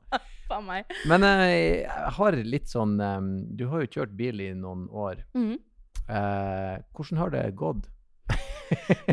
Faen 0.49 0.65
meg. 0.67 0.91
Men 1.09 1.23
eh, 1.27 1.83
jeg 1.83 2.13
har 2.19 2.37
litt 2.45 2.69
sånn 2.71 2.95
eh, 3.01 3.19
Du 3.57 3.65
har 3.71 3.83
jo 3.85 3.91
kjørt 3.99 4.15
bil 4.17 4.41
i 4.45 4.51
noen 4.57 4.87
år. 4.91 5.23
Mm. 5.37 5.55
Eh, 6.05 6.73
hvordan 6.95 7.21
har 7.23 7.33
det 7.33 7.45
gått? 7.57 7.87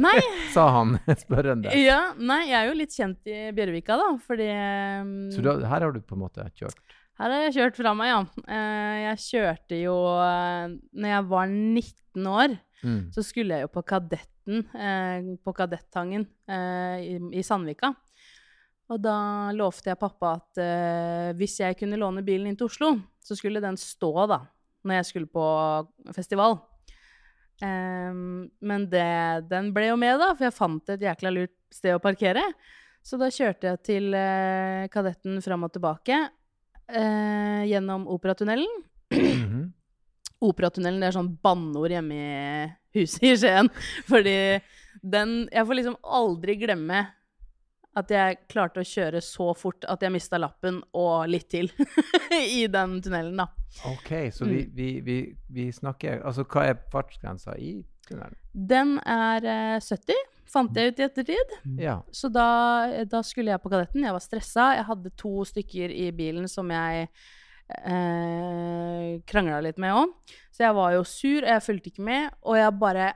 Nei, 0.00 0.16
Sa 0.54 0.66
han 0.78 0.96
spørrende. 1.24 1.72
ja, 1.76 2.00
nei, 2.16 2.46
jeg 2.48 2.56
er 2.62 2.70
jo 2.70 2.76
litt 2.78 2.94
kjent 2.96 3.28
i 3.28 3.38
Bjørvika, 3.56 3.98
da, 4.00 4.10
fordi 4.24 4.48
Så 5.34 5.42
du, 5.44 5.48
har- 5.52 5.64
her 5.68 5.86
har 5.88 5.92
du 5.92 6.00
på 6.00 6.16
en 6.16 6.22
måte 6.24 6.46
kjørt? 6.56 6.78
Her 7.20 7.28
har 7.30 7.42
jeg 7.44 7.54
kjørt 7.58 7.76
fra 7.78 7.92
meg, 7.94 8.08
ja. 8.08 8.20
Eh, 8.48 8.94
jeg 9.04 9.18
kjørte 9.26 9.76
jo 9.82 9.92
uh, 10.16 10.72
Når 10.96 11.12
jeg 11.12 11.26
var 11.34 11.50
19 11.52 12.28
år, 12.32 12.58
Mm. 12.82 13.12
så 13.14 13.22
skulle 13.22 13.54
jeg 13.54 13.62
jo 13.62 13.68
på 13.76 13.84
Kadetten, 13.86 14.64
eh, 14.74 15.26
på 15.46 15.52
Kadettangen 15.54 16.24
eh, 16.50 17.04
i 17.30 17.42
Sandvika. 17.46 17.92
Og 18.90 18.98
da 19.00 19.52
lovte 19.54 19.92
jeg 19.92 20.00
pappa 20.00 20.34
at 20.40 20.60
eh, 20.60 21.30
hvis 21.38 21.60
jeg 21.62 21.78
kunne 21.78 22.00
låne 22.00 22.24
bilen 22.26 22.50
inn 22.50 22.58
til 22.58 22.68
Oslo, 22.68 22.96
så 23.22 23.36
skulle 23.38 23.62
den 23.62 23.78
stå, 23.80 24.12
da, 24.28 24.42
når 24.82 24.98
jeg 24.98 25.08
skulle 25.08 25.30
på 25.30 25.46
festival. 26.16 26.58
Um, 27.62 28.48
men 28.64 28.88
det, 28.90 29.46
den 29.46 29.70
ble 29.74 29.92
jo 29.92 29.98
med, 30.00 30.18
da, 30.18 30.32
for 30.34 30.48
jeg 30.48 30.56
fant 30.56 30.92
et 30.92 31.04
jækla 31.06 31.30
lurt 31.30 31.54
sted 31.72 31.94
å 31.94 32.02
parkere. 32.02 32.42
Så 33.02 33.18
da 33.18 33.30
kjørte 33.34 33.70
jeg 33.70 33.82
til 33.86 34.14
eh, 34.14 34.88
Kadetten 34.92 35.40
fram 35.42 35.66
og 35.66 35.72
tilbake 35.74 36.18
eh, 36.22 37.62
gjennom 37.70 38.08
Operatunnelen. 38.10 38.82
Mhm. 39.14 39.70
Operatunnelen 40.42 40.98
det 40.98 41.06
er 41.06 41.14
sånn 41.14 41.34
banneord 41.38 41.92
hjemme 41.94 42.16
i 42.18 42.68
huset 42.98 43.26
i 43.28 43.34
Skien. 43.38 43.68
Fordi 44.10 44.36
den 45.02 45.46
Jeg 45.48 45.66
får 45.66 45.78
liksom 45.78 45.94
aldri 46.02 46.56
glemme 46.58 47.04
at 47.94 48.08
jeg 48.10 48.38
klarte 48.48 48.80
å 48.80 48.86
kjøre 48.88 49.20
så 49.20 49.50
fort 49.58 49.84
at 49.84 50.00
jeg 50.02 50.12
mista 50.14 50.38
lappen 50.40 50.78
og 50.96 51.26
litt 51.28 51.48
til 51.52 51.68
i 52.58 52.66
den 52.72 52.94
tunnelen, 53.04 53.36
da. 53.42 53.46
OK, 53.90 54.10
så 54.32 54.46
vi, 54.48 54.62
Mm. 54.66 54.70
vi, 54.76 54.86
vi, 55.04 55.16
vi 55.48 55.66
snakker 55.72 56.22
Altså, 56.24 56.44
hva 56.48 56.64
er 56.70 56.78
fartsgrensa 56.92 57.54
i 57.60 57.74
tunnelen? 58.08 58.36
Den 58.52 58.96
er 59.04 59.44
eh, 59.44 59.76
70, 59.80 60.16
fant 60.52 60.76
jeg 60.76 60.92
ut 60.92 60.98
i 61.00 61.06
ettertid. 61.06 61.54
Ja. 61.80 61.98
Så 62.12 62.28
da, 62.32 62.46
da 63.08 63.20
skulle 63.24 63.52
jeg 63.54 63.62
på 63.64 63.70
Kadetten. 63.72 64.04
Jeg 64.04 64.12
var 64.12 64.20
stressa. 64.24 64.70
Jeg 64.76 64.84
hadde 64.88 65.12
to 65.16 65.44
stykker 65.48 65.92
i 65.96 66.10
bilen 66.16 66.48
som 66.52 66.68
jeg 66.72 67.06
eh, 67.86 69.20
krangla 69.28 69.60
litt 69.64 69.78
med 69.80 69.94
òg. 69.96 70.12
Så 70.52 70.64
jeg 70.66 70.76
var 70.76 70.92
jo 70.96 71.04
sur, 71.08 71.40
og 71.44 71.50
jeg 71.54 71.64
fulgte 71.64 71.92
ikke 71.92 72.04
med. 72.06 72.30
Og 72.44 72.58
jeg 72.60 72.78
bare 72.80 73.10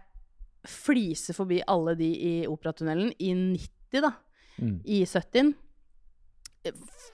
fliser 0.66 1.36
forbi 1.36 1.60
alle 1.70 1.94
de 1.98 2.08
i 2.10 2.34
Operatunnelen 2.50 3.12
i 3.22 3.32
90, 3.36 4.00
da. 4.02 4.14
Mm. 4.58 4.80
I 4.84 5.04
70. 5.06 5.54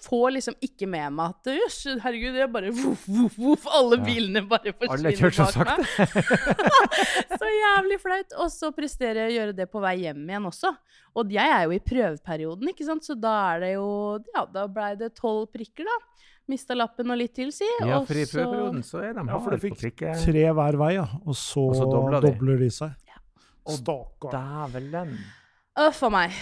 Får 0.03 0.31
liksom 0.33 0.55
ikke 0.65 0.87
med 0.89 1.13
meg 1.13 1.35
at 1.35 1.51
Jøss, 1.53 1.83
herregud, 2.03 2.33
det 2.35 2.41
er 2.47 2.49
bare 2.51 2.71
voff, 2.75 3.03
voff, 3.07 3.35
voff. 3.39 3.67
Alle 3.77 3.99
Ja. 4.01 4.05
bilene 4.07 4.41
bare 4.49 4.73
forsvinner 4.73 5.35
bak 5.37 5.59
meg. 5.69 5.85
så 7.43 7.51
jævlig 7.53 7.99
flaut. 8.01 8.33
Og 8.41 8.49
så 8.55 8.71
presterer 8.75 9.21
jeg 9.27 9.31
å 9.31 9.37
gjøre 9.37 9.57
det 9.61 9.67
på 9.71 9.83
vei 9.85 9.93
hjem 10.07 10.25
igjen 10.25 10.49
også. 10.49 10.73
Og 11.21 11.31
jeg 11.37 11.53
er 11.53 11.67
jo 11.69 11.77
i 11.77 11.83
prøveperioden, 11.85 12.73
ikke 12.73 12.87
sant, 12.89 13.05
så 13.05 13.15
da 13.21 13.35
er 13.53 13.61
det 13.67 13.73
jo 13.75 13.87
Ja, 14.35 14.47
da 14.49 14.65
blei 14.73 14.95
det 14.97 15.13
tolv 15.21 15.51
prikker, 15.53 15.85
da. 15.85 15.99
Mista 16.51 16.75
lappen 16.75 17.13
og 17.13 17.21
litt 17.21 17.35
til, 17.37 17.53
si. 17.55 17.69
Ja, 17.85 18.01
for 18.09 18.19
i 18.19 18.25
prøveperioden 18.27 18.83
så 18.89 19.05
er 19.05 19.13
de 19.15 19.27
Ja, 19.29 19.37
for 19.39 19.53
harde 19.53 19.61
du 19.61 19.69
på 19.69 19.77
fikk 19.77 20.01
tre 20.25 20.49
hver 20.57 20.81
vei, 20.81 20.95
ja. 20.97 21.07
Og 21.27 21.37
så, 21.39 21.69
Og 21.69 21.77
så 21.79 21.87
dobler 21.93 22.25
de. 22.25 22.33
dobler 22.33 22.59
de 22.65 22.71
seg. 22.73 22.97
Og 23.69 23.77
Stakkar. 23.79 24.33
Dævelen. 24.35 25.13
Uff 25.79 26.03
a 26.03 26.09
meg. 26.11 26.33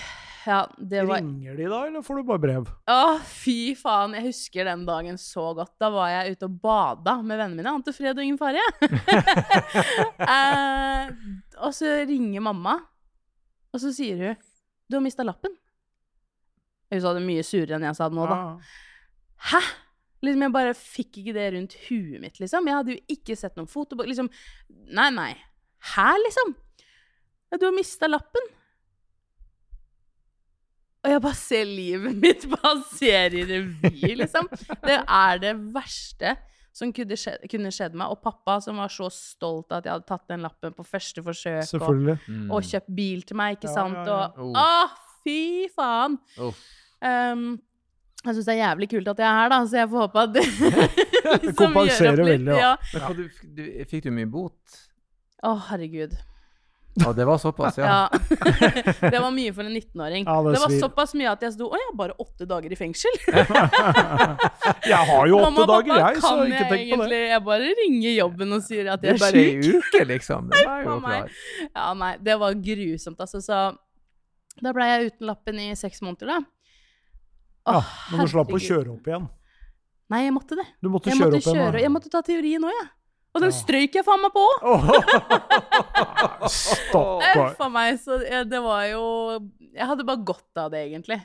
Ja, 0.47 0.61
det 0.79 1.03
var 1.05 1.21
Ringer 1.21 1.57
de 1.57 1.67
da, 1.69 1.81
eller 1.87 2.03
får 2.03 2.21
du 2.21 2.29
bare 2.31 2.41
brev? 2.41 2.69
Å, 2.89 3.01
fy 3.29 3.75
faen. 3.77 4.15
Jeg 4.17 4.31
husker 4.31 4.69
den 4.69 4.87
dagen 4.89 5.19
så 5.21 5.51
godt. 5.57 5.75
Da 5.81 5.91
var 5.93 6.09
jeg 6.13 6.37
ute 6.37 6.49
og 6.49 6.55
bada 6.63 7.19
med 7.21 7.37
vennene 7.37 7.61
mine. 7.61 7.75
Ante 7.77 7.93
fred 7.97 8.17
og 8.17 8.25
ingen 8.25 8.41
fare. 8.41 8.63
eh, 10.33 11.11
og 11.61 11.75
så 11.77 11.99
ringer 12.09 12.45
mamma, 12.47 12.79
og 13.71 13.83
så 13.83 13.93
sier 13.95 14.23
hun 14.25 14.39
'Du 14.89 14.97
har 14.97 15.05
mista 15.05 15.27
lappen'. 15.27 15.59
Hun 16.91 17.03
sa 17.03 17.13
det 17.15 17.23
mye 17.23 17.45
surere 17.47 17.77
enn 17.77 17.87
jeg 17.87 17.99
sa 17.99 18.09
det 18.11 18.19
nå, 18.19 18.25
da. 18.27 18.39
Ja. 18.39 18.57
Hæ? 19.53 19.61
Liksom, 20.21 20.43
jeg 20.43 20.53
bare 20.53 20.73
fikk 20.77 21.21
ikke 21.21 21.37
det 21.37 21.45
rundt 21.55 21.77
huet 21.87 22.21
mitt, 22.21 22.41
liksom. 22.43 22.67
Jeg 22.67 22.77
hadde 22.77 22.97
jo 22.97 23.05
ikke 23.15 23.37
sett 23.39 23.55
noen 23.57 23.71
fotobok. 23.71 24.09
Liksom, 24.11 24.29
nei, 24.97 25.09
nei. 25.15 25.31
Hæ, 25.95 26.09
liksom? 26.27 26.57
Du 27.57 27.65
har 27.69 27.77
mista 27.77 28.11
lappen. 28.11 28.51
Og 31.01 31.09
jeg 31.15 31.23
bare 31.25 31.39
ser 31.39 31.65
livet 31.65 32.17
mitt 32.25 32.43
passere 32.61 33.39
i 33.41 33.45
revy, 33.49 34.15
liksom. 34.21 34.49
Det 34.85 34.99
er 35.01 35.39
det 35.41 35.55
verste 35.75 36.35
som 36.77 36.93
kunne 36.95 37.17
skjedd, 37.19 37.47
kunne 37.51 37.71
skjedd 37.75 37.97
meg. 37.99 38.13
Og 38.13 38.21
pappa 38.23 38.59
som 38.63 38.77
var 38.81 38.93
så 38.93 39.09
stolt 39.13 39.73
av 39.73 39.81
at 39.81 39.89
jeg 39.89 39.95
hadde 39.97 40.07
tatt 40.11 40.27
den 40.31 40.45
lappen 40.45 40.77
på 40.77 40.85
første 40.87 41.25
forsøk. 41.25 41.73
Og, 41.81 41.97
Mm. 42.29 42.45
og 42.53 42.63
kjøpt 42.69 42.93
bil 42.95 43.23
til 43.27 43.37
meg, 43.41 43.57
ikke 43.59 43.69
Ja, 43.71 43.75
sant. 43.75 43.97
ja, 43.97 44.05
ja. 44.05 44.29
Og 44.37 44.53
Oh. 44.53 44.61
Å, 44.61 44.91
fy 45.25 45.69
faen! 45.75 46.19
Oh. 46.39 46.55
Um, 47.03 47.59
jeg 48.25 48.35
syns 48.37 48.45
det 48.47 48.55
er 48.55 48.61
jævlig 48.69 48.89
kult 48.93 49.09
at 49.09 49.19
jeg 49.25 49.27
er 49.27 49.37
her, 49.41 49.49
da, 49.49 49.59
så 49.65 49.79
jeg 49.81 49.89
får 49.89 50.03
håpe 50.05 50.21
at 50.21 50.33
det 50.37 50.45
liksom 51.41 51.57
kompenserer 51.57 52.25
veldig. 52.29 52.57
Ja. 52.61 52.75
Men 52.93 53.17
du, 53.17 53.23
du, 53.57 53.63
fikk 53.89 54.05
du 54.05 54.11
mye 54.13 54.29
bot? 54.29 54.81
Å, 55.43 55.55
herregud. 55.71 56.13
Ja, 56.99 57.13
det 57.15 57.25
var 57.25 57.39
såpass, 57.39 57.77
ja. 57.79 57.87
Ja. 57.87 58.09
det 59.13 59.21
var 59.23 59.31
mye 59.31 59.53
for 59.55 59.63
en 59.63 59.77
19-åring. 59.77 60.25
Ja, 60.27 60.35
det 60.43 60.55
det, 60.57 60.61
var 60.61 60.73
svir. 60.73 60.81
såpass 60.83 61.15
mye 61.15 61.31
at 61.31 61.45
jeg 61.47 61.53
sto 61.55 61.69
Å 61.71 61.79
ja, 61.79 61.93
bare 61.97 62.17
åtte 62.19 62.49
dager 62.51 62.73
i 62.75 62.79
fengsel. 62.79 63.15
Jeg 64.91 64.99
har 65.11 65.31
jo 65.31 65.39
åtte 65.39 65.47
Mamma 65.47 65.67
dager, 65.71 65.93
pappa, 65.95 66.11
jeg, 66.11 66.21
så 66.23 66.33
kan 66.35 66.43
ikke 66.51 66.59
jeg 66.59 66.71
tenk 66.73 67.03
på 67.03 67.07
det. 67.13 67.21
Jeg 67.31 67.45
bare 67.47 67.71
ringer 67.79 68.15
jobben 68.17 68.57
og 68.57 68.65
sier 68.67 68.91
at 68.95 69.05
jeg 69.07 69.15
er 69.15 69.19
er 69.19 69.23
bare 69.23 69.43
ei 69.45 69.75
uke, 69.79 70.03
liksom. 70.11 70.51
Det 70.51 70.63
var 70.67 70.83
jo 70.85 70.97
klar. 71.05 71.33
Ja, 71.69 71.87
nei, 72.03 72.13
det 72.27 72.37
var 72.43 72.59
grusomt, 72.69 73.23
altså. 73.23 73.43
Så 73.45 73.61
da 74.61 74.73
ble 74.77 74.89
jeg 74.91 75.11
uten 75.13 75.31
lappen 75.31 75.61
i 75.63 75.69
seks 75.79 76.03
måneder, 76.05 76.35
da. 76.35 76.41
Å, 77.71 77.77
Ja, 77.79 77.83
men 78.13 78.27
du 78.27 78.33
slapp 78.35 78.51
å 78.51 78.61
kjøre 78.61 78.95
opp 78.97 79.07
igjen. 79.11 79.29
Nei, 80.11 80.25
jeg 80.27 80.35
måtte 80.35 80.59
det. 80.59 80.67
Du 80.83 80.91
måtte 80.91 81.13
Jeg 81.13 81.21
kjøre 81.21 81.31
måtte, 81.31 81.39
opp 81.39 81.47
igjen. 81.55 81.61
kjøre, 81.63 81.77
da. 81.79 81.85
jeg 81.87 81.95
måtte 81.95 82.11
ta 82.13 82.23
teorien 82.27 82.67
òg, 82.67 82.75
jeg. 82.75 82.89
Og 83.31 83.43
den 83.45 83.53
strøyk 83.55 83.95
jeg 83.95 84.07
faen 84.07 84.23
meg 84.25 84.33
på 84.35 84.43
òg! 84.43 84.87
Stakkar. 86.51 87.53
Uff 87.53 87.61
meg. 87.71 87.99
Så 88.03 88.19
det 88.51 88.63
var 88.65 88.87
jo 88.91 89.05
Jeg 89.71 89.87
hadde 89.87 90.07
bare 90.07 90.25
godt 90.27 90.59
av 90.65 90.73
det, 90.73 90.87
egentlig. 90.89 91.21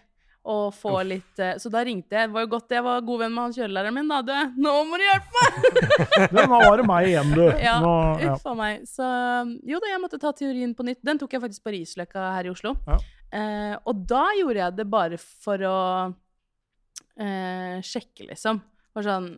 Og 0.45 0.67
få 0.77 0.99
litt 1.07 1.39
eh, 1.41 1.55
Så 1.57 1.71
da 1.73 1.81
ringte 1.85 2.13
jeg. 2.13 2.29
Det 2.29 2.35
var 2.35 2.45
jo 2.45 2.51
godt 2.51 2.75
jeg 2.75 2.85
var 2.85 3.01
god 3.07 3.23
venn 3.23 3.33
med 3.33 3.47
han 3.47 3.55
kjørelæreren 3.55 3.95
min, 3.97 4.11
da. 4.11 4.19
Du, 4.21 4.61
nå 4.61 4.73
må 4.85 4.99
du 5.01 5.05
hjelpe 5.07 5.39
meg! 5.39 5.55
Nå 6.37 6.45
var 6.51 6.77
det 6.77 6.85
meg 6.91 7.07
igjen, 7.09 7.31
du. 7.33 7.45
Ja, 7.63 7.79
Nå, 7.81 7.95
ja. 8.21 8.35
uff 8.35 8.45
a 8.51 8.53
meg. 8.59 8.85
Så 8.89 9.07
jo 9.65 9.81
da, 9.81 9.89
jeg 9.95 10.03
måtte 10.03 10.21
ta 10.21 10.33
teorien 10.37 10.75
på 10.77 10.85
nytt. 10.85 11.01
Den 11.05 11.21
tok 11.21 11.33
jeg 11.33 11.41
faktisk 11.47 11.65
på 11.65 11.73
Risløkka 11.73 12.27
her 12.37 12.45
i 12.45 12.53
Oslo. 12.53 12.75
Ja. 12.85 12.99
Eh, 13.35 13.73
og 13.81 14.05
da 14.07 14.27
gjorde 14.37 14.61
jeg 14.61 14.77
det 14.77 14.85
bare 14.93 15.17
for 15.17 15.65
å 15.65 15.79
eh, 17.17 17.81
sjekke, 17.81 18.29
liksom. 18.29 18.61
Bare 18.95 19.09
sånn 19.09 19.29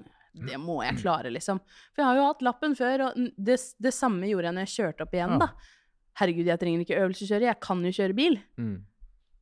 Det 0.46 0.58
må 0.62 0.82
jeg 0.84 1.00
klare, 1.02 1.32
liksom. 1.34 1.60
For 1.94 2.02
jeg 2.04 2.06
har 2.10 2.16
jo 2.20 2.28
hatt 2.28 2.42
lappen 2.46 2.76
før, 2.78 3.08
og 3.08 3.16
det, 3.38 3.58
det 3.82 3.94
samme 3.94 4.28
gjorde 4.30 4.46
jeg 4.52 4.54
når 4.58 4.66
jeg 4.68 4.76
kjørte 4.76 5.02
opp 5.08 5.14
igjen, 5.18 5.34
Ja. 5.38 5.38
da. 5.48 5.50
Herregud, 6.18 6.46
jeg 6.50 6.60
trenger 6.60 6.82
ikke 6.82 7.00
øvelseskjøre, 7.04 7.46
jeg 7.46 7.60
kan 7.62 7.82
jo 7.86 7.92
kjøre 7.94 8.16
bil. 8.18 8.40
Mm. 8.58 8.78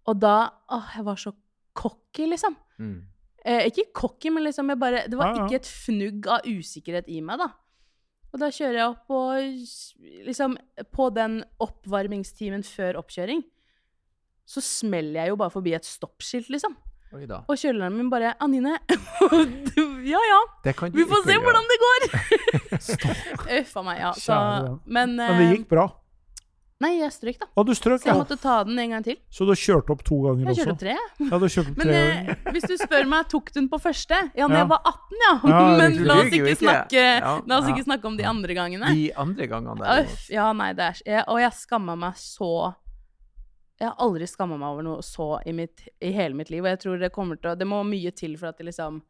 Og 0.07 0.19
da 0.19 0.51
Åh, 0.75 0.89
jeg 0.97 1.05
var 1.05 1.15
så 1.15 1.31
cocky, 1.75 2.25
liksom. 2.31 2.55
Mm. 2.79 2.97
Eh, 3.45 3.67
ikke 3.69 3.91
cocky, 3.93 4.29
men 4.33 4.43
liksom 4.43 4.67
jeg 4.69 4.79
bare 4.79 5.03
Det 5.07 5.17
var 5.17 5.27
Ja, 5.31 5.35
ja. 5.37 5.45
ikke 5.45 5.55
et 5.61 5.69
fnugg 5.69 6.27
av 6.27 6.41
usikkerhet 6.49 7.07
i 7.07 7.21
meg, 7.21 7.37
da. 7.39 7.47
Og 8.33 8.39
da 8.41 8.49
kjører 8.51 8.75
jeg 8.75 8.89
opp, 8.89 9.09
og 9.09 10.25
liksom 10.27 10.57
På 10.91 11.09
den 11.15 11.43
oppvarmingstimen 11.63 12.63
før 12.67 12.97
oppkjøring, 12.99 13.43
så 14.45 14.61
smeller 14.61 15.21
jeg 15.23 15.29
jo 15.31 15.37
bare 15.39 15.49
forbi 15.53 15.73
et 15.73 15.85
stoppskilt, 15.87 16.49
liksom. 16.53 16.75
Da. 17.23 17.37
Og 17.47 17.55
kjøleren 17.55 17.95
min 17.95 18.09
bare 18.11 18.33
'Anine, 18.43 18.75
ja 20.13 20.19
ja, 20.19 20.39
vi 20.91 21.05
får 21.07 21.21
se 21.25 21.37
hvordan 21.39 21.69
det 21.71 21.77
går'. 21.83 22.07
Uff 23.59 23.75
meg, 23.85 23.99
ja. 24.03 24.11
Så, 24.19 24.39
men, 24.85 25.15
Men 25.15 25.37
det 25.39 25.45
eh, 25.45 25.53
gikk 25.55 25.69
bra. 25.71 25.87
Nei, 26.83 26.97
jeg 26.99 27.13
strøk, 27.15 27.37
da. 27.39 27.63
Du 27.63 27.71
strøk, 27.71 28.01
Så 28.03 28.09
jeg 28.09 28.11
ja. 28.11 28.19
måtte 28.19 28.35
ta 28.35 28.57
den 28.67 28.77
en 28.83 28.89
gang 28.97 29.03
til. 29.05 29.15
Så 29.31 29.45
du 29.47 29.53
har 29.53 29.59
kjørt 29.59 29.89
opp 29.93 30.01
to 30.03 30.17
ganger 30.25 30.43
Jeg 30.43 30.51
også? 30.51 30.65
kjørte 30.65 30.81
tre. 30.83 30.95
Ja, 31.23 31.39
du 31.39 31.45
kjørte 31.47 31.71
opp 31.71 31.77
Men 31.79 31.87
tre 31.87 32.01
eh, 32.03 32.51
hvis 32.51 32.67
du 32.67 32.73
spør 32.81 33.07
meg, 33.07 33.29
tok 33.31 33.47
du 33.53 33.59
den 33.61 33.69
på 33.71 33.79
første? 33.79 34.19
Ja, 34.35 34.49
når 34.49 34.57
Ja. 34.57 34.59
jeg 34.59 34.69
var 34.73 34.81
18, 34.91 35.21
ja. 35.23 35.31
Ja, 35.53 35.61
Men 35.79 35.95
la 36.09 36.17
oss 36.19 36.35
ikke 36.35 36.55
snakke, 36.59 37.05
la 37.47 37.59
oss 37.61 37.69
ikke 37.71 37.85
snakke 37.87 38.11
om 38.11 38.17
de 38.19 38.27
andre 38.27 38.57
gangene. 38.59 38.91
De 38.91 39.05
andre 39.15 39.47
gangene 39.47 39.77
der. 39.79 40.03
Uff, 40.03 40.27
ja, 40.35 40.49
nei, 40.51 40.73
det 40.75 40.89
er 40.91 41.01
jeg, 41.05 41.23
Og 41.31 41.39
jeg 41.39 41.55
skamma 41.63 41.95
meg 41.95 42.19
så 42.19 42.51
Jeg 43.79 43.89
har 43.89 43.97
aldri 43.99 44.27
skamma 44.29 44.55
meg 44.57 44.69
over 44.71 44.85
noe 44.87 45.03
så 45.03 45.25
i, 45.45 45.51
mitt, 45.51 45.83
i 45.99 46.13
hele 46.15 46.37
mitt 46.37 46.49
liv, 46.53 46.63
og 46.63 46.71
jeg 46.71 46.79
tror 46.85 46.99
det 47.01 47.11
kommer 47.15 47.35
til 47.41 47.51
å 47.51 47.57
Det 47.59 47.67
må 47.67 47.81
mye 47.83 48.13
til 48.15 48.37
for 48.39 48.53
at 48.53 48.57
det 48.61 48.69
liksom 48.69 49.01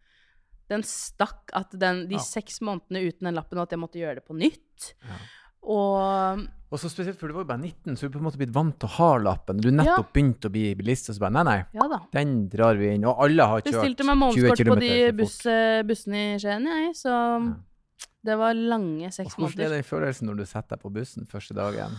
Den 0.71 0.81
stakk 0.81 1.51
at 1.53 1.75
den, 1.77 2.07
de 2.09 2.15
Ja. 2.17 2.23
seks 2.25 2.57
månedene 2.65 3.03
uten 3.05 3.27
den 3.29 3.35
lappen, 3.37 3.59
at 3.61 3.69
jeg 3.69 3.77
måtte 3.79 3.99
gjøre 4.01 4.15
det 4.17 4.25
på 4.25 4.33
nytt. 4.33 4.95
Ja. 5.05 5.17
Og 5.65 6.47
Og 6.71 6.79
så 6.81 6.89
spesielt, 6.89 7.19
for 7.19 7.29
du 7.29 7.35
var 7.35 7.43
jo 7.45 7.49
bare 7.51 7.61
19, 7.61 7.93
så 7.95 8.09
du 8.09 8.17
på 8.17 8.19
en 8.19 8.25
måte 8.25 8.39
blitt 8.41 8.51
vant 8.53 8.73
til 8.81 8.89
å 8.89 8.93
ha 8.97 9.11
lappen. 9.21 9.61
Du 9.61 9.69
nettopp 9.71 10.09
begynte 10.11 10.49
å 10.49 10.51
bli 10.51 10.73
bilist, 10.75 11.09
og 11.09 11.15
så 11.15 11.21
bare 11.21 11.35
nei, 11.37 11.43
nei, 11.45 11.59
ja 11.77 11.99
den 12.11 12.49
drar 12.49 12.75
vi 12.75 12.89
inn. 12.95 13.05
Og 13.05 13.21
alle 13.23 13.45
har 13.45 13.61
kjørt 13.61 13.69
Bestilte 13.71 14.03
meg 14.03 14.17
20 14.17 14.23
månedskort 14.23 14.57
på 14.57 14.75
km 14.75 14.81
de 14.81 15.11
buss, 15.21 15.37
bussene 15.87 16.23
i 16.33 16.39
Skien, 16.41 16.65
jeg, 16.65 16.91
så 16.97 17.13
det 18.25 18.35
var 18.41 18.57
lange 18.57 19.11
seks 19.13 19.37
måneder. 19.37 19.53
Hvordan 19.53 19.65
er 19.69 19.75
den 19.77 19.87
følelsen 19.87 20.27
når 20.27 20.41
du 20.41 20.45
setter 20.49 20.75
deg 20.75 20.81
på 20.81 20.91
bussen 20.97 21.29
første 21.29 21.53
dagen? 21.55 21.95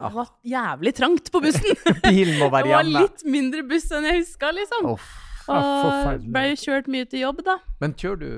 Det 0.00 0.16
var 0.16 0.30
jævlig 0.54 0.92
trangt 0.96 1.30
på 1.32 1.42
bussen. 1.44 1.76
Bilen 2.08 2.38
må 2.40 2.50
Det 2.54 2.72
var 2.72 2.88
litt 2.88 3.24
mindre 3.28 3.62
buss 3.68 3.90
enn 3.92 4.08
jeg 4.08 4.22
huska, 4.22 4.52
liksom. 4.56 4.90
Oh, 4.94 5.08
Og 5.50 6.26
ble 6.32 6.44
kjørt 6.60 6.90
mye 6.92 7.08
til 7.10 7.26
jobb, 7.26 7.44
da. 7.46 7.58
Men 7.82 7.96
kjører 7.98 8.20
du 8.24 8.30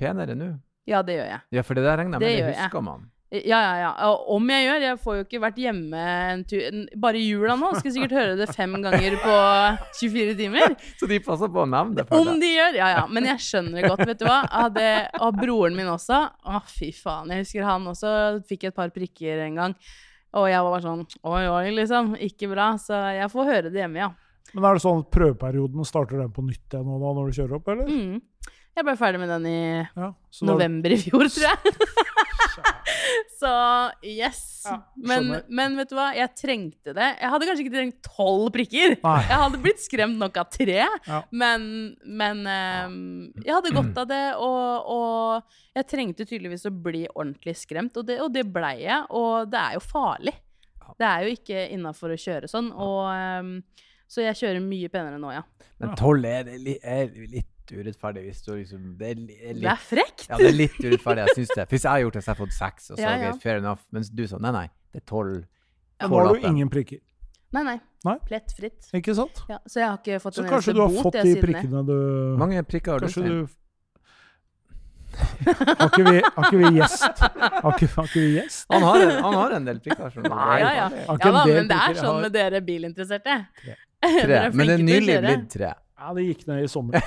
penere 0.00 0.36
nå? 0.38 0.54
Ja, 0.88 1.02
det 1.06 1.20
gjør 1.20 1.28
jeg. 1.30 1.42
Ja, 1.54 1.62
for 1.66 1.78
det 1.78 1.86
der 1.86 2.00
regner 2.00 2.18
jeg 2.18 2.24
med, 2.24 2.28
det 2.32 2.54
jeg. 2.56 2.62
husker 2.64 2.84
man. 2.84 3.08
Ja, 3.32 3.58
ja, 3.64 3.76
ja. 3.80 4.08
Om 4.28 4.50
jeg 4.52 4.64
gjør. 4.66 4.82
Jeg 4.84 4.98
får 5.00 5.14
jo 5.16 5.22
ikke 5.24 5.38
vært 5.40 5.60
hjemme 5.62 6.00
en 6.34 6.42
tur 6.44 6.80
Bare 7.00 7.16
i 7.16 7.22
jula 7.30 7.54
nå. 7.56 7.70
Skal 7.78 7.88
jeg 7.88 7.94
sikkert 7.96 8.16
høre 8.18 8.34
det 8.36 8.48
fem 8.52 8.74
ganger 8.84 9.16
på 9.22 9.36
24 10.02 10.34
timer. 10.36 10.74
Så 11.00 11.08
de 11.08 11.20
passer 11.24 11.48
på 11.52 11.62
å 11.62 11.68
nevne 11.68 12.02
det. 12.02 12.06
Om 12.12 12.34
de 12.42 12.50
gjør, 12.52 12.76
ja 12.82 12.90
ja. 12.92 13.06
Men 13.08 13.30
jeg 13.30 13.40
skjønner 13.46 13.78
det 13.80 13.88
godt, 13.88 14.04
vet 14.10 14.20
du 14.20 14.26
hva. 14.28 14.42
Hadde, 14.52 14.86
og 15.24 15.40
broren 15.40 15.78
min 15.78 15.88
også. 15.94 16.20
Å, 16.28 16.60
fy 16.68 16.90
faen. 16.92 17.32
Jeg 17.32 17.46
husker 17.46 17.68
han 17.70 17.88
også 17.94 18.12
fikk 18.50 18.68
et 18.68 18.76
par 18.76 18.92
prikker 18.92 19.46
en 19.46 19.60
gang. 19.62 19.78
Og 20.32 20.48
jeg 20.48 20.64
var 20.64 20.72
bare 20.72 20.84
sånn 20.86 21.02
oi, 21.28 21.42
oi, 21.52 21.72
liksom. 21.76 22.14
Ikke 22.28 22.48
bra. 22.52 22.72
Så 22.80 22.96
jeg 23.18 23.30
får 23.32 23.50
høre 23.50 23.72
det 23.72 23.82
hjemme, 23.82 24.00
ja. 24.00 24.10
Men 24.52 24.66
er 24.68 24.76
det 24.76 24.84
sånn 24.84 25.02
at 25.04 25.10
prøveperioden 25.14 25.88
starter 25.88 26.20
den 26.20 26.32
på 26.34 26.44
nytt 26.44 26.74
igjen 26.74 26.88
nå 26.88 26.98
da, 27.00 27.12
når 27.16 27.28
du 27.28 27.36
kjører 27.38 27.58
opp, 27.58 27.68
eller? 27.72 27.88
Mm. 27.88 28.56
Jeg 28.72 28.86
ble 28.88 28.94
ferdig 28.96 29.20
med 29.20 29.28
den 29.28 29.46
i 29.50 29.58
Ja, 29.84 30.12
så 30.32 30.46
november 30.48 30.94
i 30.94 30.96
fjor, 31.00 31.28
tror 31.28 31.48
jeg. 31.50 31.74
Så 33.42 33.50
yes. 34.06 34.62
Ja, 34.64 34.76
men, 34.94 35.32
men 35.50 35.74
vet 35.76 35.90
du 35.90 35.96
hva, 35.96 36.12
jeg 36.14 36.30
trengte 36.38 36.92
det. 36.94 37.08
Jeg 37.18 37.30
hadde 37.32 37.48
kanskje 37.48 37.64
ikke 37.64 37.74
trengt 37.74 38.06
tolv 38.06 38.46
prikker. 38.54 38.94
Nei. 39.02 39.14
Jeg 39.26 39.40
hadde 39.42 39.60
blitt 39.64 39.82
skremt 39.82 40.20
nok 40.20 40.38
av 40.38 40.50
tre, 40.54 40.78
Ja. 41.08 41.18
men, 41.34 41.64
men 42.06 42.44
um, 42.46 42.96
jeg 43.42 43.50
hadde 43.56 43.74
godt 43.74 43.98
av 44.04 44.08
det. 44.12 44.22
Og, 44.38 44.92
og 44.94 45.58
jeg 45.80 45.88
trengte 45.90 46.28
tydeligvis 46.28 46.68
å 46.70 46.74
bli 46.86 47.02
ordentlig 47.10 47.56
skremt, 47.58 47.98
og 47.98 48.06
det, 48.08 48.20
og 48.22 48.30
det 48.36 48.46
blei 48.54 48.76
jeg. 48.84 49.00
Og 49.10 49.50
det 49.52 49.58
er 49.62 49.78
jo 49.78 49.84
farlig. 49.84 50.36
Det 51.00 51.08
er 51.08 51.26
jo 51.26 51.34
ikke 51.34 51.66
innafor 51.74 52.14
å 52.14 52.20
kjøre 52.20 52.50
sånn. 52.52 52.70
Og, 52.72 53.02
um, 53.10 53.56
så 54.12 54.22
jeg 54.28 54.38
kjører 54.38 54.62
mye 54.64 54.92
penere 54.92 55.18
nå, 55.18 55.34
ja. 55.34 55.42
Men 55.82 55.96
tolv 55.98 56.28
er, 56.30 56.46
det 56.46 56.78
er 56.84 57.10
litt 57.32 57.51
urettferdig 57.72 58.22
hvis 58.26 58.42
du 58.46 58.50
liksom 58.54 58.82
Det 58.98 59.08
er, 59.10 59.14
li- 59.20 59.38
er 59.40 59.52
Det 59.52 59.56
litt 59.62 59.70
er 59.72 59.80
frekt! 59.86 60.26
Ja, 60.28 60.36
det 60.40 60.48
er 60.50 60.56
litt 60.58 60.78
urettferdig, 60.80 61.24
jeg 61.26 61.36
syns 61.40 61.54
det. 61.56 61.68
Hvis 61.70 61.82
jeg 61.86 61.90
har 61.92 62.00
gjort 62.04 62.18
det, 62.18 62.22
så 62.24 62.30
har 62.30 62.36
jeg 62.36 62.42
fått 62.46 62.56
seks, 62.58 62.90
og 62.90 62.96
så 62.98 63.02
Ja, 63.02 63.14
ja. 63.16 63.32
det 63.32 63.42
fair 63.42 63.56
enough. 63.62 63.80
Mens 63.92 64.10
du 64.10 64.26
sa 64.26 64.38
nei, 64.38 64.52
nei, 64.52 64.66
det 64.92 65.02
er 65.02 65.06
tolv. 65.08 65.40
Da 66.02 66.08
har 66.08 66.34
du 66.34 66.46
ingen 66.52 66.68
prikker, 66.72 66.98
Nei, 67.52 67.62
nei. 67.68 67.78
Nei. 68.04 68.14
Plettfritt. 68.26 68.86
ikke 68.96 69.14
sant? 69.14 69.42
Ja, 69.48 69.58
så 69.68 69.80
jeg 69.82 69.88
har 69.88 69.98
ikke 69.98 70.20
fått 70.22 70.34
Så 70.38 70.42
en 70.42 70.48
kanskje 70.48 70.72
du 70.74 70.80
har 70.80 70.88
bot 70.88 71.02
fått 71.04 71.18
de 71.22 71.34
prikkene 71.42 71.82
du 71.86 71.96
mange 72.40 72.62
prikker 72.64 72.92
har 72.96 72.98
du? 72.98 73.06
Kanskje 73.06 73.22
du 73.28 73.46
Har 75.12 75.90
ikke 75.90 76.04
vi, 76.06 76.22
har 76.24 76.46
ikke 76.48 76.58
vi 76.62 76.70
gjest? 76.78 77.20
Har 77.20 77.74
ikke, 77.76 77.88
har 77.92 78.06
ikke 78.08 78.22
vi 78.22 78.30
gjest? 78.38 78.64
Han 78.72 78.82
har, 78.86 79.02
en, 79.04 79.10
han 79.26 79.34
har 79.36 79.54
en 79.58 79.66
del 79.68 79.80
prikker. 79.84 80.08
skjønner 80.14 80.32
Nei, 80.32 80.58
Ja, 80.62 80.70
ja. 80.78 80.86
Har 81.10 81.18
ikke 81.20 81.28
Ja 81.28 81.32
da, 81.36 81.44
men 81.52 81.68
det 81.68 81.76
er 81.82 81.98
sånn 82.00 82.08
har- 82.14 82.22
med 82.24 82.32
dere 82.38 82.60
bilinteresserte. 82.64 83.36
Tre. 83.60 83.76
Dere 84.02 84.24
Tre. 84.24 84.38
er 84.46 84.56
Men 84.56 84.66
det 84.66 84.74
er 84.78 84.82
nylig 84.88 85.18
blitt 85.22 85.50
tre. 85.52 85.74
Ja, 86.00 86.14
det 86.16 86.24
gikk 86.26 86.46
ned 86.48 86.64
i 86.64 86.70
sommer. 86.72 87.04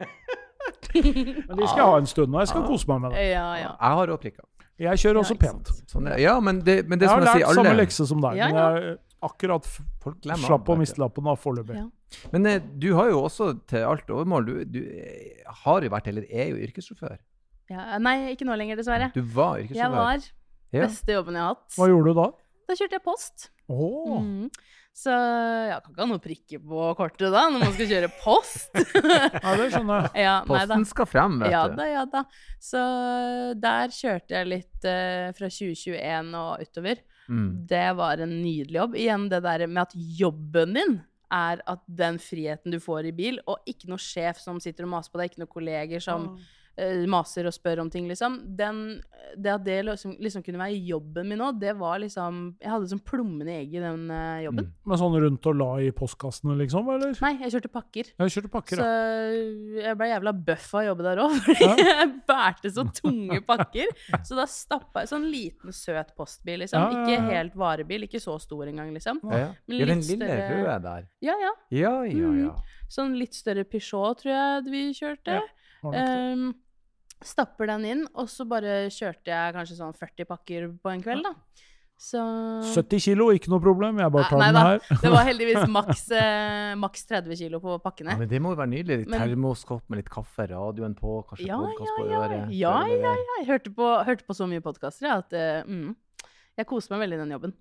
Men 0.94 1.56
de 1.60 1.66
skal 1.68 1.78
jeg 1.80 1.86
ha 1.86 1.98
en 2.00 2.08
stund, 2.10 2.34
og 2.34 2.40
jeg 2.42 2.50
skal 2.50 2.64
kose 2.66 2.88
meg 2.90 3.04
med 3.04 3.14
det. 3.14 3.26
Ja, 3.30 3.46
ja. 3.60 3.70
Jeg 3.76 3.98
har 4.00 4.12
òg 4.14 4.20
prikker. 4.24 4.46
Jeg 4.80 5.00
kjører 5.02 5.20
også 5.20 5.36
pent. 5.36 5.70
Sånn. 5.92 6.08
Ja, 6.18 6.38
men 6.40 6.62
det, 6.64 6.78
men 6.88 6.98
det 7.00 7.04
Jeg 7.04 7.12
har 7.12 7.20
lært 7.20 7.36
jeg 7.42 7.44
sier, 7.50 7.58
samme 7.60 7.76
lekse 7.76 8.06
som 8.08 8.22
deg, 8.24 8.38
Ja, 8.40 8.46
men 8.48 8.56
jeg 8.56 8.94
akkurat 9.28 9.66
Folk 10.00 10.22
glemmer 10.24 10.48
slapp 10.48 10.70
å 10.72 10.76
miste 10.80 11.02
lappen 11.02 11.26
da 11.28 11.34
foreløpig. 11.36 11.76
Ja. 11.76 12.22
Men 12.32 12.48
eh, 12.48 12.62
du 12.80 12.88
har 12.96 13.10
jo 13.12 13.20
også 13.26 13.50
til 13.70 13.84
alt 13.86 14.08
overmål 14.08 14.48
Du, 14.48 14.54
du 14.72 14.80
eh, 14.80 15.42
har 15.66 15.84
jo 15.84 15.92
vært, 15.92 16.08
eller 16.10 16.24
er 16.32 16.54
jo 16.54 16.62
yrkessjåfør. 16.64 17.18
Ja, 17.70 17.98
nei, 18.02 18.16
ikke 18.32 18.48
nå 18.48 18.56
lenger, 18.58 18.80
dessverre. 18.80 19.10
Du 19.14 19.20
var 19.36 19.60
yrkessjåfør? 19.60 19.84
Jeg 19.84 19.92
var. 19.94 20.24
Ja. 20.72 20.86
Beste 20.88 21.14
jobben 21.18 21.36
jeg 21.36 21.44
har 21.44 21.52
hatt. 21.54 21.66
Hva 21.76 21.90
gjorde 21.92 22.08
du 22.14 22.18
da? 22.22 22.26
Da 22.70 22.78
kjørte 22.80 22.96
jeg 22.98 23.04
post. 23.04 23.50
Åh, 23.70 24.16
Mm. 24.20 24.48
Så 24.96 25.12
jeg 25.14 25.76
kan 25.84 25.92
ikke 25.94 26.02
ha 26.02 26.08
noe 26.10 26.20
prikker 26.22 26.62
på 26.66 26.86
kortet 26.98 27.30
da, 27.32 27.44
når 27.48 27.62
man 27.62 27.72
skal 27.76 27.88
kjøre 27.88 28.08
post. 28.20 28.74
ja, 29.44 29.52
det 29.56 29.68
skjønner 29.72 30.02
jeg. 30.10 30.24
ja. 30.26 30.34
Posten 30.48 30.84
skal 30.90 31.08
frem, 31.08 31.38
vet 31.40 31.54
Ja 31.54 31.62
du. 31.70 31.76
da, 31.78 31.86
ja 31.88 32.02
da. 32.10 32.24
Så 32.60 32.82
der 33.62 33.94
kjørte 33.94 34.36
jeg 34.36 34.50
litt 34.50 34.88
uh, 34.88 35.30
fra 35.38 35.48
2021 35.48 36.34
og 36.42 36.66
utover. 36.66 37.00
Mm. 37.30 37.48
Det 37.70 37.86
var 38.02 38.24
en 38.26 38.34
nydelig 38.42 38.80
jobb. 38.80 38.98
Igjen 38.98 39.28
det 39.32 39.40
der 39.46 39.66
med 39.70 39.82
at 39.86 39.94
jobben 40.20 40.76
din 40.76 40.98
er 41.30 41.60
at 41.70 41.82
den 41.86 42.18
friheten 42.18 42.74
du 42.74 42.80
får 42.82 43.06
i 43.12 43.14
bil, 43.14 43.38
og 43.46 43.62
ikke 43.70 43.88
noe 43.92 44.02
sjef 44.02 44.40
som 44.42 44.58
sitter 44.60 44.88
og 44.88 44.96
maser 44.96 45.12
på 45.14 45.20
deg, 45.20 45.30
ikke 45.30 45.44
noen 45.44 45.52
kolleger 45.54 46.02
som 46.02 46.32
eh, 46.34 46.48
maser 47.10 47.46
og 47.48 47.52
spør 47.54 47.80
om 47.82 47.90
ting, 47.92 48.06
liksom. 48.08 48.38
Den, 48.56 48.78
det 49.36 49.50
at 49.52 49.64
det 49.66 49.78
liksom, 49.86 50.14
liksom 50.22 50.42
kunne 50.46 50.60
være 50.62 50.78
jobben 50.88 51.28
min 51.28 51.42
òg, 51.44 51.58
det 51.60 51.74
var 51.78 51.98
liksom 52.02 52.38
Jeg 52.60 52.70
hadde 52.72 52.88
sånn 52.90 53.02
plommen 53.06 53.48
i 53.50 53.56
egget 53.58 53.80
i 53.80 53.84
den 53.84 54.06
uh, 54.10 54.38
jobben. 54.46 54.68
Mm. 54.70 54.72
Men 54.90 55.00
sånn 55.02 55.16
rundt 55.24 55.48
og 55.50 55.58
la 55.60 55.68
i 55.84 55.90
postkassene, 55.96 56.56
liksom? 56.62 56.88
Eller? 56.94 57.12
Nei, 57.24 57.32
jeg 57.44 57.54
kjørte 57.56 57.72
pakker. 57.74 58.10
Jeg 58.24 58.34
kjørte 58.36 58.52
pakker, 58.54 58.80
Så 58.80 58.86
ja. 58.88 59.84
jeg 59.90 59.98
ble 60.00 60.08
jævla 60.12 60.34
bøff 60.50 60.68
av 60.74 60.80
å 60.80 60.86
jobbe 60.88 61.06
der 61.08 61.22
òg, 61.26 61.36
fordi 61.46 61.68
Ja. 61.68 61.76
jeg 62.00 62.12
bærte 62.30 62.72
så 62.78 62.86
tunge 63.00 63.40
pakker. 63.50 63.92
Så 64.26 64.38
da 64.40 64.48
stappa 64.50 65.04
jeg 65.04 65.12
sånn 65.12 65.28
liten, 65.30 65.76
søt 65.76 66.14
postbil, 66.18 66.62
liksom. 66.64 66.80
Ja, 66.80 66.90
ja, 66.90 66.98
ja. 66.98 67.06
Ikke 67.20 67.36
helt 67.36 67.56
varebil, 67.60 68.08
ikke 68.08 68.22
så 68.24 68.38
stor 68.42 68.64
engang, 68.70 68.90
liksom. 68.96 69.20
Ja, 69.30 69.44
ja. 69.46 69.52
Men 69.68 69.82
ja, 69.84 69.90
den 69.92 70.04
lille 70.08 70.26
større- 70.32 70.50
røde 70.64 70.80
der. 70.88 71.06
Ja, 71.28 71.36
ja. 71.44 71.54
Ja, 71.76 71.94
ja, 72.08 72.34
ja. 72.46 72.56
Sånn 72.90 73.12
litt 73.20 73.36
større 73.38 73.62
Peugeot, 73.70 74.18
tror 74.24 74.32
jeg 74.34 74.64
vi 74.72 74.80
kjørte. 74.98 75.36
Ja. 75.38 75.90
Ehm, 75.96 76.50
stapper 77.24 77.68
den 77.74 77.84
inn, 77.88 78.06
og 78.14 78.28
så 78.32 78.46
bare 78.48 78.86
kjørte 78.92 79.32
jeg 79.32 79.56
kanskje 79.56 79.76
sånn 79.78 79.96
40 79.96 80.28
pakker 80.30 80.70
på 80.80 80.92
en 80.92 81.02
kveld, 81.04 81.26
da. 81.26 81.34
Så 82.00 82.16
70 82.72 83.02
kilo, 83.04 83.26
ikke 83.36 83.50
noe 83.52 83.60
problem. 83.60 83.98
Jeg 84.00 84.08
bare 84.14 84.28
tar 84.30 84.40
nei 84.40 84.46
den 84.56 84.68
her. 84.70 85.00
Det 85.02 85.10
var 85.12 85.26
heldigvis 85.28 85.66
maks, 85.76 86.06
eh, 86.16 86.70
maks 86.80 87.04
30 87.10 87.36
kilo 87.42 87.60
på 87.60 87.74
pakkene. 87.84 88.14
Ja, 88.14 88.20
men 88.22 88.30
det 88.30 88.40
må 88.40 88.54
jo 88.54 88.60
være 88.62 88.72
nydelig. 88.72 88.96
Litt 89.02 89.10
Men- 89.12 89.20
termoskopp 89.26 89.84
med 89.92 90.00
litt 90.00 90.08
kaffe, 90.08 90.46
radioen 90.48 90.94
på, 90.96 91.18
kanskje 91.28 91.50
Ja, 91.50 91.58
podkast 91.60 91.98
på 91.98 92.06
ja, 92.08 92.22
øret. 92.22 92.54
ja, 92.56 92.72
ja. 92.72 92.76
leverer. 92.88 93.26
Jeg 93.36 93.48
hørte 93.52 93.74
på, 93.76 93.90
hørte 94.08 94.24
på 94.24 94.38
så 94.38 94.48
mye 94.48 94.64
podkaster 94.64 95.12
at 95.12 95.36
uh, 95.36 95.68
mm, 95.68 95.92
jeg 96.56 96.70
koste 96.72 96.94
meg 96.96 97.04
veldig 97.04 97.18
i 97.18 97.22
den 97.26 97.36
jobben. 97.36 97.54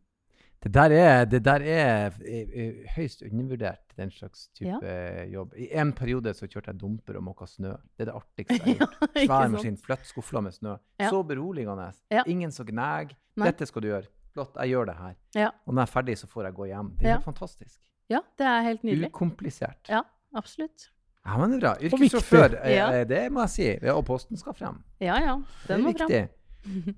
Det 0.64 0.74
der 0.76 0.92
er, 0.92 1.26
det 1.26 1.40
der 1.46 1.62
er, 1.64 2.12
eh, 2.28 2.50
eh, 2.54 2.88
høyst 2.96 3.22
undervurdert, 3.24 3.80
den 3.98 4.10
slags 4.12 4.48
type 4.54 4.80
Ja. 4.84 5.24
jobb. 5.32 5.54
I 5.56 5.70
en 5.80 5.94
periode 5.94 6.34
så 6.36 6.48
kjørte 6.52 6.74
jeg 6.74 6.80
dumper 6.82 7.16
og 7.16 7.24
måka 7.24 7.46
snø. 7.48 7.72
Det 7.98 8.04
er 8.08 8.12
det 8.12 8.16
artigste 8.16 8.54
jeg 8.58 8.66
har 8.66 8.76
gjort. 8.84 8.98
Svær 9.16 9.48
maskin, 9.54 9.78
flytt 9.78 10.06
skufler 10.06 10.42
med 10.42 10.52
snø. 10.54 10.76
Ja. 11.00 11.10
Så 11.10 11.24
beroligende. 11.24 11.92
Ingen 12.28 12.52
som 12.52 12.66
gnager. 12.66 13.16
Dette 13.40 13.66
skal 13.66 13.82
du 13.82 13.88
gjøre. 13.88 14.08
Flott, 14.34 14.56
jeg 14.60 14.70
gjør 14.74 14.86
det 14.86 14.96
her. 14.96 15.14
Ja. 15.36 15.50
Og 15.66 15.74
når 15.74 15.82
jeg 15.82 15.88
er 15.88 15.92
ferdig, 15.94 16.18
så 16.18 16.28
får 16.28 16.44
jeg 16.50 16.54
gå 16.54 16.66
hjem. 16.74 16.90
Det 17.00 17.08
er 17.08 17.14
helt 17.16 17.24
fantastisk. 17.26 17.80
Ja, 18.10 18.20
det 18.38 18.46
er 18.48 18.62
helt 18.62 18.84
nydelig. 18.84 19.10
Ukomplisert. 19.14 19.90
Ja, 19.90 20.02
absolutt. 20.36 20.90
Ja, 21.26 21.38
men 21.38 21.52
det 21.52 21.64
er 21.64 21.68
bra. 21.68 21.74
Yrkessjåfør, 21.88 22.56
eh, 22.66 23.04
det 23.08 23.32
må 23.32 23.42
jeg 23.48 23.50
si. 23.50 23.70
Og 23.94 24.04
posten 24.06 24.38
skal 24.38 24.54
frem. 24.54 24.84
Ja, 25.00 25.16
ja. 25.24 25.38
Den 25.68 25.84
må 25.84 25.94
frem. 25.98 26.28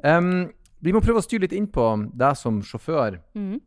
Um, 0.03 0.51
vi 0.81 0.93
må 0.95 1.01
prøve 1.03 1.21
å 1.21 1.25
styre 1.25 1.45
litt 1.47 1.53
inn 1.57 1.67
på 1.67 1.83
deg 2.17 2.37
som 2.39 2.61
sjåfør. 2.65 3.19
Mm. 3.37 3.59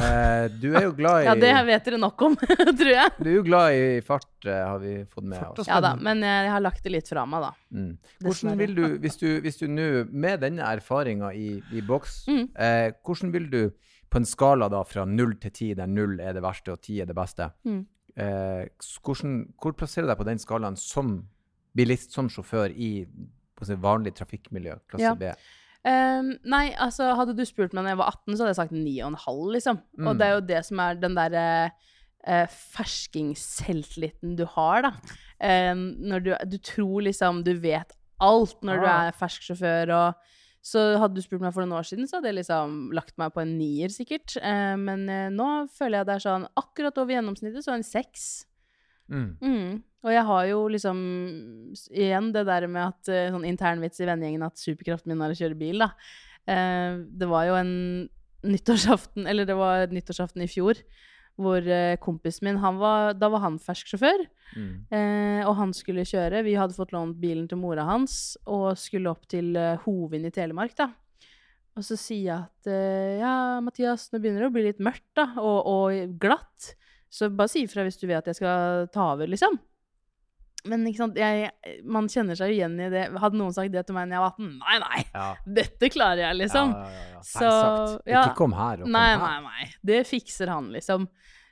Eh, 0.00 0.44
du 0.62 0.68
er 0.78 0.84
jo 0.86 0.92
glad 0.94 1.16
i 1.22 1.26
Ja, 1.26 1.34
det 1.34 1.50
vet 1.66 1.84
dere 1.88 1.98
nok 1.98 2.20
om, 2.22 2.36
tror 2.78 2.90
jeg. 2.92 3.10
Du 3.18 3.26
er 3.26 3.34
jo 3.34 3.42
glad 3.46 3.74
i 3.74 4.00
fart, 4.06 4.28
eh, 4.46 4.60
har 4.62 4.78
vi 4.78 4.92
fått 5.10 5.26
med 5.26 5.42
oss. 5.58 5.66
Ja 5.66 5.80
da, 5.82 5.96
men 5.98 6.22
jeg 6.22 6.50
har 6.54 6.62
lagt 6.62 6.84
det 6.86 6.92
litt 6.94 7.10
fra 7.10 7.24
meg, 7.26 7.42
da. 7.42 7.50
Mm. 7.74 7.92
Hvordan 8.22 8.58
vil 8.60 8.74
du, 8.78 8.84
hvis 9.02 9.18
du 9.18 9.26
hvis 9.42 9.58
du 9.58 9.66
nå, 9.68 9.88
med 10.12 10.44
denne 10.46 10.62
erfaringa 10.76 11.32
i, 11.34 11.56
i 11.74 11.82
boks, 11.82 12.20
Mm. 12.30 12.44
eh, 12.54 12.92
hvordan 13.02 13.32
vil 13.34 13.48
du 13.50 13.60
på 14.10 14.18
en 14.18 14.26
skala 14.26 14.68
da 14.70 14.82
fra 14.86 15.04
null 15.06 15.34
til 15.42 15.50
ti, 15.54 15.72
der 15.78 15.86
null 15.90 16.16
er 16.22 16.34
det 16.38 16.42
verste 16.42 16.72
og 16.74 16.80
ti 16.86 17.00
er 17.02 17.06
det 17.10 17.14
beste, 17.18 17.50
Mm. 17.66 17.82
eh, 18.16 18.64
hvordan, 19.02 19.36
hvor 19.60 19.74
plasserer 19.74 20.06
du 20.06 20.12
deg 20.14 20.18
på 20.22 20.28
den 20.30 20.38
skalaen 20.42 20.76
som 20.78 21.16
bilist, 21.74 22.12
som 22.14 22.28
sjåfør, 22.30 22.70
i 22.74 23.06
på 23.58 23.66
si, 23.66 23.74
vanlig 23.74 24.14
trafikkmiljø, 24.18 24.78
klasse 24.88 25.02
Ja. 25.02 25.14
B? 25.18 25.34
Ehm, 25.88 26.34
nei, 26.44 26.66
altså 26.76 27.14
hadde 27.16 27.32
du 27.38 27.44
spurt 27.48 27.72
meg 27.72 27.86
da 27.86 27.94
jeg 27.94 28.00
var 28.02 28.10
18, 28.12 28.34
så 28.34 28.42
hadde 28.42 28.50
jeg 28.52 28.58
sagt 28.58 28.74
9,5, 28.76 29.46
liksom. 29.54 29.80
Mm. 29.96 30.10
Og 30.10 30.18
det 30.20 30.26
er 30.26 30.34
jo 30.34 30.42
det 30.50 30.64
som 30.66 30.82
er 30.84 30.98
den 31.00 31.16
derre 31.16 31.46
uh, 32.28 32.58
ferskingsselvtilliten 32.76 34.36
du 34.36 34.44
har, 34.56 34.84
da. 34.88 34.92
Um, 35.40 35.86
når 36.04 36.26
du, 36.26 36.34
du 36.52 36.58
tror 36.60 37.06
liksom 37.06 37.40
du 37.46 37.54
vet 37.62 37.96
alt 38.20 38.58
når 38.66 38.82
du 38.82 38.86
Ah. 38.86 39.06
er 39.08 39.16
fersk 39.16 39.46
sjåfør 39.46 39.94
og 39.96 40.26
så 40.60 40.98
hadde 41.00 41.16
du 41.16 41.22
spurt 41.24 41.40
meg 41.40 41.54
for 41.54 41.64
noen 41.64 41.78
år 41.78 41.86
siden, 41.88 42.04
så 42.04 42.18
hadde 42.18 42.28
jeg 42.28 42.42
liksom 42.42 42.90
lagt 42.92 43.14
meg 43.16 43.32
på 43.32 43.40
en 43.40 43.54
nier, 43.56 43.88
sikkert. 43.88 44.34
Eh, 44.36 44.74
men 44.76 45.06
eh, 45.08 45.30
nå 45.32 45.46
føler 45.72 46.02
jeg 46.02 46.08
det 46.10 46.14
er 46.18 46.24
sånn 46.26 46.44
akkurat 46.60 46.98
over 47.00 47.14
gjennomsnittet, 47.14 47.64
så 47.64 47.72
en 47.72 47.86
seks. 47.86 48.26
Mm. 49.08 49.30
Mm. 49.40 49.78
Og 50.04 50.12
jeg 50.14 50.24
har 50.24 50.46
jo 50.48 50.62
liksom 50.72 50.98
Igjen 51.92 52.30
det 52.32 52.46
der 52.48 52.66
med 52.72 52.86
at 52.94 53.10
eh, 53.12 53.28
sånn 53.34 53.44
internvits 53.48 54.00
i 54.00 54.06
vennegjengen 54.08 54.46
at 54.46 54.56
superkraften 54.60 55.12
min 55.12 55.20
er 55.26 55.34
å 55.34 55.38
kjøre 55.38 55.58
bil, 55.60 55.82
da. 55.84 55.90
Eh, 56.48 56.96
det 57.20 57.28
var 57.28 57.44
jo 57.50 57.58
en 57.60 57.72
nyttårsaften 58.48 59.26
Eller 59.28 59.44
det 59.48 59.56
var 59.58 59.90
nyttårsaften 59.92 60.42
i 60.44 60.48
fjor 60.50 60.80
hvor 61.40 61.64
eh, 61.72 61.94
kompisen 62.02 62.44
min 62.50 62.58
han 62.60 62.76
var, 62.80 63.14
Da 63.16 63.28
var 63.32 63.40
han 63.46 63.54
fersk 63.62 63.92
sjåfør, 63.94 64.26
Mm. 64.50 64.72
eh, 64.90 65.46
og 65.46 65.54
han 65.56 65.70
skulle 65.72 66.02
kjøre. 66.04 66.40
Vi 66.44 66.56
hadde 66.58 66.74
fått 66.74 66.90
lånt 66.92 67.14
bilen 67.22 67.46
til 67.48 67.56
mora 67.62 67.84
hans 67.86 68.34
og 68.50 68.74
skulle 68.76 69.08
opp 69.12 69.28
til 69.30 69.54
eh, 69.56 69.76
Hovin 69.84 70.26
i 70.26 70.32
Telemark, 70.34 70.74
da. 70.76 70.88
Og 71.78 71.84
så 71.86 71.94
sier 71.96 72.24
jeg 72.26 72.34
at 72.50 72.66
eh, 72.68 73.20
ja, 73.22 73.60
Mathias, 73.62 74.08
nå 74.10 74.18
begynner 74.20 74.42
det 74.42 74.48
å 74.50 74.54
bli 74.56 74.64
litt 74.66 74.82
mørkt, 74.82 75.06
da, 75.16 75.28
og, 75.38 75.70
og 75.70 76.16
glatt. 76.20 76.72
Så 77.08 77.30
bare 77.30 77.48
si 77.54 77.62
ifra 77.62 77.86
hvis 77.86 77.96
du 78.02 78.08
vet 78.10 78.18
at 78.24 78.32
jeg 78.34 78.40
skal 78.42 78.90
ta 78.92 79.12
over, 79.14 79.30
liksom. 79.30 79.54
Men 80.68 80.84
jeg, 80.84 81.50
man 81.88 82.08
kjenner 82.12 82.36
seg 82.36 82.52
igjen 82.52 82.74
i 82.84 82.88
det. 82.92 83.06
Hadde 83.22 83.38
noen 83.40 83.54
sagt 83.56 83.72
det 83.72 83.86
til 83.88 83.94
meg 83.96 84.10
da 84.10 84.18
jeg 84.18 84.24
var 84.26 84.34
18? 84.36 84.58
Nei, 84.60 84.78
nei, 84.82 85.04
Ja. 85.14 85.28
dette 85.60 85.88
klarer 85.94 86.20
jeg, 86.26 86.36
liksom. 86.42 86.74
Ja, 86.76 86.88
ja, 86.90 87.04
ja. 87.14 87.20
Så. 87.24 87.52
Ikke 88.04 88.34
kom 88.36 88.52
her 88.52 88.82
og 88.82 88.84
kom 88.84 88.92
Nei, 88.92 89.06
her. 89.14 89.22
nei, 89.24 89.40
nei. 89.46 89.70
Det 89.92 90.02
fikser 90.10 90.52
han, 90.52 90.68
liksom. 90.74 91.08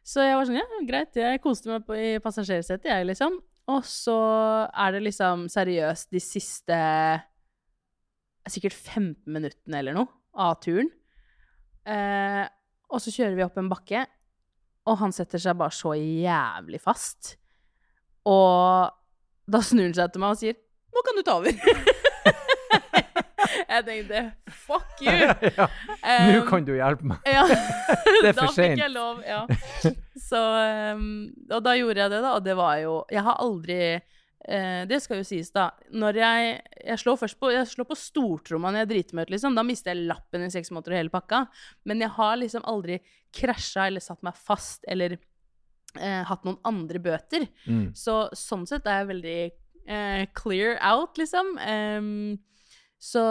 Så 0.08 0.20
jeg 0.24 0.36
var 0.36 0.44
sånn, 0.48 0.60
ja, 0.60 0.82
greit. 0.88 1.16
Jeg 1.16 1.40
koste 1.44 1.68
meg 1.72 1.86
på, 1.88 1.96
i 1.96 2.18
passasjersetet, 2.24 2.84
jeg, 2.88 3.06
liksom. 3.08 3.40
Og 3.68 3.82
så 3.84 4.18
er 4.72 4.92
det 4.92 5.02
liksom 5.04 5.46
seriøst 5.52 6.08
de 6.12 6.20
siste 6.24 6.78
sikkert 8.48 8.72
15 8.72 9.28
minuttene 9.28 9.80
eller 9.82 9.96
noe 9.98 10.08
av 10.40 10.54
turen. 10.64 10.88
Eh, 11.88 12.44
og 12.88 13.00
så 13.04 13.12
kjører 13.12 13.36
vi 13.36 13.44
opp 13.44 13.58
en 13.60 13.68
bakke, 13.68 14.06
og 14.88 14.96
han 15.02 15.12
setter 15.12 15.40
seg 15.42 15.58
bare 15.60 15.74
så 15.76 15.92
jævlig 15.96 16.80
fast. 16.80 17.34
Og 18.28 18.88
da 19.48 19.62
snur 19.64 19.88
han 19.88 19.96
seg 19.96 20.12
til 20.12 20.20
meg 20.24 20.34
og 20.36 20.40
sier 20.42 20.56
'Nå 20.88 21.02
kan 21.04 21.18
du 21.18 21.22
ta 21.22 21.34
over'. 21.38 21.52
jeg 23.68 23.84
tenkte 23.86 24.20
'fuck 24.50 25.00
you'. 25.00 25.34
ja. 25.58 25.66
Nå 26.28 26.40
Um, 26.42 26.48
kan 26.48 26.64
du 26.64 26.72
hjelpe 26.74 27.04
meg. 27.06 27.18
ja. 27.26 27.44
Det 28.22 28.30
er 28.30 28.34
for 28.34 28.46
da 28.48 28.52
fikk 28.56 28.78
jeg 28.82 28.90
lov, 28.92 29.20
ja. 29.26 29.44
Så, 30.18 30.40
um, 30.96 31.28
og 31.52 31.62
da 31.64 31.74
gjorde 31.78 32.00
jeg 32.02 32.10
det, 32.10 32.22
da, 32.24 32.32
og 32.36 32.44
det 32.44 32.56
var 32.58 32.76
jo 32.82 32.94
Jeg 33.12 33.22
har 33.22 33.36
aldri 33.40 33.78
uh, 33.96 34.82
Det 34.90 34.98
skal 35.02 35.20
jo 35.20 35.24
sies, 35.28 35.50
da. 35.54 35.68
Når 35.92 36.18
jeg 36.18 36.58
Jeg 36.88 36.98
slår 37.04 37.16
først 37.20 37.38
på 37.40 37.52
Jeg 37.54 37.66
slår 37.70 37.86
på 37.92 37.96
stortromma 37.98 38.72
når 38.72 38.78
jeg 38.84 38.88
driter 38.94 39.14
meg 39.18 39.28
ut, 39.28 39.34
liksom. 39.36 39.54
Da 39.54 39.62
mister 39.62 39.92
jeg 39.94 40.08
lappen 40.08 40.44
i 40.44 40.50
seks 40.50 40.70
måneder 40.74 40.92
og 40.96 41.00
hele 41.02 41.10
pakka. 41.14 41.44
Men 41.86 42.00
jeg 42.02 42.10
har 42.16 42.36
liksom 42.40 42.64
aldri 42.66 42.98
krasja 43.34 43.86
eller 43.86 44.00
satt 44.00 44.22
meg 44.24 44.34
fast 44.34 44.84
eller 44.88 45.18
eh, 45.96 46.22
hatt 46.28 46.44
noen 46.46 46.58
andre 46.68 47.00
bøter. 47.02 47.48
Mm. 47.68 47.88
Så 47.96 48.26
sånn 48.36 48.66
sett 48.68 48.86
er 48.88 49.02
jeg 49.02 49.10
veldig 49.12 49.40
eh, 49.88 50.26
clear 50.36 50.76
out, 50.84 51.18
liksom. 51.20 51.54
Um, 51.62 52.38
så 52.98 53.22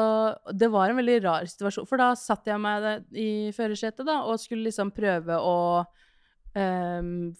det 0.56 0.70
var 0.72 0.90
en 0.90 1.00
veldig 1.02 1.18
rar 1.26 1.48
situasjon. 1.50 1.88
For 1.90 2.00
da 2.00 2.14
satt 2.18 2.48
jeg 2.48 2.60
meg 2.64 3.10
i 3.12 3.52
førersetet 3.56 4.08
og 4.08 4.40
skulle 4.40 4.70
liksom 4.70 4.94
prøve 4.96 5.36
å 5.44 5.58
um, 6.56 7.36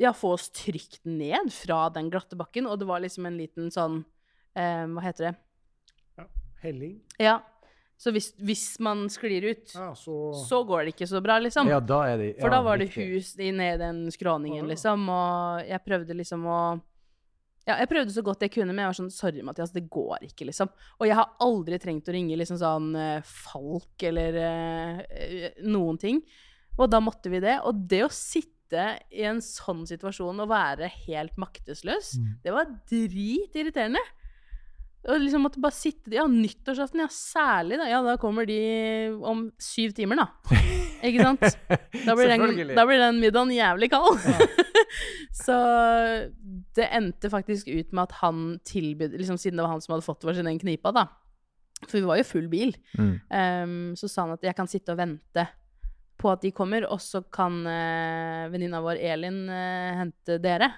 ja, 0.00 0.14
få 0.16 0.34
oss 0.38 0.48
trygt 0.56 1.04
ned 1.04 1.52
fra 1.52 1.84
den 1.92 2.08
glatte 2.12 2.38
bakken. 2.40 2.68
Og 2.70 2.80
det 2.80 2.88
var 2.88 3.04
liksom 3.04 3.28
en 3.28 3.38
liten 3.40 3.68
sånn 3.74 4.00
um, 4.00 4.96
Hva 4.96 5.04
heter 5.04 5.28
det? 5.28 5.34
Ja, 6.16 6.28
Helling. 6.64 6.96
Ja. 7.20 7.38
Så 8.00 8.12
hvis, 8.16 8.30
hvis 8.40 8.62
man 8.80 9.02
sklir 9.12 9.44
ut, 9.50 9.74
Ja, 9.76 9.90
så, 9.92 10.14
så 10.48 10.62
går 10.64 10.86
det 10.86 10.94
ikke 10.94 11.08
så 11.10 11.20
bra, 11.20 11.34
liksom. 11.38 11.68
Ja, 11.68 11.80
da 11.84 11.98
er 12.08 12.16
det 12.16 12.28
For 12.40 12.48
da 12.48 12.62
var 12.64 12.78
det 12.80 12.86
hus 12.94 13.34
i 13.38 13.50
ned 13.52 13.78
den 13.82 14.06
skråningen, 14.14 14.64
Ah. 14.64 14.70
liksom, 14.72 15.02
og 15.12 15.66
jeg 15.68 15.84
prøvde 15.84 16.16
liksom 16.16 16.46
å 16.48 16.60
Ja, 17.68 17.74
jeg 17.76 17.90
prøvde 17.90 18.10
så 18.14 18.22
godt 18.24 18.40
jeg 18.40 18.50
kunne, 18.54 18.72
men 18.72 18.78
jeg 18.86 18.88
var 18.88 18.96
sånn 18.98 19.12
Sorry, 19.12 19.42
Mathias, 19.44 19.70
det 19.76 19.84
går 19.92 20.24
ikke, 20.30 20.46
liksom. 20.48 20.70
Og 20.98 21.06
jeg 21.06 21.14
har 21.14 21.28
aldri 21.44 21.78
trengt 21.78 22.08
å 22.08 22.14
ringe 22.16 22.38
liksom 22.40 22.56
sånn 22.58 22.88
eh, 22.96 23.20
Falk 23.22 24.02
eller 24.08 24.38
eh, 24.40 25.50
noen 25.68 25.98
ting. 26.00 26.22
Og 26.80 26.88
da 26.90 26.98
måtte 27.04 27.28
vi 27.30 27.38
det. 27.44 27.58
Og 27.68 27.84
det 27.86 28.00
å 28.06 28.08
sitte 28.10 28.96
i 29.12 29.24
en 29.28 29.42
sånn 29.44 29.84
situasjon 29.86 30.40
og 30.40 30.48
være 30.48 30.88
helt 31.04 31.36
maktesløs, 31.36 32.14
Mm. 32.16 32.32
det 32.42 32.52
var 32.56 32.64
dritirriterende. 32.88 34.00
Og 35.08 35.22
liksom 35.22 35.46
måtte 35.46 35.60
bare 35.62 35.72
sitte 35.72 36.12
Ja, 36.12 36.26
nyttårsaften, 36.28 37.00
ja, 37.00 37.08
særlig, 37.12 37.78
da. 37.80 37.86
Ja, 37.88 38.02
da 38.04 38.16
kommer 38.20 38.44
de 38.48 38.58
om 39.24 39.46
syv 39.60 39.94
timer, 39.96 40.20
da. 40.20 40.26
Ikke 41.06 41.24
sant? 41.24 41.46
Da 42.04 42.16
blir, 42.16 42.28
den, 42.28 42.74
da 42.76 42.84
blir 42.84 43.00
den 43.00 43.20
middagen 43.22 43.54
jævlig 43.54 43.88
kald. 43.92 44.20
så 45.44 45.56
det 46.76 46.90
endte 46.92 47.30
faktisk 47.32 47.70
ut 47.70 47.94
med 47.94 48.02
at 48.04 48.18
han 48.20 48.42
tilbød 48.68 49.16
liksom 49.16 49.38
Siden 49.40 49.56
det 49.56 49.64
var 49.64 49.72
han 49.72 49.80
som 49.84 49.94
hadde 49.94 50.04
fått 50.04 50.26
vår 50.28 50.36
sin 50.36 50.50
egen 50.50 50.60
knipa, 50.60 50.92
da. 50.92 51.06
For 51.86 51.96
vi 51.96 52.04
var 52.04 52.20
jo 52.20 52.28
full 52.28 52.50
bil. 52.52 52.74
Mm. 52.98 53.14
Um, 53.32 53.96
så 53.96 54.10
sa 54.10 54.26
han 54.26 54.36
at 54.36 54.44
jeg 54.44 54.56
kan 54.58 54.68
sitte 54.68 54.92
og 54.92 55.00
vente 55.00 55.46
på 56.20 56.28
at 56.28 56.44
de 56.44 56.52
kommer, 56.52 56.84
og 56.92 57.00
så 57.00 57.22
kan 57.32 57.62
uh, 57.64 58.50
venninna 58.52 58.82
vår 58.84 59.00
Elin 59.00 59.46
uh, 59.48 59.96
hente 60.02 60.36
dere. 60.44 60.68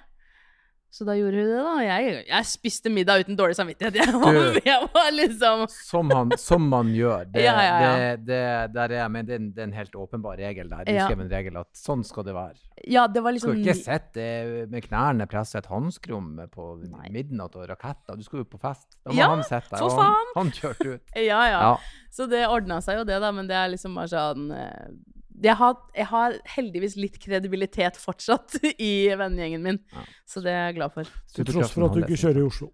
Så 0.92 1.06
da 1.08 1.14
gjorde 1.16 1.40
hun 1.40 1.46
det, 1.48 1.60
da. 1.64 1.74
Jeg, 1.86 2.16
jeg 2.28 2.44
spiste 2.50 2.90
middag 2.92 3.22
uten 3.24 3.36
dårlig 3.38 3.54
samvittighet. 3.56 3.94
Jeg 3.96 4.12
var, 4.12 4.34
Du- 4.52 4.58
jeg 4.66 4.88
var 4.92 5.06
liksom 5.16 5.62
Som, 5.72 6.10
han, 6.12 6.34
som 6.36 6.66
man 6.68 6.90
gjør. 6.92 7.30
Det, 7.32 7.44
Ja, 7.46 7.54
ja, 7.64 7.78
ja. 7.80 8.16
Det, 8.20 8.40
det, 8.74 8.84
er, 8.98 9.06
men 9.08 9.24
det, 9.30 9.38
er 9.56 9.62
en- 9.64 9.72
helt 9.72 9.96
åpenbar 9.96 10.36
regel 10.36 10.68
der. 10.68 10.84
Ja. 10.92 11.06
Uskreven 11.06 11.30
regel 11.32 11.56
at 11.62 11.70
sånn 11.80 12.04
skal 12.04 12.26
det 12.28 12.34
være. 12.36 12.60
Ja, 12.92 13.06
det 13.08 13.22
var 13.24 13.32
Du 13.32 13.40
skulle 13.40 13.62
skal 13.62 13.72
ikke 13.72 13.86
sitte 13.86 14.26
med 14.74 14.84
knærne 14.84 15.26
presset 15.32 15.62
et 15.62 15.70
hanskerom 15.72 16.28
på 16.52 16.68
Nei. 16.84 17.08
midnatt 17.14 17.56
og 17.56 17.64
raketter. 17.72 18.20
Du 18.20 18.26
skal 18.28 18.42
jo 18.42 18.48
på 18.52 18.60
fest. 18.60 18.98
Da 19.00 19.14
må 19.14 19.16
Ja, 19.22 19.30
han 19.32 19.46
sitte 19.48 19.72
der. 19.72 19.86
og 19.88 19.96
han, 19.96 20.30
han 20.36 20.52
kjørte 20.60 20.92
ut. 20.98 21.16
Ja, 21.32 21.40
ja. 21.48 21.62
Ja. 21.70 21.74
Så 22.12 22.28
det 22.28 22.44
ordna 22.52 22.82
seg 22.84 23.00
jo, 23.00 23.08
det, 23.08 23.16
da. 23.24 23.32
Men 23.32 23.48
det 23.48 23.56
er 23.56 23.72
liksom 23.72 23.96
bare 23.96 24.12
sånn 24.12 24.50
eh, 24.52 24.92
jeg 25.42 25.56
har, 25.56 25.76
jeg 25.96 26.06
har 26.10 26.34
heldigvis 26.56 26.96
litt 27.00 27.16
kredibilitet 27.22 27.96
fortsatt 27.96 28.58
i 28.78 28.92
vennegjengen 29.16 29.62
min, 29.62 29.78
Ja. 29.92 30.04
så 30.28 30.42
det 30.44 30.52
er 30.52 30.66
jeg 30.70 30.76
glad 30.82 30.92
for. 30.92 31.08
til 31.34 31.44
tross 31.48 31.72
for 31.72 31.86
at 31.88 31.94
du 31.96 32.02
ikke 32.04 32.20
kjører 32.26 32.42
i 32.42 32.46
Oslo. 32.50 32.70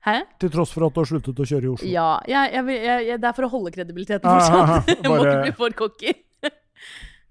Hæ? 0.00 0.14
Til 0.40 0.48
tross 0.54 0.70
for 0.72 0.86
at 0.86 0.94
du 0.96 1.00
har 1.02 1.08
sluttet 1.10 1.36
å 1.42 1.44
kjøre 1.44 1.66
i 1.68 1.70
Oslo. 1.74 1.88
Ja. 1.92 2.06
Jeg, 2.26 2.52
jeg, 2.56 2.64
jeg, 2.80 3.06
jeg, 3.10 3.20
det 3.20 3.28
er 3.28 3.36
for 3.36 3.44
å 3.44 3.50
holde 3.52 3.72
kredibiliteten 3.74 4.24
Ah, 4.30 4.40
fortsatt. 4.40 4.88
Jeg 4.94 5.02
må 5.10 5.16
bare- 5.18 5.34
ikke 5.34 5.42
bli 5.44 5.52
for 5.58 5.76
cocky. 5.82 6.14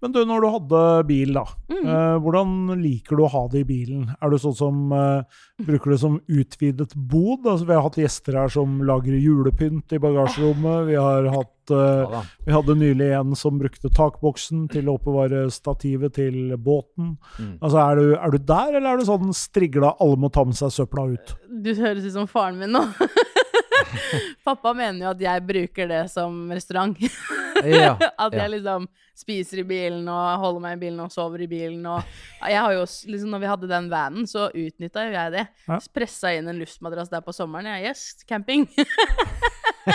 Men 0.01 0.13
du, 0.15 0.19
når 0.23 0.43
du 0.43 0.47
hadde 0.53 0.81
bil, 1.09 1.33
da. 1.35 1.43
Mm. 1.69 1.83
eh, 1.83 2.15
hvordan 2.23 2.51
liker 2.79 3.19
du 3.19 3.23
å 3.25 3.31
ha 3.33 3.41
det 3.51 3.63
i 3.65 3.67
bilen? 3.67 4.05
Er 4.21 4.31
du 4.31 4.37
sånn 4.39 4.55
som 4.55 4.93
eh, 4.95 5.39
bruker 5.67 5.91
det 5.93 5.99
som 6.01 6.19
utvidet 6.31 6.95
bod? 6.95 7.43
Altså, 7.43 7.67
vi 7.67 7.75
har 7.75 7.83
hatt 7.83 7.99
gjester 7.99 8.37
her 8.39 8.53
som 8.53 8.79
lager 8.87 9.17
julepynt 9.19 9.95
i 9.95 10.01
bagasjerommet. 10.01 10.87
Vi 10.87 10.95
har 10.99 11.27
hatt 11.35 11.73
eh, 11.75 12.03
Ja. 12.09 12.23
Vi 12.47 12.55
hadde 12.55 12.77
nylig 12.79 13.11
en 13.13 13.35
som 13.37 13.59
brukte 13.59 13.91
takboksen 13.93 14.67
til 14.71 14.87
å 14.89 14.95
oppbevare 14.97 15.43
stativet 15.53 16.15
til 16.17 16.55
båten. 16.57 17.17
Mm. 17.37 17.51
Altså, 17.59 17.83
er 17.83 17.99
du, 17.99 18.05
er 18.15 18.33
du 18.33 18.39
der, 18.39 18.71
eller 18.79 18.93
er 18.93 19.03
du 19.03 19.09
sånn 19.09 19.35
strigla 19.35 19.93
alle 19.99 20.17
må 20.17 20.31
ta 20.33 20.47
med 20.47 20.57
seg 20.57 20.73
søpla 20.73 21.09
ut? 21.11 21.35
Du 21.59 21.73
høres 21.75 22.07
ut 22.07 22.15
som 22.15 22.29
faren 22.31 22.57
min 22.61 22.71
nå. 22.73 22.85
Pappa 24.47 24.73
mener 24.77 25.05
jo 25.05 25.11
at 25.13 25.21
jeg 25.23 25.45
bruker 25.47 25.89
det 25.89 26.03
som 26.13 26.41
restaurant. 26.51 26.97
Ja, 27.63 27.95
at 28.25 28.33
ja. 28.33 28.43
jeg 28.43 28.53
liksom 28.57 28.87
spiser 29.19 29.61
i 29.61 29.67
bilen 29.67 30.07
og 30.07 30.43
holder 30.43 30.63
meg 30.63 30.77
i 30.77 30.81
bilen 30.85 31.01
og 31.03 31.11
sover 31.11 31.43
i 31.43 31.49
bilen. 31.51 31.83
Og 31.91 32.03
jeg 32.47 32.61
har 32.63 32.75
jo, 32.77 32.85
liksom, 32.85 33.33
når 33.33 33.43
vi 33.43 33.49
hadde 33.51 33.71
den 33.71 33.89
vanen, 33.91 34.29
så 34.29 34.47
utnytta 34.47 35.07
jo 35.07 35.15
jeg 35.17 35.35
det. 35.35 35.45
Ja. 35.67 35.79
Pressa 35.95 36.31
inn 36.35 36.47
en 36.51 36.61
luftmadrass 36.61 37.11
der 37.11 37.25
på 37.25 37.35
sommeren. 37.35 37.67
Jeg, 37.73 37.91
yes, 37.91 38.23
camping. 38.29 38.67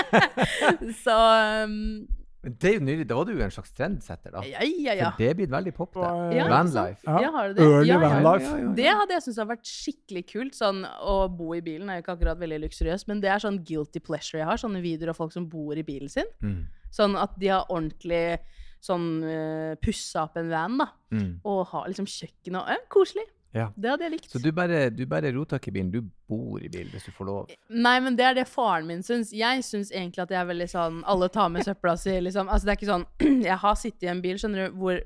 så 1.05 1.17
um, 1.65 2.05
Men 2.45 2.57
det 2.61 2.71
er 2.71 2.75
jo 2.77 2.83
nydelig. 2.85 3.07
Da 3.09 3.17
var 3.19 3.29
du 3.29 3.43
en 3.45 3.53
slags 3.55 3.73
trendsetter, 3.77 4.35
da. 4.35 4.43
ja, 4.47 4.63
ja, 4.65 4.95
ja. 4.99 5.11
For 5.11 5.23
det 5.23 5.29
er 5.31 5.39
blitt 5.39 5.53
veldig 5.55 5.73
pop, 5.77 5.95
det. 5.97 6.05
Ja, 6.05 6.43
Ja, 6.43 6.49
Vanlife. 6.53 7.07
Ja. 7.09 7.21
Ja, 7.25 7.31
har 7.35 7.55
det? 7.57 7.65
Early 7.65 7.89
Ja, 7.89 7.99
ja. 7.99 8.11
vanlife. 8.13 8.59
Det 8.77 8.89
hadde 8.91 9.17
jeg 9.17 9.25
syntes 9.25 9.41
hadde 9.41 9.53
vært 9.55 9.71
skikkelig 9.71 10.25
kult. 10.31 10.59
Sånn, 10.59 10.83
å 10.85 11.17
bo 11.33 11.55
i 11.57 11.63
bilen 11.65 11.89
er 11.89 11.99
jo 11.99 12.05
ikke 12.05 12.17
akkurat 12.19 12.43
veldig 12.43 12.61
luksuriøst, 12.67 13.09
men 13.11 13.23
det 13.25 13.33
er 13.33 13.43
sånn 13.45 13.63
guilty 13.65 14.03
pleasure 14.05 14.43
jeg 14.43 14.49
har. 14.51 14.61
Sånne 14.61 14.83
videoer 14.85 15.15
av 15.15 15.21
folk 15.21 15.33
som 15.33 15.49
bor 15.51 15.79
i 15.81 15.87
bilen 15.87 16.13
sin. 16.13 16.29
Mm. 16.45 16.61
Sånn 16.95 17.17
at 17.19 17.35
de 17.41 17.51
har 17.51 17.65
ordentlig 17.73 18.39
sånn 18.85 19.09
uh, 19.25 19.73
pussa 19.81 20.27
opp 20.29 20.37
en 20.37 20.51
van, 20.53 20.77
da. 20.83 20.91
Mm. 21.15 21.31
Og 21.49 21.63
har 21.73 21.89
liksom 21.89 22.07
kjøkken 22.11 22.61
og 22.61 22.69
ja, 22.69 22.77
Koselig. 22.93 23.25
Ja. 23.55 23.69
Det 23.77 23.91
hadde 23.93 24.07
jeg 24.09 24.13
likt. 24.17 24.31
Så 24.33 24.41
du 24.43 24.51
bare, 24.55 24.89
du 24.91 25.05
bare 25.07 25.31
roter 25.35 25.61
ikke 25.61 25.71
i 25.71 25.77
bilen, 25.77 25.93
du 25.95 26.01
bor 26.29 26.59
i 26.59 26.71
bil 26.73 26.89
hvis 26.91 27.07
du 27.07 27.13
får 27.15 27.29
lov. 27.29 27.53
Nei, 27.71 27.95
men 28.03 28.17
det 28.19 28.27
er 28.27 28.39
det 28.41 28.49
faren 28.51 28.89
min 28.91 29.05
syns. 29.07 29.31
Jeg 29.35 29.63
syns 29.67 29.93
egentlig 29.95 30.25
at 30.25 30.35
jeg 30.35 30.41
er 30.41 30.49
veldig 30.51 30.67
sånn 30.73 31.03
Alle 31.11 31.29
tar 31.33 31.53
med 31.55 31.67
søpla 31.67 31.95
si, 32.01 32.17
liksom. 32.27 32.51
Altså, 32.51 32.67
det 32.67 32.75
er 32.75 32.81
ikke 32.81 32.91
sånn 32.91 33.07
Jeg 33.49 33.61
har 33.63 33.79
sittet 33.79 34.09
i 34.09 34.11
en 34.11 34.25
bil, 34.25 34.41
skjønner 34.43 34.67
du, 34.67 34.81
hvor 34.81 34.99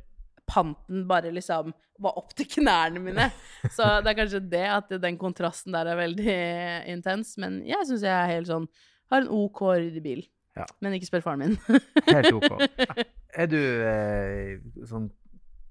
panten 0.49 1.05
bare 1.11 1.33
liksom 1.37 1.75
var 2.01 2.17
opp 2.17 2.33
til 2.39 2.49
knærne 2.49 3.03
mine. 3.03 3.29
Så 3.77 3.85
det 4.01 4.13
er 4.15 4.19
kanskje 4.23 4.41
det 4.49 4.65
at 4.79 4.97
den 5.03 5.19
kontrasten 5.21 5.77
der 5.77 5.93
er 5.93 6.01
veldig 6.01 6.39
intens. 6.95 7.35
Men 7.43 7.61
jeg 7.69 7.89
syns 7.91 8.07
jeg 8.07 8.15
er 8.15 8.33
helt 8.33 8.51
sånn 8.51 8.69
Har 9.13 9.25
en 9.25 9.33
OK 9.33 9.63
ryddig 9.69 10.05
bil. 10.05 10.25
Ja. 10.59 10.67
Men 10.81 10.97
ikke 10.97 11.11
spør 11.11 11.25
faren 11.27 11.45
min. 11.45 11.81
Helt 12.09 12.33
OK. 12.35 12.49
Er 13.39 13.47
du 13.47 13.61
eh, 13.61 14.57
sånn 14.89 15.11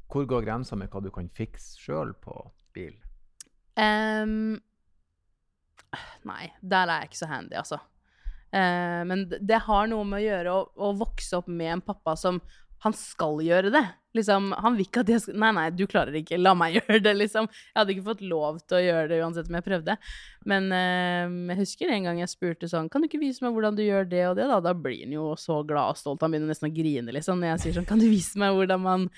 Hvor 0.08 0.28
går 0.30 0.46
grensa 0.46 0.78
med 0.80 0.88
hva 0.94 1.02
du 1.04 1.10
kan 1.12 1.28
fikse 1.36 1.82
sjøl 1.82 2.14
på 2.24 2.36
bil? 2.78 2.96
Um, 3.78 4.58
nei, 6.26 6.48
der 6.62 6.90
er 6.90 7.04
jeg 7.04 7.12
ikke 7.12 7.22
så 7.24 7.30
handy, 7.32 7.58
altså. 7.60 7.82
Uh, 8.48 9.04
men 9.08 9.28
det, 9.28 9.60
har 9.66 9.90
noe 9.92 10.08
med 10.08 10.22
å 10.22 10.26
gjøre 10.26 10.56
å, 10.56 10.64
å 10.88 10.94
vokse 10.98 11.36
opp 11.36 11.50
med 11.52 11.74
en 11.74 11.84
pappa 11.84 12.14
som 12.16 12.40
Han 12.86 12.94
skal 12.94 13.42
gjøre 13.42 13.72
det. 13.74 13.82
Liksom, 14.14 14.52
han 14.62 14.76
vil 14.78 14.86
ikke 14.86 15.02
at 15.02 15.10
jeg 15.10 15.22
skal 15.24 15.40
Nei, 15.42 15.50
nei, 15.58 15.66
du 15.74 15.82
klarer 15.90 16.14
ikke. 16.20 16.38
La 16.38 16.54
meg 16.56 16.76
gjøre 16.78 17.02
det, 17.04 17.14
liksom. 17.18 17.50
Jeg 17.50 17.76
hadde 17.76 17.96
ikke 17.96 18.06
fått 18.06 18.22
lov 18.22 18.60
til 18.64 18.78
å 18.78 18.84
gjøre 18.86 19.10
det 19.12 19.18
uansett 19.26 19.50
om 19.50 19.58
jeg 19.58 19.66
prøvde. 19.66 19.98
Men 20.48 20.70
uh, 20.72 21.26
jeg 21.52 21.60
husker 21.64 21.92
en 21.94 22.08
gang 22.08 22.22
jeg 22.22 22.32
spurte 22.32 22.70
sånn 22.72 22.88
Kan 22.94 23.04
du 23.04 23.10
ikke 23.10 23.22
vise 23.22 23.44
meg 23.44 23.58
hvordan 23.58 23.78
du 23.78 23.84
gjør 23.84 24.08
det 24.10 24.24
og 24.30 24.38
det, 24.40 24.46
da? 24.54 24.62
Da 24.70 24.76
blir 24.78 25.04
han 25.04 25.18
jo 25.18 25.32
så 25.42 25.60
glad 25.68 25.98
og 25.98 26.00
stolt. 26.00 26.24
Han 26.24 26.34
begynner 26.34 26.54
nesten 26.54 26.70
å 26.70 26.78
grine, 26.78 27.18
liksom, 27.18 27.42
når 27.42 27.56
jeg 27.56 27.66
sier 27.66 27.80
sånn 27.80 27.90
Kan 27.90 28.02
du 28.02 28.08
vise 28.10 28.40
meg 28.42 28.56
hvordan 28.56 28.86
man 28.86 29.10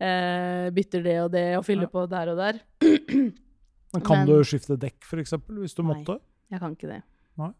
eh, 0.00 0.70
bytter 0.74 1.02
det 1.04 1.16
og 1.24 1.30
det 1.32 1.44
og 1.58 1.64
fyller 1.66 1.88
Ja. 1.88 1.92
på 1.94 2.06
der 2.10 2.30
og 2.32 2.36
der? 2.40 2.60
Men 3.94 4.02
kan 4.02 4.18
Men- 4.24 4.26
du 4.26 4.40
skifte 4.44 4.76
dekk, 4.78 5.02
f.eks., 5.06 5.32
hvis 5.46 5.74
du 5.76 5.82
Nei. 5.82 5.92
måtte? 5.94 6.18
Jeg 6.50 6.60
kan 6.60 6.72
ikke 6.74 6.88
det. 6.90 7.02
Nei. 7.38 7.52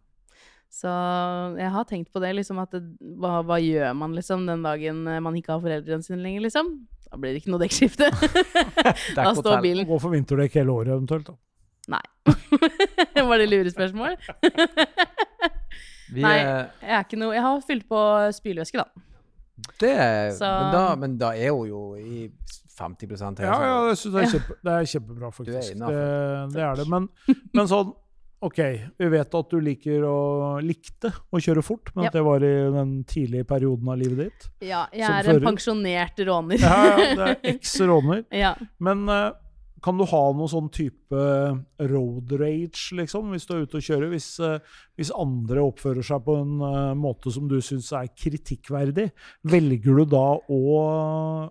Så 0.75 0.91
jeg 1.59 1.71
har 1.71 1.85
tenkt 1.87 2.11
på 2.13 2.19
det, 2.21 2.33
liksom, 2.35 2.59
at 2.59 2.71
det, 2.75 2.83
hva, 3.23 3.37
hva 3.47 3.61
gjør 3.63 3.95
man 3.95 4.15
liksom 4.17 4.43
den 4.49 4.63
dagen 4.67 5.07
eh, 5.07 5.21
man 5.23 5.37
ikke 5.39 5.53
har 5.55 5.61
foreldrene 5.63 6.03
sine 6.03 6.19
lenger, 6.25 6.43
liksom? 6.49 6.73
Da 7.11 7.17
blir 7.21 7.31
det 7.37 7.45
ikke 7.45 7.53
noe 7.55 7.63
dekkskifte. 7.63 8.09
da 9.15 9.31
står 9.39 9.61
bilen 9.63 9.87
Gå 9.87 10.01
for 10.03 10.11
vinterdekk 10.11 10.57
hele 10.59 10.75
året, 10.75 10.91
eventuelt. 10.97 11.31
da. 11.31 12.01
Var 13.29 13.39
det 13.39 13.47
lurespørsmål? 13.53 14.17
Vi, 16.15 16.23
Nei. 16.23 16.35
eh, 16.39 16.67
Jeg, 16.83 16.91
er 16.91 17.05
ikke 17.07 17.19
noe, 17.21 17.35
jeg 17.35 17.43
har 17.45 17.61
fylt 17.67 17.87
på 17.91 18.01
spylevæske, 18.37 18.83
da. 18.83 19.05
Det, 19.81 20.35
Så- 20.39 20.45
men, 20.61 20.73
da, 20.75 20.85
men 20.97 21.19
da 21.19 21.33
er 21.37 21.51
hun 21.55 21.69
jo 21.69 21.83
i 21.97 22.31
50 22.75 23.07
høyere. 23.39 23.45
Ja, 23.47 23.59
ja, 23.63 23.75
jeg 23.89 23.97
synes 24.01 24.15
det, 24.15 24.23
er 24.25 24.33
kjempe, 24.33 24.57
det 24.65 24.73
er 24.73 24.89
kjempebra, 24.95 25.21
Du 25.21 25.27
er 25.27 25.37
faktisk. 25.37 25.77
Det, 25.79 26.55
det 26.55 26.63
er 26.63 26.75
det. 26.81 26.89
Men, 26.91 27.09
men 27.55 27.67
sånn 27.71 27.93
OK, 28.45 28.59
vi 29.01 29.07
vet 29.09 29.35
at 29.39 29.49
du 29.55 29.57
liker 29.63 30.03
å, 30.05 30.17
likte 30.61 31.09
å 31.33 31.39
kjøre 31.41 31.63
fort, 31.65 31.89
men 31.95 32.05
Ja. 32.05 32.09
at 32.11 32.17
det 32.19 32.25
var 32.27 32.43
i 32.45 32.51
den 32.75 32.91
tidlige 33.09 33.47
perioden 33.49 33.89
av 33.89 33.97
livet 33.97 34.19
ditt. 34.27 34.49
Ja, 34.69 34.83
jeg 34.93 35.09
er 35.09 35.31
en 35.33 35.41
pensjonert 35.47 36.19
råner. 36.29 36.61
Ja, 36.61 36.75
ja, 36.85 37.15
det 37.15 37.29
er 37.31 37.39
eks 37.55 37.73
råner. 37.81 38.25
ja. 38.35 38.51
Men 38.85 39.09
eh, 39.09 39.31
kan 39.85 39.99
du 40.01 40.07
ha 40.09 40.21
noe 40.33 40.49
sånn 40.49 40.71
type 40.73 41.25
road 41.91 42.31
rage, 42.41 42.95
liksom, 42.97 43.35
hvis 43.35 43.45
du 43.45 43.55
er 43.55 43.65
ute 43.67 43.81
og 43.81 43.85
kjører? 43.85 44.13
Hvis, 44.15 44.29
eh, 44.41 44.77
hvis 44.97 45.13
andre 45.13 45.67
oppfører 45.67 46.07
seg 46.07 46.23
på 46.25 46.39
en 46.41 46.55
eh, 46.65 46.95
måte 46.97 47.33
som 47.35 47.51
du 47.51 47.59
syns 47.65 47.91
er 47.93 48.09
kritikkverdig, 48.17 49.11
velger 49.53 50.01
du 50.01 50.07
da 50.15 50.27
å, 50.41 50.63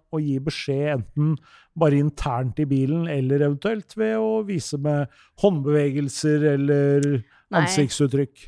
å 0.01 0.23
gi 0.23 0.39
beskjed 0.41 0.95
enten 0.95 1.35
bare 1.77 2.01
internt 2.01 2.59
i 2.61 2.67
bilen, 2.69 3.05
eller 3.09 3.45
eventuelt 3.47 3.95
ved 3.97 4.17
å 4.21 4.41
vise 4.45 4.77
med 4.81 5.09
håndbevegelser 5.41 6.45
eller 6.53 7.07
Nei. 7.53 7.63
ansiktsuttrykk? 7.63 8.43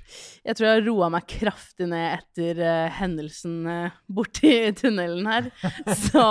Jeg 0.46 0.58
tror 0.58 0.70
jeg 0.70 0.86
roa 0.86 1.10
meg 1.14 1.26
kraftig 1.30 1.90
ned 1.90 2.20
etter 2.20 2.62
uh, 2.62 2.94
hendelsen 3.00 3.58
uh, 3.66 3.98
borti 4.06 4.54
tunnelen 4.78 5.30
her. 5.30 5.50
Så 6.06 6.26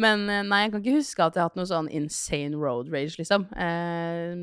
Men 0.00 0.24
eh, 0.30 0.42
nei, 0.46 0.64
jeg 0.64 0.74
kan 0.74 0.84
ikke 0.84 0.98
huske 1.00 1.24
at 1.24 1.36
jeg 1.36 1.42
har 1.42 1.50
hatt 1.50 1.58
noe 1.60 1.68
sånn 1.68 1.90
insane 1.92 2.58
road 2.58 2.92
rage, 2.92 3.18
liksom. 3.20 3.48
Eh, 3.52 4.36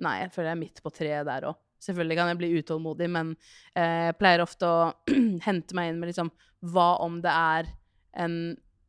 nei, 0.00 0.14
jeg 0.24 0.32
føler 0.34 0.50
jeg 0.50 0.56
er 0.56 0.62
midt 0.64 0.82
på 0.84 0.94
treet 0.94 1.28
der 1.28 1.50
òg. 1.50 1.60
Selvfølgelig 1.80 2.16
kan 2.18 2.28
jeg 2.28 2.40
bli 2.42 2.48
utålmodig, 2.60 3.06
men 3.12 3.34
eh, 3.72 4.10
jeg 4.10 4.16
pleier 4.20 4.42
ofte 4.44 4.68
å 4.68 4.80
hente 5.46 5.76
meg 5.78 5.92
inn 5.92 6.02
med 6.02 6.10
liksom 6.12 6.32
Hva 6.74 6.90
om 7.00 7.22
det 7.24 7.32
er 7.32 7.70
en 8.20 8.34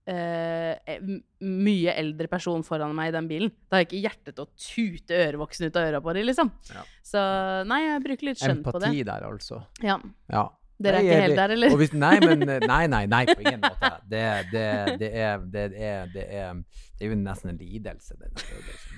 eh, 0.10 0.98
mye 1.40 1.94
eldre 1.96 2.28
person 2.28 2.66
foran 2.68 2.96
meg 2.98 3.12
i 3.12 3.16
den 3.16 3.30
bilen? 3.30 3.54
Da 3.70 3.78
har 3.78 3.86
jeg 3.86 3.92
ikke 3.92 4.02
hjerte 4.08 4.34
til 4.36 4.44
å 4.44 4.50
tute 4.60 5.22
ørevoksen 5.28 5.70
ut 5.70 5.80
av 5.80 5.88
øra 5.88 6.02
på 6.04 6.16
dem, 6.18 6.28
liksom. 6.28 6.52
Ja. 6.74 6.84
Så 7.06 7.22
nei, 7.70 7.84
jeg 7.86 8.04
bruker 8.10 8.32
litt 8.32 8.42
skjønn 8.42 8.66
på 8.66 8.76
det. 8.76 8.90
Empati 8.90 9.06
der, 9.08 9.28
altså. 9.30 9.62
Ja. 9.86 10.00
Ja. 10.34 10.50
Dere 10.84 11.00
er 11.00 11.06
ikke 11.08 11.22
helt 11.22 11.40
der, 11.40 11.54
eller? 11.56 11.72
Og 11.76 11.78
hvis, 11.82 11.94
nei, 11.94 12.14
men 12.24 12.46
Nei, 12.68 12.88
nei, 12.88 13.06
nei, 13.06 13.22
på 13.30 13.40
ingen 13.42 13.62
måte. 13.64 13.92
Det, 14.12 14.24
det, 14.52 14.64
det, 15.02 15.12
er, 15.14 15.38
det, 15.54 15.66
er, 15.82 16.06
det, 16.14 16.26
er, 16.28 16.54
det 17.00 17.06
er 17.08 17.12
jo 17.12 17.20
nesten 17.22 17.54
en 17.54 17.60
lidelse. 17.62 18.18
Det 18.20 18.32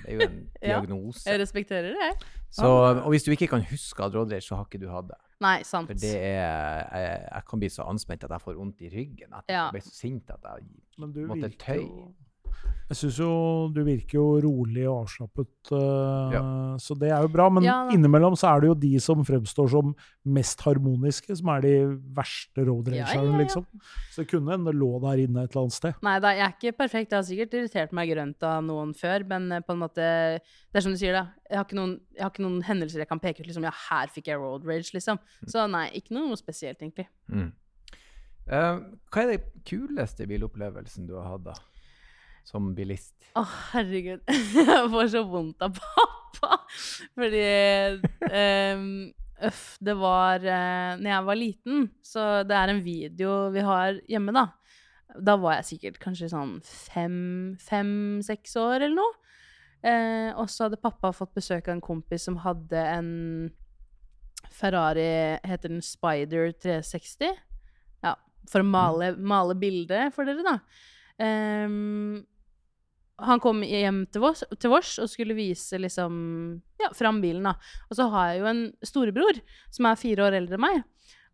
er 0.08 0.14
jo 0.14 0.20
en 0.28 0.40
Ja, 0.62 0.80
diagnose. 0.80 1.24
Jeg 1.30 1.40
respekterer 1.40 1.90
det, 1.92 2.08
jeg. 2.08 2.16
Så, 2.54 2.66
og 2.66 3.08
hvis 3.10 3.24
du 3.26 3.30
ikke 3.34 3.48
kan 3.50 3.64
huske 3.70 4.04
at 4.04 4.12
så 4.42 4.56
har 4.58 4.66
ikke 4.68 4.82
du 4.86 4.90
hatt 4.92 5.08
det. 5.10 5.20
Nei, 5.42 5.62
sant. 5.66 5.90
For 5.90 5.98
det 5.98 6.14
er 6.14 6.84
Jeg, 6.94 7.28
jeg 7.32 7.42
kan 7.50 7.60
bli 7.60 7.68
så 7.68 7.86
anspent 7.90 8.24
at 8.24 8.30
jeg 8.30 8.40
får 8.40 8.54
vondt 8.58 8.80
i 8.86 8.90
ryggen. 8.92 9.32
At 9.34 9.44
Ja. 9.48 9.64
jeg 9.66 9.70
blir 9.78 9.82
så 9.88 9.94
sint 9.94 10.30
at 10.30 10.40
jeg 10.42 10.68
Måtte 11.26 11.50
tøye. 11.58 12.14
Jeg 12.84 12.98
syns 12.98 13.16
jo 13.16 13.28
du 13.72 13.78
virker 13.86 14.18
jo 14.18 14.24
rolig 14.44 14.82
og 14.84 15.06
avslappet, 15.06 15.70
ja. 16.34 16.40
så 16.76 16.92
det 17.00 17.08
er 17.16 17.22
jo 17.24 17.30
bra. 17.32 17.46
Men 17.48 17.64
Ja, 17.64 17.76
innimellom 17.94 18.36
så 18.36 18.50
er 18.50 18.60
det 18.60 18.68
jo 18.68 18.74
de 18.82 18.90
som 19.00 19.22
fremstår 19.24 19.70
som 19.72 19.94
mest 20.36 20.60
harmoniske, 20.66 21.32
som 21.40 21.48
er 21.54 21.64
de 21.64 21.72
verste 22.18 22.66
road 22.68 22.90
Ja, 22.92 23.06
ragerne, 23.08 23.24
ja, 23.24 23.32
ja. 23.32 23.40
liksom. 23.40 23.64
Så 24.12 24.22
det 24.22 24.28
kunne 24.34 24.52
hende 24.52 24.68
det 24.68 24.76
lå 24.82 24.90
der 25.00 25.24
inne 25.24 25.46
et 25.46 25.56
eller 25.56 25.64
annet 25.64 25.78
sted. 25.78 25.96
Nei 26.04 26.14
da, 26.20 26.34
jeg 26.36 26.44
er 26.44 26.54
ikke 26.58 26.76
perfekt. 26.84 27.16
Jeg 27.16 27.18
har 27.22 27.26
sikkert 27.30 27.58
irritert 27.58 27.96
meg 27.96 28.12
grønt 28.12 28.48
av 28.52 28.62
noen 28.68 28.94
før, 29.00 29.26
men 29.32 29.50
eh, 29.56 29.64
på 29.64 29.72
en 29.74 29.82
måte 29.86 30.04
Det 30.04 30.76
er 30.78 30.84
som 30.84 30.92
du 30.92 31.00
sier, 31.00 31.16
da. 31.16 31.26
Jeg 31.48 31.62
har 31.62 31.64
ikke 31.66 31.80
noen, 31.80 31.98
jeg 32.12 32.26
har 32.28 32.32
ikke 32.36 32.44
noen 32.46 32.62
hendelser 32.68 33.00
jeg 33.06 33.10
kan 33.16 33.24
peke 33.24 33.40
ut 33.40 33.48
liksom 33.48 33.64
Ja, 33.64 33.72
her 33.88 34.12
fikk 34.12 34.28
jeg 34.28 34.44
road 34.44 34.68
rage, 34.68 34.92
liksom. 34.92 35.18
Så 35.48 35.64
nei, 35.72 35.88
ikke 35.96 36.18
noe 36.20 36.36
spesielt, 36.36 36.82
egentlig. 36.84 37.08
mm. 37.32 37.52
Uh, 38.44 38.76
Hva 39.08 39.22
er 39.22 39.38
den 39.38 39.62
kuleste 39.64 40.26
bilopplevelsen 40.28 41.06
du 41.08 41.14
har 41.16 41.30
hatt, 41.30 41.46
da? 41.46 41.54
Som 42.44 42.72
bilist? 42.76 43.14
Å, 43.38 43.42
herregud. 43.72 44.22
Jeg 44.54 44.88
får 44.92 45.12
så 45.14 45.24
vondt 45.28 45.64
av 45.64 45.78
pappa. 45.78 46.60
Fordi 47.16 47.44
um, 48.28 48.88
Øff, 49.44 49.62
det 49.82 49.94
var 49.98 50.44
uh, 50.44 50.94
Når 51.00 51.08
jeg 51.08 51.24
var 51.26 51.38
liten, 51.38 51.86
så 52.04 52.26
det 52.46 52.54
er 52.54 52.70
en 52.70 52.82
video 52.84 53.48
vi 53.54 53.64
har 53.66 53.98
hjemme, 54.10 54.34
da. 54.34 54.44
Da 55.14 55.34
var 55.38 55.58
jeg 55.58 55.68
sikkert 55.68 55.98
kanskje 56.02 56.30
sånn 56.32 56.54
fem-seks 56.64 58.56
år 58.58 58.86
eller 58.86 58.96
noe. 58.96 59.12
Eh, 59.84 60.30
og 60.40 60.48
så 60.48 60.64
hadde 60.64 60.80
pappa 60.80 61.10
fått 61.12 61.34
besøk 61.36 61.68
av 61.68 61.74
en 61.74 61.84
kompis 61.84 62.24
som 62.24 62.38
hadde 62.40 62.80
en 62.80 63.10
Ferrari 64.54 65.36
Heter 65.44 65.70
den 65.74 65.84
Spider 65.84 66.54
360? 66.56 67.36
Ja, 68.04 68.14
for 68.50 68.64
å 68.64 68.68
male, 68.68 69.12
male 69.20 69.56
bildet 69.60 70.14
for 70.16 70.26
dere, 70.28 70.44
da. 70.46 70.56
Ehm, 71.22 72.24
han 73.22 73.40
kom 73.42 73.62
hjem 73.62 74.04
til 74.10 74.24
vårs, 74.24 74.42
til 74.58 74.72
Voss 74.72 74.96
og 75.02 75.10
skulle 75.10 75.36
vise 75.38 75.78
liksom 75.78 76.14
ja, 76.82 76.90
fram 76.96 77.20
bilen, 77.22 77.46
da. 77.46 77.54
Og 77.88 77.98
så 77.98 78.08
har 78.10 78.32
jeg 78.32 78.42
jo 78.42 78.50
en 78.50 78.64
storebror 78.82 79.38
som 79.74 79.86
er 79.86 80.00
fire 80.00 80.26
år 80.26 80.38
eldre 80.40 80.58
enn 80.58 80.64
meg. 80.64 80.82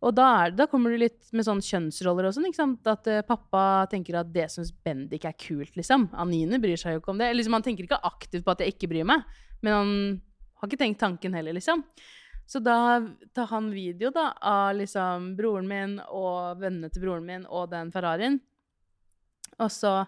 Og 0.01 0.15
da, 0.17 0.27
er, 0.43 0.53
da 0.57 0.65
kommer 0.69 0.93
du 0.93 0.97
litt 0.97 1.27
med 1.33 1.45
sånn 1.45 1.61
kjønnsroller 1.61 2.25
og 2.25 2.33
sånn. 2.33 2.47
ikke 2.49 2.57
sant? 2.57 2.87
At 2.89 3.05
uh, 3.09 3.21
pappa 3.25 3.85
tenker 3.89 4.17
at 4.17 4.31
det 4.33 4.47
syns 4.49 4.71
Bendik 4.73 5.27
er 5.29 5.37
kult, 5.37 5.75
liksom. 5.77 6.07
Anine 6.17 6.57
bryr 6.61 6.79
seg 6.79 6.95
jo 6.95 7.03
ikke 7.03 7.13
om 7.13 7.21
det. 7.21 7.29
Liksom, 7.37 7.57
han 7.57 7.65
tenker 7.65 7.85
ikke 7.85 8.01
aktivt 8.09 8.45
på 8.45 8.55
at 8.55 8.63
jeg 8.65 8.73
ikke 8.73 8.89
bryr 8.93 9.05
meg, 9.05 9.27
men 9.61 9.77
han 9.77 9.93
har 10.57 10.69
ikke 10.69 10.81
tenkt 10.81 11.01
tanken 11.01 11.37
heller, 11.37 11.53
liksom. 11.57 11.85
Så 12.49 12.59
da 12.65 12.99
tar 13.33 13.47
han 13.53 13.69
video 13.71 14.09
da, 14.13 14.31
av 14.41 14.73
liksom 14.75 15.35
broren 15.37 15.69
min 15.69 15.93
og 16.09 16.59
vennene 16.59 16.89
til 16.91 17.05
broren 17.05 17.27
min 17.27 17.45
og 17.47 17.69
den 17.71 17.93
Ferrarien. 17.93 18.41
Og 19.61 19.69
så 19.71 20.01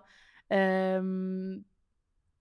ehm, 0.51 1.61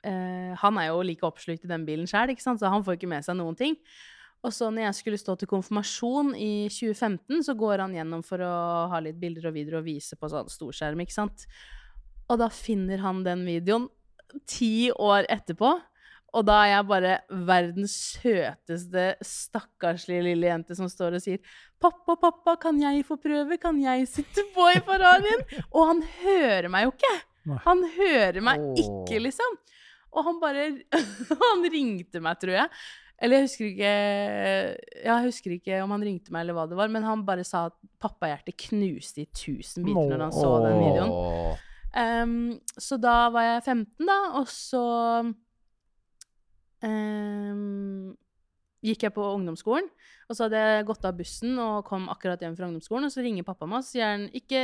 uh, 0.07 0.53
Han 0.63 0.79
er 0.79 0.89
jo 0.91 1.05
like 1.07 1.27
oppslukt 1.27 1.65
i 1.65 1.71
den 1.71 1.87
bilen 1.87 2.09
sjøl, 2.11 2.35
så 2.39 2.57
han 2.67 2.85
får 2.85 2.99
ikke 2.99 3.11
med 3.11 3.25
seg 3.27 3.39
noen 3.39 3.59
ting. 3.59 3.79
Og 4.43 4.51
så 4.51 4.73
når 4.75 4.89
jeg 4.89 4.99
skulle 4.99 5.21
stå 5.21 5.37
til 5.39 5.51
konfirmasjon 5.51 6.33
i 6.35 6.67
2015, 6.67 7.45
så 7.47 7.55
går 7.55 7.85
han 7.85 7.95
gjennom 7.95 8.25
for 8.27 8.43
å 8.43 8.55
ha 8.91 8.99
litt 9.05 9.21
bilder 9.21 9.53
og 9.53 9.55
videoer 9.55 9.79
og 9.79 9.87
vise 9.87 10.19
på 10.19 10.31
sånn 10.31 10.51
storskjerm, 10.51 11.05
ikke 11.05 11.15
sant. 11.15 11.47
Og 12.27 12.41
da 12.43 12.49
finner 12.51 13.05
han 13.05 13.23
den 13.27 13.45
videoen 13.47 13.87
ti 14.49 14.91
år 14.91 15.29
etterpå. 15.31 15.77
Og 16.33 16.47
da 16.49 16.63
er 16.65 16.71
jeg 16.73 16.89
bare 16.89 17.17
verdens 17.47 17.95
søteste, 18.17 19.05
stakkarslige 19.21 20.25
lille 20.31 20.49
jente 20.49 20.77
som 20.79 20.89
står 20.89 21.19
og 21.19 21.25
sier 21.25 21.43
'Pappa, 21.79 22.17
pappa, 22.17 22.57
kan 22.57 22.81
jeg 22.81 23.05
få 23.05 23.19
prøve? 23.21 23.59
Kan 23.61 23.79
jeg 23.83 24.09
sitte 24.09 24.47
på 24.55 24.71
i 24.73 24.81
Ferrarien?' 24.81 25.45
Og 25.71 25.87
han 25.87 26.03
hører 26.23 26.69
meg 26.73 26.89
jo 26.89 26.95
ikke! 26.97 27.15
Nei. 27.49 27.59
Han 27.65 27.85
hører 27.97 28.43
meg 28.45 28.63
oh. 28.63 28.75
ikke, 28.79 29.21
liksom. 29.25 29.57
Og 30.13 30.27
han 30.27 30.43
bare 30.43 30.67
Han 31.47 31.65
ringte 31.73 32.21
meg, 32.23 32.39
tror 32.43 32.59
jeg. 32.61 32.83
Eller 33.23 33.39
jeg 33.39 33.47
husker 33.47 33.69
ikke 33.69 33.93
Jeg 35.07 35.27
husker 35.27 35.55
ikke 35.57 35.83
om 35.85 35.93
han 35.95 36.07
ringte 36.07 36.35
meg, 36.35 36.45
eller 36.45 36.57
hva 36.59 36.67
det 36.71 36.79
var, 36.79 36.91
men 36.93 37.07
han 37.07 37.23
bare 37.27 37.45
sa 37.47 37.69
at 37.71 37.77
pappahjertet 38.03 38.59
knuste 38.69 39.25
i 39.25 39.29
tusen 39.31 39.87
biter 39.87 40.17
når 40.17 40.27
han 40.27 40.35
så 40.35 40.51
den 40.65 40.81
videoen. 40.83 41.61
Ehm, 42.03 42.37
så 42.81 42.97
da 42.97 43.29
var 43.31 43.47
jeg 43.47 43.63
15, 43.67 44.09
da, 44.09 44.19
og 44.41 44.49
så 44.51 44.85
ehm, 46.83 48.15
gikk 48.83 49.07
jeg 49.07 49.15
på 49.15 49.25
ungdomsskolen. 49.37 49.89
Og 50.31 50.37
så 50.37 50.47
hadde 50.47 50.61
jeg 50.61 50.87
gått 50.89 51.07
av 51.07 51.17
bussen 51.19 51.57
og 51.61 51.87
kom 51.87 52.09
akkurat 52.13 52.41
hjem 52.43 52.57
fra 52.59 52.69
ungdomsskolen, 52.69 53.09
og 53.09 53.15
så 53.15 53.25
ringer 53.25 53.47
pappa 53.47 53.69
meg 53.69 53.83
og 53.83 53.87
sier 53.87 54.15
han 54.15 54.27
ikke, 54.35 54.63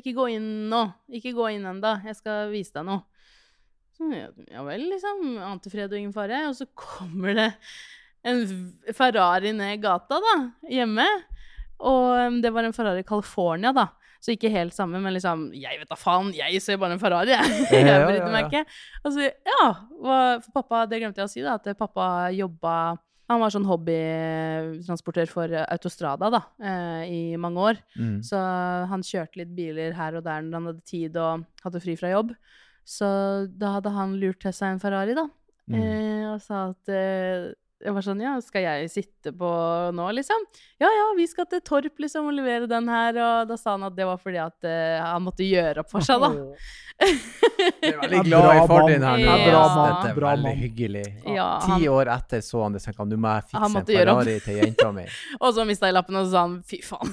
ikke 0.00 0.14
gå 0.16 0.30
inn 0.36 0.48
nå. 0.72 0.82
Ikke 1.18 1.34
gå 1.36 1.50
inn 1.54 1.66
ennå. 1.68 1.98
Jeg 2.06 2.18
skal 2.20 2.50
vise 2.52 2.74
deg 2.76 2.88
noe. 2.88 3.04
Så, 3.96 4.10
ja, 4.12 4.28
ja 4.52 4.64
vel, 4.66 4.88
liksom. 4.92 5.38
Ante 5.40 5.72
fred 5.72 5.92
og 5.92 5.98
ingen 5.98 6.14
fare. 6.16 6.42
Og 6.50 6.56
så 6.58 6.68
kommer 6.76 7.36
det 7.38 7.50
en 8.26 8.42
Ferrari 8.96 9.54
ned 9.56 9.80
gata, 9.84 10.18
da, 10.20 10.34
hjemme. 10.68 11.06
Og 11.86 12.42
det 12.42 12.52
var 12.52 12.66
en 12.66 12.76
Ferrari 12.76 13.06
California, 13.06 13.72
da. 13.76 13.88
Så 14.20 14.32
ikke 14.32 14.50
helt 14.50 14.74
samme, 14.74 14.98
men 14.98 15.12
liksom 15.14 15.50
Jeg 15.54 15.76
vet 15.78 15.90
da 15.90 15.96
faen, 15.98 16.32
jeg 16.34 16.58
ser 16.64 16.78
bare 16.82 16.96
en 16.96 17.00
Ferrari, 17.02 17.34
jeg. 17.34 17.58
Jeg 17.76 17.86
ja, 17.86 18.28
meg 18.32 18.48
ikke. 18.48 18.64
Og 19.04 19.12
så, 19.14 19.28
ja, 19.30 19.66
for 20.02 20.54
pappa, 20.56 20.84
det 20.90 21.00
glemte 21.02 21.22
jeg 21.22 21.28
å 21.28 21.32
si, 21.32 21.44
da, 21.44 21.56
at 21.60 21.78
pappa 21.78 22.28
jobba 22.34 22.96
Han 23.26 23.40
var 23.42 23.50
sånn 23.50 23.66
hobbytransportør 23.66 25.30
for 25.30 25.54
Autostrada, 25.64 26.28
da, 26.30 26.40
eh, 26.62 27.02
i 27.10 27.22
mange 27.40 27.64
år. 27.72 27.80
Mm. 27.98 28.20
Så 28.22 28.38
han 28.90 29.02
kjørte 29.02 29.40
litt 29.40 29.54
biler 29.56 29.96
her 29.98 30.18
og 30.18 30.22
der 30.26 30.44
når 30.46 30.60
han 30.60 30.68
hadde 30.70 30.86
tid 30.86 31.18
og 31.18 31.46
hadde 31.64 31.82
fri 31.82 31.96
fra 31.98 32.12
jobb. 32.12 32.36
Så 32.86 33.08
da 33.50 33.74
hadde 33.76 33.90
han 33.96 34.14
lurt 34.20 34.38
til 34.44 34.54
seg 34.54 34.76
en 34.76 34.82
Ferrari, 34.82 35.16
da. 35.18 35.26
Mm. 35.66 35.74
Eh, 35.74 36.24
og 36.30 36.38
sa 36.44 36.68
at 36.70 36.92
eh, 36.94 37.50
Jeg 37.84 37.92
var 37.92 38.04
sånn 38.04 38.20
Ja, 38.24 38.32
skal 38.40 38.64
jeg 38.64 38.88
sitte 38.88 39.32
på 39.36 39.50
nå, 39.92 40.06
liksom? 40.16 40.46
Ja 40.80 40.88
ja, 40.88 41.06
vi 41.18 41.26
skal 41.28 41.48
til 41.50 41.60
Torp 41.64 42.00
liksom 42.00 42.30
og 42.30 42.36
levere 42.36 42.68
den 42.70 42.88
her. 42.88 43.18
Og 43.20 43.50
da 43.50 43.58
sa 43.60 43.74
han 43.74 43.84
at 43.88 43.96
det 43.96 44.06
var 44.08 44.20
fordi 44.22 44.40
at 44.40 44.56
uh, 44.64 45.04
han 45.04 45.24
måtte 45.26 45.44
gjøre 45.44 45.84
opp 45.84 45.92
for 45.92 46.06
seg, 46.06 46.24
da. 46.24 46.30
det 46.96 47.90
er 47.90 47.98
veldig 48.00 48.22
glad 48.24 48.48
i 48.54 48.62
far 48.70 48.88
din 48.88 49.04
her 49.04 49.20
nå. 49.20 49.26
Ja, 49.26 49.36
bra 49.44 49.64
Dette 49.76 50.08
er 50.08 50.20
veldig 50.24 50.54
hyggelig. 50.62 51.04
Ja, 51.36 51.50
Ti 51.66 51.90
år 51.92 52.12
etter 52.16 52.40
så 52.44 52.64
han 52.64 52.76
det, 52.76 52.80
så 52.80 52.90
tenkte 52.90 53.04
han 53.04 53.12
nå 53.12 53.20
må 53.20 53.36
jeg 53.36 53.48
fikse 53.50 53.82
en. 53.82 53.90
Ferrari 53.92 54.38
til 54.46 54.60
jenta 54.62 54.90
mi. 54.96 55.06
og 55.42 55.52
så 55.58 55.68
mista 55.68 55.90
jeg 55.90 55.98
lappen, 55.98 56.16
og 56.16 56.28
så 56.28 56.32
sa 56.32 56.46
han 56.48 56.58
fy 56.64 56.80
faen. 56.86 57.12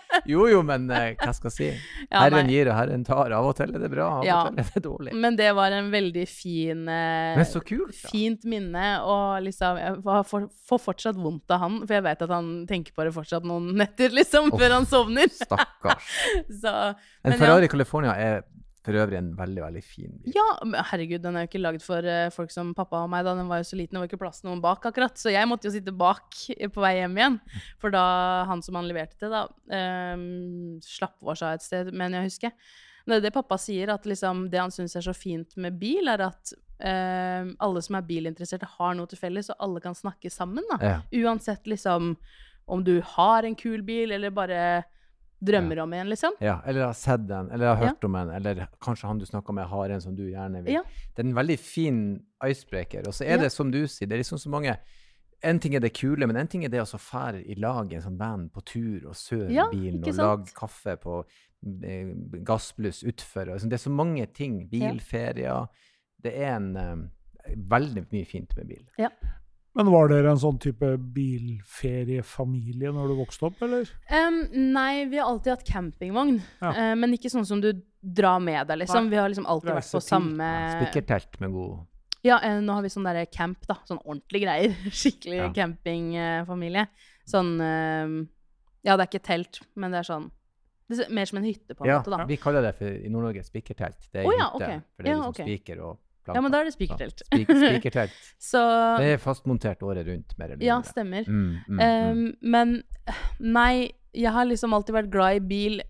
Jo 0.28 0.46
jo, 0.50 0.62
men 0.66 0.88
eh, 0.90 1.14
hva 1.20 1.32
skal 1.36 1.50
jeg 1.50 1.56
si? 1.56 1.68
Ja, 2.10 2.22
Herren 2.24 2.46
nei. 2.46 2.54
gir 2.56 2.70
og 2.70 2.76
Herren 2.78 3.04
tar. 3.06 3.32
Av 3.36 3.46
og 3.50 3.54
til 3.58 3.72
er 3.74 3.82
det 3.82 3.90
bra, 3.92 4.08
av 4.20 4.24
Ja. 4.26 4.38
og 4.44 4.50
til 4.54 4.62
er 4.64 4.70
det 4.74 4.82
dårlig. 4.84 5.14
Men 5.26 5.36
det 5.38 5.48
var 5.58 5.74
en 5.76 5.90
veldig 5.92 6.26
fin 6.30 6.82
eh, 6.88 7.36
Men 7.38 7.48
så 7.48 7.62
kult, 7.64 7.94
da. 8.02 8.10
Fint 8.12 8.44
minne, 8.48 8.86
og 9.06 9.42
liksom 9.46 9.78
Jeg 9.82 9.96
får, 10.06 10.24
får- 10.32 10.50
får 10.70 10.82
fortsatt 10.88 11.16
vondt 11.20 11.50
av 11.56 11.62
han, 11.64 11.80
for 11.86 11.94
jeg 11.98 12.06
vet 12.08 12.22
at 12.26 12.34
han 12.36 12.50
tenker 12.70 12.92
på 12.96 13.06
det 13.08 13.14
fortsatt 13.16 13.46
noen 13.48 13.72
netter, 13.78 14.10
liksom, 14.14 14.52
oh, 14.52 14.58
før 14.58 14.76
han 14.80 14.86
sovner. 14.90 15.28
Stakkars. 15.32 16.12
Så 16.62 16.74
En 17.24 17.38
Ferrari 17.38 17.66
ja. 17.68 17.72
California 17.76 18.14
er 18.16 18.44
for 18.86 18.96
øvrig 18.96 19.18
en 19.18 19.32
veldig, 19.36 19.62
veldig 19.64 19.82
fin 19.84 20.12
bil. 20.14 20.36
Ja, 20.36 20.46
men 20.62 20.78
herregud, 20.90 21.22
den 21.24 21.36
er 21.36 21.44
jo 21.44 21.50
ikke 21.50 21.62
lagd 21.62 21.84
for 21.84 22.06
uh, 22.06 22.28
folk 22.34 22.54
som 22.54 22.72
pappa 22.76 23.02
og 23.02 23.10
meg, 23.12 23.24
da. 23.26 23.34
Den 23.38 23.50
var 23.50 23.60
jo 23.60 23.68
så 23.68 23.78
liten, 23.78 23.96
det 23.96 24.04
var 24.04 24.10
ikke 24.10 24.20
plass 24.22 24.44
noen 24.46 24.62
bak, 24.64 24.86
akkurat. 24.88 25.18
Så 25.18 25.34
jeg 25.34 25.50
måtte 25.50 25.68
jo 25.68 25.74
sitte 25.74 25.94
bak 25.96 26.38
eh, 26.54 26.70
på 26.72 26.84
vei 26.84 26.94
hjem 27.00 27.18
igjen. 27.18 27.38
For 27.82 27.94
da 27.94 28.06
han 28.50 28.62
som 28.64 28.78
han 28.78 28.88
leverte 28.88 29.18
til, 29.18 29.34
da, 29.34 29.46
um, 30.14 30.76
slapp 30.86 31.18
oss 31.26 31.42
av 31.42 31.56
et 31.58 31.66
sted, 31.66 31.90
mener 31.92 32.20
jeg 32.20 32.22
å 32.22 32.30
huske. 32.30 32.52
Det 33.06 33.20
det 33.22 33.34
pappa 33.34 33.58
sier, 33.62 33.90
at 33.94 34.06
liksom 34.08 34.46
det 34.50 34.62
han 34.62 34.74
syns 34.74 34.96
er 34.98 35.06
så 35.06 35.14
fint 35.14 35.58
med 35.62 35.78
bil, 35.82 36.10
er 36.10 36.24
at 36.26 36.54
uh, 36.56 37.52
alle 37.66 37.82
som 37.84 37.98
er 37.98 38.08
bilinteresserte, 38.08 38.70
har 38.78 38.98
noe 38.98 39.10
til 39.10 39.20
felles, 39.20 39.50
og 39.54 39.62
alle 39.66 39.82
kan 39.82 39.98
snakke 39.98 40.30
sammen, 40.32 40.66
da. 40.72 40.82
Ja. 40.82 40.98
Uansett 41.26 41.66
liksom 41.70 42.14
om 42.66 42.82
du 42.82 42.98
har 43.14 43.46
en 43.46 43.54
kul 43.58 43.82
bil, 43.86 44.14
eller 44.14 44.34
bare 44.34 44.60
drømmer 45.46 45.78
om 45.82 45.92
en, 45.96 46.08
liksom. 46.10 46.32
Ja, 46.42 46.58
eller 46.66 46.86
har 46.88 46.92
sett 46.98 47.26
den, 47.28 47.50
eller 47.50 47.74
har 47.74 47.82
Ja. 47.84 47.88
hørt 47.92 48.04
om 48.04 48.14
en, 48.20 48.30
eller 48.30 48.66
kanskje 48.82 49.06
han 49.08 49.18
du 49.18 49.24
snakka 49.26 49.54
med 49.54 49.66
har 49.70 49.90
en 49.90 50.00
som 50.00 50.14
du 50.16 50.24
gjerne 50.30 50.62
vil. 50.64 50.74
Ja. 50.74 50.82
Det 51.14 51.24
er 51.24 51.28
en 51.28 51.34
veldig 51.38 51.58
fin 51.62 51.98
icebreaker. 52.44 53.06
Og 53.08 53.14
så 53.14 53.24
er 53.26 53.36
Ja. 53.36 53.42
det 53.46 53.52
som 53.52 53.70
du 53.70 53.86
sier, 53.86 54.06
det 54.08 54.12
er 54.18 54.22
liksom 54.24 54.38
så 54.38 54.48
mange 54.50 54.76
En 55.44 55.58
ting 55.60 55.74
er 55.76 55.80
det 55.80 55.92
kule, 55.92 56.26
men 56.26 56.34
en 56.36 56.46
ting 56.48 56.64
er 56.64 56.68
det 56.72 56.80
å 56.80 56.98
fære 56.98 57.42
i 57.46 57.54
lag 57.60 57.92
en 57.92 58.00
sånn 58.00 58.16
band 58.16 58.50
på 58.54 58.62
tur 58.64 59.06
og 59.06 59.14
søre 59.14 59.50
Ja, 59.52 59.66
bilen 59.70 60.02
og 60.02 60.14
lage 60.16 60.54
kaffe 60.54 60.96
på 60.96 61.24
eh, 61.84 62.14
gassbluss 62.42 63.02
utfor. 63.04 63.44
sånn. 63.58 63.68
Det 63.68 63.74
er 63.74 63.90
så 63.90 63.92
mange 63.92 64.26
ting. 64.32 64.66
Bilferier. 64.70 65.68
Det 66.22 66.32
er 66.34 66.56
en 66.56 66.76
eh, 66.76 67.54
veldig 67.54 68.06
mye 68.12 68.24
fint 68.26 68.56
med 68.56 68.66
bil. 68.66 68.86
Men 69.76 69.90
var 69.92 70.08
dere 70.08 70.30
en 70.32 70.38
sånn 70.40 70.56
type 70.62 70.88
bilferiefamilie 71.12 72.92
når 72.96 73.10
du 73.10 73.14
vokste 73.18 73.48
opp, 73.50 73.58
eller? 73.66 73.88
Um, 74.08 74.38
nei, 74.72 75.04
vi 75.10 75.18
har 75.20 75.28
alltid 75.28 75.52
hatt 75.52 75.66
campingvogn. 75.68 76.38
Ja. 76.62 76.70
Uh, 76.72 76.94
men 76.96 77.12
ikke 77.16 77.28
sånn 77.32 77.44
som 77.48 77.60
du 77.60 77.70
drar 78.00 78.40
med 78.40 78.66
deg, 78.70 78.80
liksom. 78.84 79.04
Nei. 79.06 79.12
Vi 79.16 79.20
har 79.20 79.28
liksom 79.32 79.48
alltid 79.50 79.74
vært 79.74 79.92
på 79.96 80.00
samme 80.04 80.48
Spikkertelt 80.78 81.36
med 81.42 81.52
god 81.56 81.84
Ja, 82.26 82.38
uh, 82.42 82.60
nå 82.64 82.76
har 82.78 82.86
vi 82.86 82.92
sånn 82.94 83.04
derre 83.08 83.26
camp, 83.28 83.66
da. 83.68 83.76
Sånn 83.88 84.00
ordentlige 84.04 84.46
greier. 84.46 84.78
Skikkelig 85.02 85.42
Ja. 85.42 85.50
campingfamilie. 85.60 86.86
Sånn 87.28 87.52
uh, 87.60 88.16
Ja, 88.86 88.96
det 88.96 89.02
er 89.02 89.10
ikke 89.10 89.24
telt, 89.28 89.60
men 89.76 89.92
det 89.92 90.00
er 90.04 90.08
sånn 90.14 90.30
det 90.86 91.00
er 91.02 91.08
mer 91.18 91.26
som 91.26 91.40
en 91.40 91.44
hytte, 91.48 91.74
på 91.74 91.82
en 91.82 91.88
Ja, 91.90 91.96
måte, 91.98 92.12
da. 92.14 92.24
vi 92.30 92.36
kaller 92.38 92.62
det 92.62 92.76
for 92.78 92.86
i 92.86 93.08
Nord-Norge 93.10 93.42
spikertelt. 93.42 94.04
Det 94.12 94.20
er 94.20 94.28
Å 94.28 94.30
hytte. 94.30 94.50
okay. 94.54 94.76
For 94.94 95.02
det 95.02 95.10
er 95.10 95.16
Ja, 95.16 95.16
liksom 95.18 95.32
ok. 95.34 95.40
spiker 95.42 95.80
og 95.82 95.96
planker. 96.26 96.38
Ja, 96.38 96.44
men 96.44 96.54
da 96.54 96.60
er 96.60 96.68
det 96.68 96.74
spikertelt. 96.76 97.24
Ja, 97.24 97.38
spik 97.38 97.50
spikertelt. 97.62 98.22
Så 98.50 98.62
Det 99.00 99.10
er 99.14 99.20
fastmontert 99.22 99.84
året 99.86 100.08
rundt, 100.10 100.38
mer 100.40 100.54
eller 100.54 100.64
Ja, 100.66 100.80
stemmer. 100.86 101.28
Mm, 101.28 101.44
mm, 101.66 101.76
mm. 101.76 101.84
Um, 101.86 102.24
men 102.56 102.78
nei, 103.40 103.92
jeg 104.16 104.32
har 104.34 104.48
liksom 104.48 104.74
alltid 104.76 104.98
vært 105.00 105.12
glad 105.14 105.40
i 105.40 105.44
bil 105.52 105.84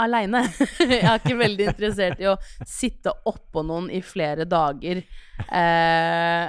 aleine. 0.00 0.44
jeg 0.80 1.02
er 1.02 1.18
ikke 1.20 1.36
veldig 1.38 1.68
interessert 1.72 2.22
i 2.22 2.30
å 2.30 2.38
sitte 2.68 3.12
oppå 3.28 3.64
noen 3.66 3.90
i 3.92 4.00
flere 4.04 4.46
dager. 4.48 5.02
Uh, 5.46 6.48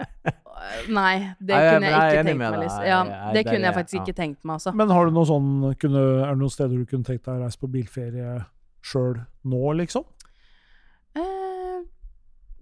nei, 0.94 1.14
det 1.40 1.58
Nei, 1.58 1.68
kunne 1.68 1.90
jeg 1.90 1.94
jeg 1.94 2.16
ikke 2.16 2.26
tenkt 2.30 2.42
meg. 2.44 2.58
Liksom. 2.64 2.88
Ja, 2.88 3.04
det 3.04 3.44
der 3.44 3.50
kunne 3.52 3.70
jeg 3.70 3.78
faktisk 3.78 4.00
ikke 4.02 4.18
tenkt 4.18 4.42
meg, 4.44 4.58
altså. 4.60 4.76
Men 4.80 4.94
har 4.96 5.10
du 5.10 5.16
noe 5.16 5.30
sånn, 5.30 5.54
kunne, 5.82 6.08
er 6.24 6.34
det 6.34 6.42
noen 6.42 6.56
steder 6.56 6.80
du 6.80 6.90
kunne 6.90 7.08
tenkt 7.08 7.26
deg 7.28 7.36
å 7.36 7.46
reise 7.46 7.60
på 7.62 7.72
bilferie 7.74 8.36
sjøl 8.84 9.18
nå, 9.48 9.64
liksom? 9.80 10.08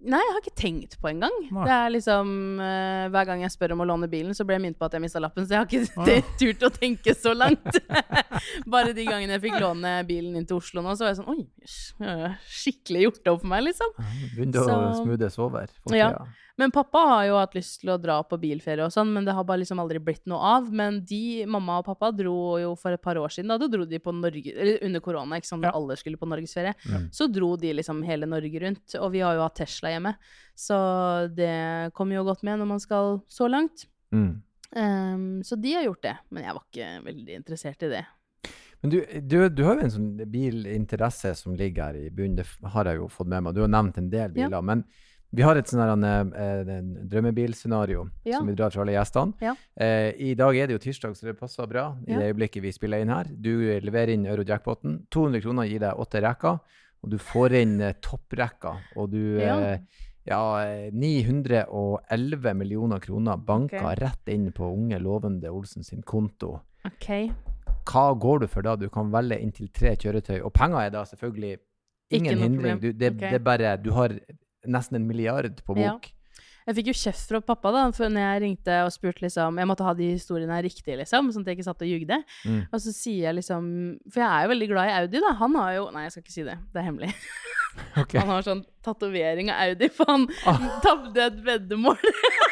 Nei, 0.01 0.17
jeg 0.17 0.33
har 0.33 0.39
ikke 0.41 0.53
tenkt 0.57 0.95
på 1.01 1.09
engang. 1.11 1.35
Det 1.51 1.73
er 1.75 1.91
liksom 1.93 2.31
uh, 2.57 3.05
Hver 3.13 3.27
gang 3.29 3.43
jeg 3.43 3.53
spør 3.53 3.75
om 3.75 3.83
å 3.83 3.87
låne 3.91 4.07
bilen, 4.09 4.33
så 4.37 4.45
blir 4.47 4.57
jeg 4.57 4.63
minnet 4.63 4.79
på 4.81 4.87
at 4.87 4.95
jeg 4.97 5.03
mista 5.03 5.21
lappen, 5.21 5.45
så 5.45 5.53
jeg 5.53 5.61
har 5.61 5.69
ikke 5.69 6.01
Ah, 6.01 6.31
turt 6.41 6.65
å 6.65 6.71
tenke 6.73 7.13
så 7.17 7.35
langt. 7.37 7.77
Bare 8.73 8.95
de 8.97 9.05
gangene 9.05 9.37
jeg 9.37 9.43
fikk 9.45 9.59
låne 9.61 9.93
bilen 10.09 10.39
inn 10.39 10.47
til 10.49 10.57
Oslo 10.57 10.81
nå, 10.85 10.95
så 10.97 11.05
var 11.05 11.13
jeg 11.13 11.19
sånn 11.21 11.31
Oi, 11.35 12.31
skikkelig 12.61 13.05
gjort 13.07 13.31
opp 13.33 13.43
for 13.43 13.51
meg, 13.53 13.65
liksom. 13.69 13.93
Begynte 14.33 14.63
å 14.65 14.79
smoothes 15.03 15.37
over. 15.41 15.73
Ja. 15.93 16.11
Men 16.61 16.69
pappa 16.73 17.01
har 17.09 17.23
jo 17.25 17.37
hatt 17.39 17.55
lyst 17.57 17.79
til 17.81 17.89
å 17.89 17.97
dra 17.97 18.19
på 18.27 18.37
bilferie 18.37 18.85
og 18.85 18.93
sånn, 18.93 19.09
men 19.15 19.25
det 19.25 19.33
har 19.33 19.45
bare 19.49 19.63
liksom 19.63 19.79
aldri 19.81 19.97
blitt 20.03 20.27
noe 20.29 20.37
av. 20.59 20.67
Men 20.71 20.99
de, 21.09 21.21
mamma 21.49 21.79
og 21.81 21.87
pappa, 21.89 22.11
dro 22.13 22.35
jo 22.61 22.75
for 22.77 22.93
et 22.93 23.01
par 23.01 23.17
år 23.17 23.33
siden, 23.33 23.49
da, 23.49 23.57
da 23.57 23.67
dro 23.73 23.87
de 23.89 23.97
på 24.03 24.13
Norge, 24.13 24.53
eller 24.53 24.77
under 24.85 25.01
korona, 25.01 25.39
ikke 25.41 25.49
sant, 25.49 25.63
når 25.65 25.71
Ja. 25.71 25.79
alle 25.81 25.97
skulle 25.97 26.21
på 26.21 26.29
norgesferie. 26.29 26.75
Mm. 26.85 27.09
Så 27.17 27.27
dro 27.33 27.55
de 27.57 27.73
liksom 27.79 28.03
hele 28.05 28.29
Norge 28.29 28.61
rundt, 28.61 28.95
og 29.01 29.11
vi 29.15 29.25
har 29.25 29.33
jo 29.39 29.41
hatt 29.47 29.57
Tesla 29.63 29.89
hjemme. 29.95 30.13
Så 30.55 30.77
det 31.33 31.91
kommer 31.97 32.19
jo 32.21 32.23
godt 32.29 32.43
med 32.45 32.59
når 32.61 32.67
man 32.75 32.79
skal 32.83 33.21
så 33.27 33.49
langt. 33.49 33.87
Mm. 34.13 34.31
Um, 34.71 35.41
så 35.43 35.57
de 35.59 35.73
har 35.75 35.83
gjort 35.89 36.03
det, 36.05 36.17
men 36.31 36.43
jeg 36.45 36.53
var 36.55 36.63
ikke 36.69 36.91
veldig 37.09 37.35
interessert 37.41 37.83
i 37.83 37.89
det. 37.97 38.05
Men 38.81 38.89
du, 38.93 38.99
du, 39.21 39.35
du 39.49 39.63
har 39.67 39.75
jo 39.77 39.83
en 39.85 39.91
sånn 39.93 40.11
bilinteresse 40.31 41.33
som 41.37 41.53
ligger 41.57 41.91
her 41.91 41.99
i 42.05 42.09
bunnen, 42.09 42.37
det 42.39 42.47
har 42.73 42.87
jeg 42.89 42.97
jo 43.01 43.09
fått 43.13 43.29
med 43.29 43.43
meg. 43.45 43.53
Du 43.57 43.61
har 43.61 43.69
nevnt 43.69 43.97
en 44.01 44.09
del 44.09 44.31
Ja. 44.35 44.47
biler. 44.47 44.61
Men 44.65 44.83
vi 45.31 45.41
har 45.45 45.55
et 45.55 45.67
sånn 45.71 46.03
eh, 46.03 46.81
drømmebilscenario 47.11 48.09
Ja. 48.25 48.37
som 48.37 48.47
vi 48.47 48.53
drar 48.55 48.69
for 48.71 48.81
alle 48.83 48.91
gjestene. 48.97 49.33
Ja. 49.41 49.55
Eh, 49.79 50.13
I 50.19 50.33
dag 50.35 50.55
er 50.57 50.67
det 50.67 50.73
jo 50.73 50.79
tirsdag, 50.79 51.15
så 51.15 51.25
det 51.29 51.39
passer 51.39 51.67
bra 51.67 51.95
i 52.07 52.11
Ja. 52.11 52.19
det 52.19 52.33
øyeblikket 52.35 52.61
vi 52.61 52.71
spiller 52.71 52.99
inn 53.01 53.09
her. 53.09 53.25
Du 53.25 53.79
leverer 53.81 54.09
inn 54.13 54.25
Eurojackpoten. 54.25 55.07
200 55.09 55.41
kroner 55.41 55.63
gir 55.67 55.79
deg 55.79 55.93
åtte 55.95 56.21
rekker, 56.21 56.59
og 57.03 57.09
du 57.09 57.17
får 57.17 57.53
inn 57.61 57.81
eh, 57.81 57.93
topprekka. 58.01 58.75
Og 58.97 59.11
du 59.11 59.39
Ja. 59.39 59.59
eh, 59.59 59.79
ja, 60.27 60.57
eh, 60.63 60.91
911 60.91 62.53
millioner 62.55 62.99
kroner 62.99 63.37
banka 63.37 63.77
okay. 63.77 63.95
rett 63.95 64.27
inn 64.27 64.51
på 64.51 64.67
unge, 64.73 64.99
lovende 64.99 65.49
Olsen 65.49 65.83
sin 65.83 66.01
konto 66.01 66.59
Okay. 66.85 67.29
hva 67.85 68.13
går 68.19 68.39
du 68.41 68.47
for 68.47 68.61
da? 68.63 68.75
Du 68.75 68.89
kan 68.89 69.11
velge 69.11 69.39
inntil 69.39 69.67
tre 69.71 69.95
kjøretøy. 69.95 70.41
Og 70.43 70.51
penger 70.53 70.79
er 70.87 70.89
da 70.89 71.03
selvfølgelig 71.05 71.57
ingen 72.11 72.37
hindring. 72.39 72.79
Du, 72.81 72.91
det, 72.91 73.15
okay. 73.15 73.31
det 73.31 73.43
bare 73.43 73.77
Du 73.77 73.91
har 73.91 74.09
nesten 74.67 74.95
en 74.99 75.07
milliard 75.07 75.61
på 75.65 75.77
Ja. 75.77 75.93
bok. 75.93 76.11
Jeg 76.67 76.75
fikk 76.77 76.87
jo 76.91 76.93
kjeft 76.93 77.27
fra 77.27 77.39
pappa 77.41 77.71
da, 77.73 77.91
for 77.91 78.05
når 78.07 78.21
jeg 78.21 78.41
ringte 78.43 78.75
og 78.85 78.91
spurte 78.93 79.23
liksom 79.25 79.57
Jeg 79.57 79.65
måtte 79.67 79.83
ha 79.83 79.93
de 79.97 80.11
historiene 80.13 80.59
riktige, 80.61 80.95
liksom, 80.99 81.31
sånn 81.33 81.41
at 81.41 81.47
jeg 81.49 81.57
ikke 81.57 81.65
satt 81.65 81.81
og 81.81 81.89
jugde. 81.89 82.19
Mm. 82.45 82.67
Og 82.71 82.79
så 82.79 82.93
sier 82.93 83.23
jeg 83.31 83.35
liksom 83.39 83.97
For 84.13 84.21
jeg 84.21 84.29
er 84.29 84.43
jo 84.45 84.51
veldig 84.53 84.67
glad 84.69 84.87
i 84.91 84.93
Audi, 85.01 85.19
da. 85.25 85.33
Han 85.41 85.55
har 85.55 85.73
jo 85.79 85.89
Nei, 85.91 86.03
jeg 86.05 86.11
skal 86.11 86.23
ikke 86.23 86.35
si 86.37 86.43
det. 86.43 86.57
Det 86.71 86.79
er 86.83 86.87
hemmelig. 86.91 87.13
Okay. 87.95 88.19
Han 88.19 88.27
har 88.27 88.41
sånn 88.43 88.65
tatovering 88.83 89.47
av 89.49 89.69
Audi, 89.69 89.87
for 89.95 90.05
han 90.11 90.25
Ah. 90.45 90.57
tapte 90.83 91.23
et 91.23 91.37
veddemål. 91.45 91.95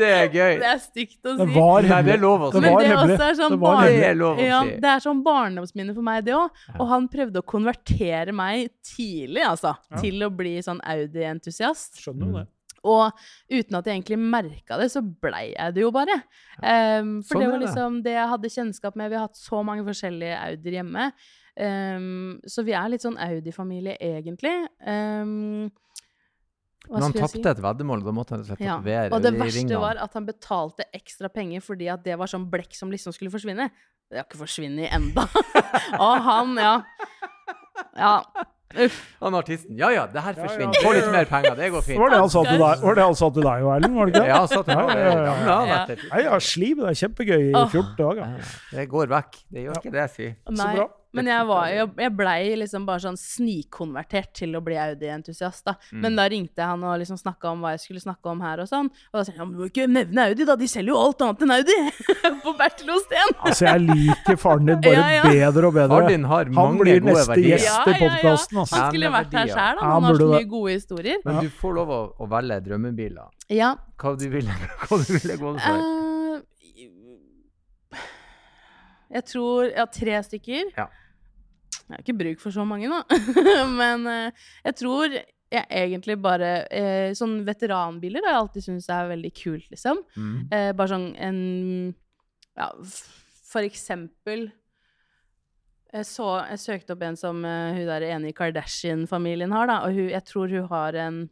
Det 0.00 0.10
er 0.16 0.28
gøy! 0.34 0.54
Det 0.62 0.68
er 0.70 0.78
stygt 0.82 1.18
å 1.28 1.34
Det 1.38 1.46
si. 1.48 1.54
hemmelig. 1.54 1.88
Nei, 1.90 2.02
det 2.08 2.14
er 2.16 2.22
lov 2.24 2.40
å 2.46 2.50
si. 2.52 2.60
Men 2.60 2.72
var 2.74 2.80
det 2.82 2.90
hemmelig. 2.90 3.16
også 3.18 3.26
er 3.30 3.34
sånn 3.40 3.50
Det 3.56 3.60
Det 4.00 4.06
er 4.10 4.14
lov 4.20 4.38
å 4.40 4.46
ja, 4.46 4.60
si. 4.66 4.76
det 4.84 4.90
er 4.94 5.02
sånn 5.06 5.20
barndomsminne 5.26 5.94
for 5.96 6.02
meg, 6.10 6.24
det 6.24 6.34
òg. 6.38 6.62
Og 6.78 6.86
han 6.94 7.08
prøvde 7.12 7.42
å 7.42 7.46
konvertere 7.54 8.32
meg 8.34 8.70
tidlig, 8.82 9.44
altså, 9.46 9.76
Ja. 9.90 10.00
til 10.00 10.22
å 10.26 10.30
bli 10.34 10.56
sånn 10.64 10.80
Audi-entusiast. 10.82 12.00
Skjønner 12.02 12.26
jo 12.26 12.38
det. 12.40 12.46
Og 12.82 13.12
uten 13.52 13.76
at 13.76 13.84
jeg 13.84 13.98
egentlig 14.02 14.16
merka 14.18 14.78
det, 14.80 14.86
så 14.90 15.02
blei 15.04 15.50
jeg 15.52 15.74
det 15.76 15.82
jo 15.82 15.90
bare. 15.92 16.14
Um, 16.62 17.20
for 17.22 17.36
Sånn 17.36 17.42
det 17.44 17.50
var 17.50 17.58
det. 17.58 17.66
liksom 17.66 18.02
det 18.06 18.12
jeg 18.16 18.28
hadde 18.30 18.48
kjennskap 18.54 18.96
med. 18.96 19.10
Vi 19.10 19.16
har 19.18 19.26
hatt 19.28 19.36
så 19.36 19.60
mange 19.62 19.84
forskjellige 19.84 20.38
Audier 20.46 20.78
hjemme. 20.80 21.10
Um, 21.60 22.40
så 22.48 22.64
vi 22.64 22.72
er 22.72 22.88
litt 22.88 23.02
sånn 23.04 23.18
Audi-familie, 23.20 23.98
egentlig. 24.00 24.54
Um, 24.86 25.70
Men 26.88 27.02
han 27.02 27.12
tapte 27.12 27.36
si? 27.36 27.42
et 27.48 27.60
veddemål, 27.62 27.98
og 28.00 28.04
da 28.08 28.12
måtte 28.16 28.30
han 28.34 28.44
slett 28.44 28.60
Ja. 28.64 28.78
tatovere 28.78 29.12
Og 29.12 29.22
det 29.22 29.34
verste 29.38 29.58
ringene. 29.60 29.80
var 29.80 29.96
at 30.00 30.12
han 30.14 30.26
betalte 30.26 30.84
ekstra 30.94 31.28
penger 31.28 31.60
fordi 31.60 31.88
at 31.92 32.02
det 32.02 32.16
var 32.18 32.26
sånn 32.26 32.48
blekk 32.50 32.72
som 32.74 32.90
liksom 32.90 33.12
skulle 33.12 33.30
forsvinne. 33.30 33.70
Det 34.10 34.16
har 34.18 34.24
ikke 34.24 34.40
forsvunnet 34.40 34.90
enda. 34.92 35.22
og 36.00 36.22
han, 36.24 36.56
ja. 36.56 36.82
Ja. 37.96 38.14
Uff. 38.70 38.96
Han 39.20 39.34
artisten. 39.34 39.74
Ja 39.76 39.88
ja, 39.90 40.06
det 40.06 40.22
her 40.22 40.32
Ja, 40.36 40.42
ja, 40.42 40.46
forsvinner. 40.48 40.82
Få 40.82 40.92
litt 40.94 41.08
mer 41.10 41.24
penger, 41.26 41.56
det 41.58 41.70
går 41.74 41.82
fint. 41.82 41.98
var 41.98 42.10
det 42.10 42.18
han 42.22 42.30
sa 42.30 42.42
til 42.46 42.58
deg, 42.58 42.82
var 42.86 42.94
det 42.94 43.02
han 43.04 43.14
sa 43.18 43.30
til 43.34 43.42
deg 43.42 43.60
jo, 43.64 43.70
Erlend? 43.74 43.96
Var 43.98 44.06
det 44.06 44.12
ikke 44.14 44.20
det? 44.22 44.28
Ja, 44.30 44.38
han 44.38 44.48
satt 44.48 44.68
Ja, 44.70 44.80
ja, 44.80 44.98
ja, 44.98 45.24
ja. 45.24 45.34
han 45.34 45.68
Ja. 45.68 45.78
etter. 45.84 46.04
Nei, 46.10 46.20
ja, 46.22 46.38
det 46.38 46.90
er 46.90 46.98
kjempegøy 47.02 47.42
i 47.50 47.54
Åh. 47.54 47.68
14 47.70 47.96
dager. 47.98 48.52
Det 48.70 48.88
går 48.88 49.06
vekk. 49.10 49.38
Det 49.50 49.64
gjør 49.66 49.74
ikke 49.82 49.92
det, 49.92 50.10
si. 50.14 50.28
Så 50.46 50.74
bra. 50.74 50.86
Men 51.16 51.26
jeg, 51.26 51.46
var, 51.48 51.64
jeg, 51.74 51.88
jeg 51.98 52.12
blei 52.14 52.54
liksom 52.60 52.84
bare 52.86 53.02
sånn 53.02 53.16
snikkonvertert 53.18 54.30
til 54.38 54.54
å 54.54 54.60
bli 54.62 54.76
Audi-entusiast, 54.78 55.64
da. 55.66 55.74
Men 55.90 56.14
da 56.18 56.26
ringte 56.30 56.62
jeg 56.62 56.68
han 56.70 56.84
og 56.86 56.98
liksom 57.02 57.18
snakka 57.18 57.50
om 57.50 57.64
hva 57.64 57.72
jeg 57.74 57.82
skulle 57.82 58.02
snakke 58.04 58.30
om 58.30 58.40
her 58.44 58.62
og 58.62 58.68
sånn. 58.70 58.90
Og 59.10 59.18
da 59.18 59.24
sa 59.26 59.32
han 59.34 59.40
ja, 59.40 59.46
men 59.48 59.56
du 59.56 59.62
må 59.64 59.68
ikke 59.72 59.86
nevne 59.90 60.26
Audi, 60.30 60.46
da, 60.46 60.54
de 60.60 60.68
selger 60.70 60.92
jo 60.94 61.00
alt 61.00 61.24
annet 61.26 61.42
enn 61.46 61.54
Audi! 61.56 61.78
På 62.44 62.54
Bertil 62.60 62.92
Osten! 62.94 63.34
Altså, 63.40 63.66
jeg 63.66 63.84
liker 63.88 64.38
faren 64.40 64.70
din 64.70 64.80
bare 64.86 64.94
Ja, 65.00 65.08
ja. 65.16 65.24
bedre 65.26 65.70
og 65.70 65.74
bedre. 65.80 65.96
Faren 65.96 66.14
din 66.14 66.28
har 66.30 66.44
Han 66.50 66.54
mange 66.60 66.84
blir 66.84 67.00
gode 67.02 67.12
neste 67.16 67.32
verdier. 67.34 67.56
gjest 67.58 67.90
i 67.90 67.96
podcasten, 68.04 68.62
altså. 68.62 68.76
Han 68.76 68.94
skulle 68.94 69.12
vært 69.16 69.36
her 69.40 69.50
sjæl, 69.50 69.58
han. 69.58 69.82
han 69.82 69.90
Han 69.96 70.08
har 70.10 70.20
så 70.22 70.30
mye 70.36 70.48
gode 70.54 70.76
historier. 70.78 71.22
Men 71.26 71.40
du 71.42 71.50
får 71.62 71.76
lov 71.80 71.90
å, 71.96 72.00
å 72.22 72.30
velge 72.36 72.60
drømmebiler. 72.68 73.34
Ja. 73.50 73.72
Hva 74.00 74.14
du 74.20 74.28
ville, 74.30 74.54
hva 74.86 75.00
du 75.02 75.10
ville 75.16 75.36
gå 75.42 75.54
for? 75.58 75.82
Uh, 75.82 76.00
jeg 79.10 79.24
tror 79.26 79.70
Ja, 79.74 79.84
tre 79.90 80.20
stykker. 80.22 80.70
Ja. 80.78 80.86
Jeg 81.90 81.98
har 81.98 82.06
ikke 82.06 82.20
bruk 82.20 82.42
for 82.42 82.54
så 82.54 82.64
mange, 82.68 82.90
da. 82.90 83.02
Men 83.80 84.06
eh, 84.10 84.46
jeg 84.68 84.78
tror 84.80 85.16
jeg 85.50 85.66
egentlig 85.74 86.14
bare 86.22 86.50
eh, 86.70 87.10
Sånn 87.18 87.40
veteranbiler 87.42 88.22
har 88.22 88.36
jeg 88.36 88.42
alltid 88.44 88.66
syntes 88.68 88.86
er 88.94 89.10
veldig 89.10 89.32
kult, 89.34 89.66
liksom. 89.72 90.04
Mm. 90.14 90.38
Eh, 90.46 90.70
bare 90.78 90.92
sånn 90.94 91.10
en 91.18 91.42
Ja, 92.58 92.70
for 93.50 93.66
eksempel 93.66 94.48
jeg, 95.90 96.06
så, 96.06 96.26
jeg 96.52 96.62
søkte 96.62 96.94
opp 96.94 97.00
en 97.02 97.16
som 97.18 97.40
hun 97.42 97.86
der 97.88 98.04
ene 98.06 98.28
i 98.30 98.34
Kardashian-familien 98.36 99.50
har, 99.50 99.66
da. 99.66 99.80
Og 99.88 99.96
hun, 99.96 100.04
jeg 100.12 100.22
tror 100.28 100.52
hun 100.54 100.68
har 100.70 100.94
en 101.02 101.24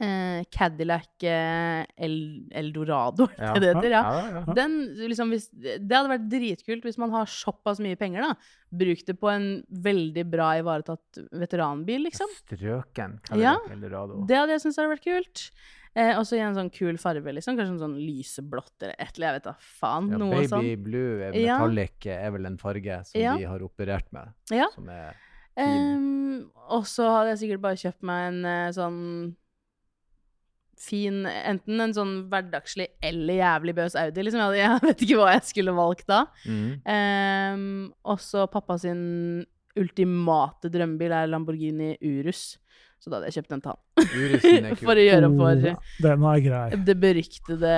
eh, 0.00 0.44
Cadillac 0.52 1.24
eh, 1.24 1.84
El, 1.96 2.16
Eldorado, 2.50 3.28
er 3.38 3.54
det 3.60 3.62
det 3.62 3.70
heter? 3.76 3.94
Ja. 3.96 4.02
ja, 4.02 4.40
ja. 4.40 4.54
Den, 4.58 4.76
liksom, 5.08 5.30
hvis, 5.34 5.48
det 5.52 5.90
hadde 5.90 6.12
vært 6.12 6.28
dritkult 6.32 6.84
hvis 6.88 6.98
man 6.98 7.14
har 7.14 7.26
såpass 7.30 7.80
mye 7.84 7.96
penger, 8.00 8.26
da. 8.26 8.34
Bruk 8.76 9.04
det 9.06 9.16
på 9.20 9.30
en 9.32 9.48
veldig 9.70 10.26
bra 10.30 10.52
ivaretatt 10.60 11.22
veteranbil, 11.32 12.06
liksom. 12.10 12.30
Strøken 12.44 13.18
Ja. 13.32 13.56
Cadillac 13.56 13.72
Eldorado. 13.78 14.22
Det 14.26 14.36
hadde 14.42 14.56
jeg 14.56 14.64
syntes 14.66 14.80
hadde 14.82 14.94
vært 14.96 15.06
kult. 15.08 15.50
Eh, 15.96 16.12
og 16.18 16.26
så 16.28 16.36
i 16.36 16.42
en 16.44 16.52
sånn 16.58 16.68
kul 16.68 16.98
farge, 17.00 17.32
liksom. 17.32 17.56
Kanskje 17.56 17.72
en 17.78 17.84
sånn 17.86 17.94
lyseblått 17.96 18.82
eller 18.84 18.98
et 19.00 19.14
eller 19.16 19.30
jeg 19.30 19.38
vet 19.38 19.46
da 19.48 19.54
faen. 19.80 20.10
Ja, 20.12 20.18
noe 20.20 20.34
baby 20.34 20.50
sånn. 20.50 20.66
blue 20.84 21.30
Ja. 21.32 21.56
metallic 21.56 22.04
er 22.12 22.34
vel 22.34 22.50
en 22.50 22.58
farge 22.60 22.98
som 23.08 23.20
Ja. 23.20 23.36
de 23.38 23.44
har 23.48 23.64
operert 23.64 24.12
med. 24.12 24.34
Ja. 24.52 24.68
Som 24.74 24.90
er 24.92 25.14
Ehm, 25.56 26.50
og 26.68 26.84
så 26.84 27.06
hadde 27.08 27.30
jeg 27.32 27.38
sikkert 27.40 27.62
bare 27.64 27.80
kjøpt 27.80 28.02
meg 28.04 28.26
en 28.28 28.44
eh, 28.44 28.72
sånn 28.76 28.98
fin 30.80 31.24
Enten 31.26 31.80
en 31.82 31.94
sånn 31.96 32.14
hverdagslig 32.30 32.88
eller 33.04 33.40
jævlig 33.40 33.74
bøs 33.78 33.96
Audi. 33.98 34.24
Liksom. 34.26 34.42
Jeg, 34.54 34.62
jeg 34.62 34.82
vet 34.86 35.04
ikke 35.06 35.20
hva 35.20 35.34
jeg 35.34 35.44
skulle 35.50 35.76
valgt 35.76 36.08
da. 36.10 36.22
mm. 36.46 36.72
Um, 36.86 37.68
og 38.06 38.20
så 38.22 38.46
pappa 38.50 38.78
sin 38.80 39.02
ultimate 39.76 40.70
drømmebil 40.72 41.12
er 41.12 41.28
Lamborghini 41.30 41.94
Urus. 42.04 42.56
Så 43.06 43.10
da 43.12 43.18
hadde 43.20 43.28
jeg 43.30 43.36
kjøpt 43.36 43.52
en 43.54 43.60
er 44.66 44.72
For 44.82 44.98
å 44.98 45.02
gjøre 45.04 45.28
gjøre 45.28 45.28
for 45.38 45.44
Oh, 45.46 45.90
den 46.02 46.24
er 46.26 46.40
grei. 46.42 46.78
det 46.88 46.96
beryktede 46.98 47.74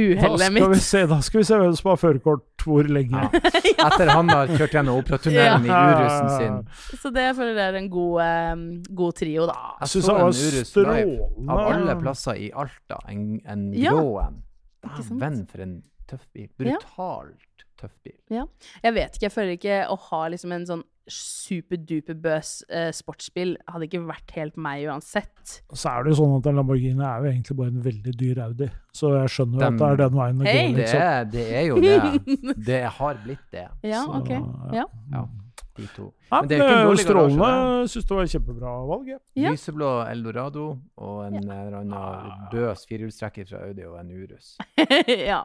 uhellet 0.00 0.54
mitt. 0.56 0.78
se, 0.80 1.02
da 1.10 1.18
skal 1.26 1.42
vi 1.42 1.44
se 1.50 1.58
hvem 1.60 1.74
som 1.76 1.90
har 1.90 1.98
førerkort 2.00 2.64
hvor 2.64 2.88
lenge. 2.88 3.20
Ja. 3.20 3.74
Etter 3.90 4.08
han 4.08 4.32
har 4.32 4.48
kjørt 4.54 4.72
gjennom 4.78 5.02
operatunnelen 5.02 5.68
i 5.68 5.74
Urusen 5.74 6.30
sin. 6.38 6.56
Så 7.02 7.12
det 7.12 7.26
jeg 7.26 7.36
føler 7.36 7.60
jeg 7.60 7.74
er 7.74 7.78
en 7.82 7.90
god, 7.92 8.16
um, 8.56 8.64
god 9.02 9.18
trio, 9.20 9.44
da. 9.52 9.58
Jeg 9.82 9.84
Jeg 9.84 9.92
syns 9.92 10.08
en 10.08 10.16
var 10.22 10.32
strålende. 10.70 11.50
av 11.52 11.62
alle 11.74 11.98
plasser 12.00 12.40
i 12.40 12.48
Alta. 12.64 13.02
En, 13.12 13.26
en 13.44 13.66
Ja. 13.76 13.92
grå 13.92 14.16
en. 14.24 14.40
Venn 15.20 15.42
for 15.52 15.60
en 15.66 15.76
tøff 16.08 16.24
bil. 16.32 16.48
Ja. 16.64 16.80
Brutalt 16.80 17.68
tøff 17.84 17.92
bil. 18.00 18.16
Jeg 18.32 18.96
vet 18.96 19.12
ikke, 19.20 19.28
jeg 19.28 19.36
føler 19.36 19.58
ikke 19.60 19.78
å 19.92 20.00
ha 20.08 20.24
liksom 20.32 20.56
en 20.56 20.64
sånn 20.72 20.84
superduper 21.10 22.16
bøs 22.24 22.50
eh, 22.72 22.88
sportsbil 22.96 23.54
hadde 23.68 23.86
ikke 23.88 24.00
vært 24.08 24.32
helt 24.38 24.56
meg 24.60 24.86
uansett. 24.88 25.58
Så 25.76 25.90
er 25.92 26.04
det 26.06 26.14
jo 26.14 26.18
sånn 26.22 26.36
at 26.38 26.48
en 26.50 26.58
Lamborghini 26.60 27.04
er 27.04 27.24
jo 27.26 27.30
egentlig 27.32 27.56
bare 27.60 27.72
en 27.74 27.84
veldig 27.84 28.14
dyr 28.20 28.40
Audi. 28.46 28.68
Så 28.96 29.12
jeg 29.18 29.32
skjønner 29.36 29.60
jo 29.60 29.66
at 29.68 29.78
det 29.80 29.88
er 29.90 30.00
den 30.04 30.18
veien 30.18 30.38
det 30.42 30.48
Hei! 30.48 30.64
går. 30.64 30.74
Det 30.74 30.84
Liksom. 30.84 31.00
er, 31.04 31.24
det 31.34 31.46
er 31.52 31.64
jo 31.68 31.80
det. 31.84 32.56
Det 32.70 32.82
har 32.98 33.18
blitt 33.24 33.46
det, 33.52 33.66
Ja, 33.84 34.02
Så, 34.04 34.20
ok. 34.20 34.30
ja. 34.30 34.80
Ja. 34.80 34.86
Ja. 35.12 35.24
de 35.76 35.86
to. 35.96 36.08
Ja, 36.34 36.40
Men 36.42 36.48
det 36.50 36.56
er 36.58 36.82
jo 36.82 36.94
strålende. 36.98 37.38
strålende. 37.38 37.88
Syns 37.94 38.06
det 38.08 38.16
var 38.16 38.22
et 38.26 38.32
kjempebra 38.34 38.72
valg. 38.88 39.08
Ja. 39.14 39.18
Ja. 39.38 39.50
Lyseblå 39.54 39.88
Eldorado 40.10 40.64
og 40.98 41.18
en 41.28 41.36
eller 41.38 41.76
annen 41.80 42.48
bøs 42.50 42.82
firehjulstrekker 42.90 43.46
fra 43.50 43.60
Audi 43.68 43.84
og 43.86 43.98
en 44.00 44.10
Urus. 44.10 44.54
ja. 45.30 45.42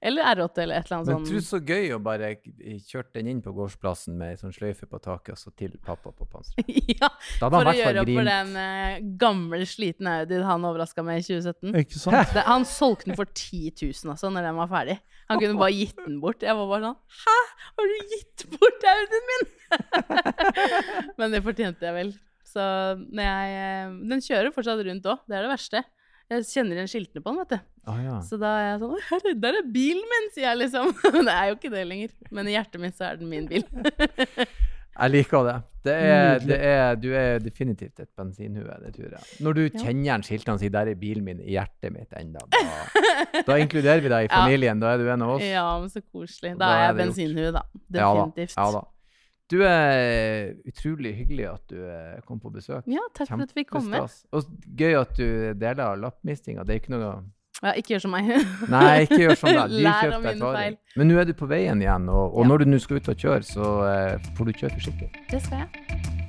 Eller 0.00 0.28
R8 0.36 0.62
eller 0.62 0.78
et 0.78 0.90
eller 0.92 1.02
Men 1.02 1.14
annet 1.16 1.30
tror 1.32 1.40
sånt. 1.42 1.48
så 1.48 1.60
gøy 1.64 1.90
å 1.96 1.98
bare 2.04 2.28
k- 2.38 2.52
kjørt 2.86 3.10
den 3.18 3.30
inn 3.32 3.40
på 3.42 3.50
gårdsplassen 3.56 4.14
med 4.20 4.36
ei 4.36 4.38
sånn 4.38 4.54
sløyfe 4.54 4.86
på 4.86 5.00
taket, 5.02 5.32
og 5.34 5.40
så 5.42 5.50
til 5.58 5.74
pappa 5.82 6.12
på 6.14 6.28
panseret. 6.30 6.68
ja, 7.00 7.08
Da 7.40 7.48
hadde 7.50 7.56
for 7.64 7.72
å 7.72 7.76
gjøre 7.80 8.04
opp 8.04 8.12
for 8.20 8.30
den 8.30 8.54
uh, 8.54 8.98
gamle, 9.24 9.62
slitne 9.66 10.20
Audi 10.22 10.38
han 10.46 10.68
overraska 10.68 11.02
med 11.02 11.18
i 11.18 11.26
2017. 11.26 11.74
Ikke 11.82 11.98
sant? 11.98 12.30
Det, 12.38 12.44
han 12.46 12.64
solgte 12.68 13.10
den 13.10 13.18
for 13.18 13.26
10 13.32 13.72
000 13.82 14.12
altså, 14.14 14.30
når 14.30 14.46
den 14.52 14.60
var 14.62 14.70
ferdig. 14.70 14.98
Han 15.28 15.40
kunne 15.42 15.58
bare 15.60 15.74
gitt 15.76 15.98
den 16.06 16.20
bort. 16.22 16.40
Jeg 16.46 16.54
var 16.56 16.68
bare 16.70 16.92
sånn 16.92 16.96
Hæ, 17.24 17.38
har 17.76 17.90
du 17.90 17.96
gitt 18.14 18.46
bort 18.54 18.86
Audien 18.94 19.26
min?! 19.32 19.48
Men 21.18 21.34
det 21.36 21.42
fortjente 21.46 21.86
jeg 21.88 21.94
vel. 21.96 22.12
Så 22.48 22.64
jeg 23.12 23.56
eh, 23.60 23.90
Den 24.08 24.22
kjører 24.24 24.52
fortsatt 24.54 24.80
rundt 24.86 25.08
òg, 25.12 25.24
det 25.28 25.36
er 25.38 25.44
det 25.46 25.52
verste. 25.52 25.84
Jeg 26.28 26.44
kjenner 26.44 26.76
igjen 26.76 26.90
skiltene 26.92 27.22
på 27.24 27.32
den, 27.32 27.38
vet 27.40 27.52
du. 27.54 27.58
Ah, 27.88 28.00
ja. 28.04 28.16
Så 28.20 28.36
da 28.40 28.50
er 28.60 28.66
jeg 28.66 28.80
sånn 28.82 28.90
«Å, 28.92 28.98
herre, 29.08 29.30
Der 29.40 29.58
er 29.62 29.68
bilen 29.72 30.04
min, 30.10 30.26
sier 30.34 30.50
jeg 30.50 30.58
liksom. 30.60 30.90
Men 31.14 31.24
det 31.30 31.36
er 31.36 31.46
jo 31.48 31.54
ikke 31.56 31.70
det 31.72 31.84
lenger. 31.88 32.10
Men 32.36 32.50
i 32.50 32.56
hjertet 32.56 32.82
mitt 32.82 32.98
så 32.98 33.06
er 33.08 33.20
den 33.20 33.30
min 33.32 33.46
bil. 33.48 33.64
Jeg 34.98 35.12
liker 35.14 35.44
det. 35.46 35.52
Det 35.86 35.92
er, 35.94 36.40
det 36.42 36.56
er, 36.58 36.96
du 36.98 37.06
er 37.14 37.36
definitivt 37.38 38.00
et 38.02 38.08
bensinhue, 38.18 38.66
det 38.82 38.88
tror 38.96 39.12
jeg. 39.14 39.26
Når 39.46 39.54
du 39.54 39.60
kjenner 39.76 40.00
igjen 40.02 40.24
skiltene 40.26 40.56
og 40.56 40.62
sier 40.64 40.72
'der 40.74 40.90
er 40.90 40.98
bilen 40.98 41.22
min' 41.22 41.38
i 41.44 41.52
hjertet 41.54 41.94
mitt 41.94 42.10
enda, 42.18 42.42
da, 42.50 43.42
da 43.46 43.58
inkluderer 43.62 44.02
vi 44.02 44.10
deg 44.10 44.26
i 44.26 44.28
Ja. 44.28 44.40
familien. 44.42 44.80
Da 44.82 44.90
er 44.96 44.98
du 44.98 45.06
en 45.14 45.22
av 45.22 45.36
oss. 45.36 45.44
Ja, 45.46 45.68
men 45.78 45.88
så 45.92 46.02
koselig. 46.02 46.56
Da, 46.58 46.64
Da 46.64 46.72
er 46.74 46.82
jeg 46.88 46.96
bensinhue, 46.98 47.52
da. 47.54 47.62
Ja 47.94 48.10
da, 48.10 48.24
Definitivt. 48.26 48.56
Ja, 48.58 48.66
da. 48.74 48.82
Du 49.48 49.62
er 49.64 50.52
utrolig 50.68 51.14
hyggelig 51.16 51.46
at 51.48 51.62
du 51.72 51.78
eh, 51.80 52.18
kom 52.28 52.40
på 52.42 52.50
besøk. 52.52 52.84
Ja, 52.90 53.00
takk 53.16 53.30
for 53.32 53.46
at 53.46 53.54
vi 53.56 53.64
kom. 53.64 53.88
Med. 53.88 54.12
Og 54.36 54.50
gøy 54.76 54.98
at 55.00 55.16
du 55.16 55.24
deler 55.56 55.96
lappmistinga. 55.96 56.66
Det 56.68 56.76
er 56.76 56.82
ikke 56.82 56.92
noe 56.98 57.12
Ja, 57.62 57.72
ikke 57.74 57.96
gjør 57.96 58.04
som 58.04 58.12
meg. 58.14 58.28
Nei, 58.74 59.06
ikke 59.08 59.22
gjør 59.24 59.40
som 59.40 59.48
deg. 59.56 59.78
Lær 59.88 60.12
av 60.18 60.22
mine 60.28 60.52
feil. 60.60 60.78
Men 61.00 61.10
nå 61.10 61.18
er 61.18 61.30
du 61.30 61.34
på 61.40 61.48
veien 61.50 61.80
igjen, 61.82 62.08
og, 62.12 62.36
og 62.36 62.44
Ja. 62.44 62.48
når 62.52 62.64
du 62.66 62.70
nå 62.74 62.78
skal 62.84 63.00
ut 63.00 63.08
og 63.08 63.24
kjøre, 63.24 63.42
så 63.48 63.74
uh, 63.88 64.32
får 64.36 64.50
du 64.52 64.56
kjøre 64.60 64.74
forsiktig. 64.76 65.12
Det 65.32 65.42
skal 65.48 65.64
jeg. 65.64 66.27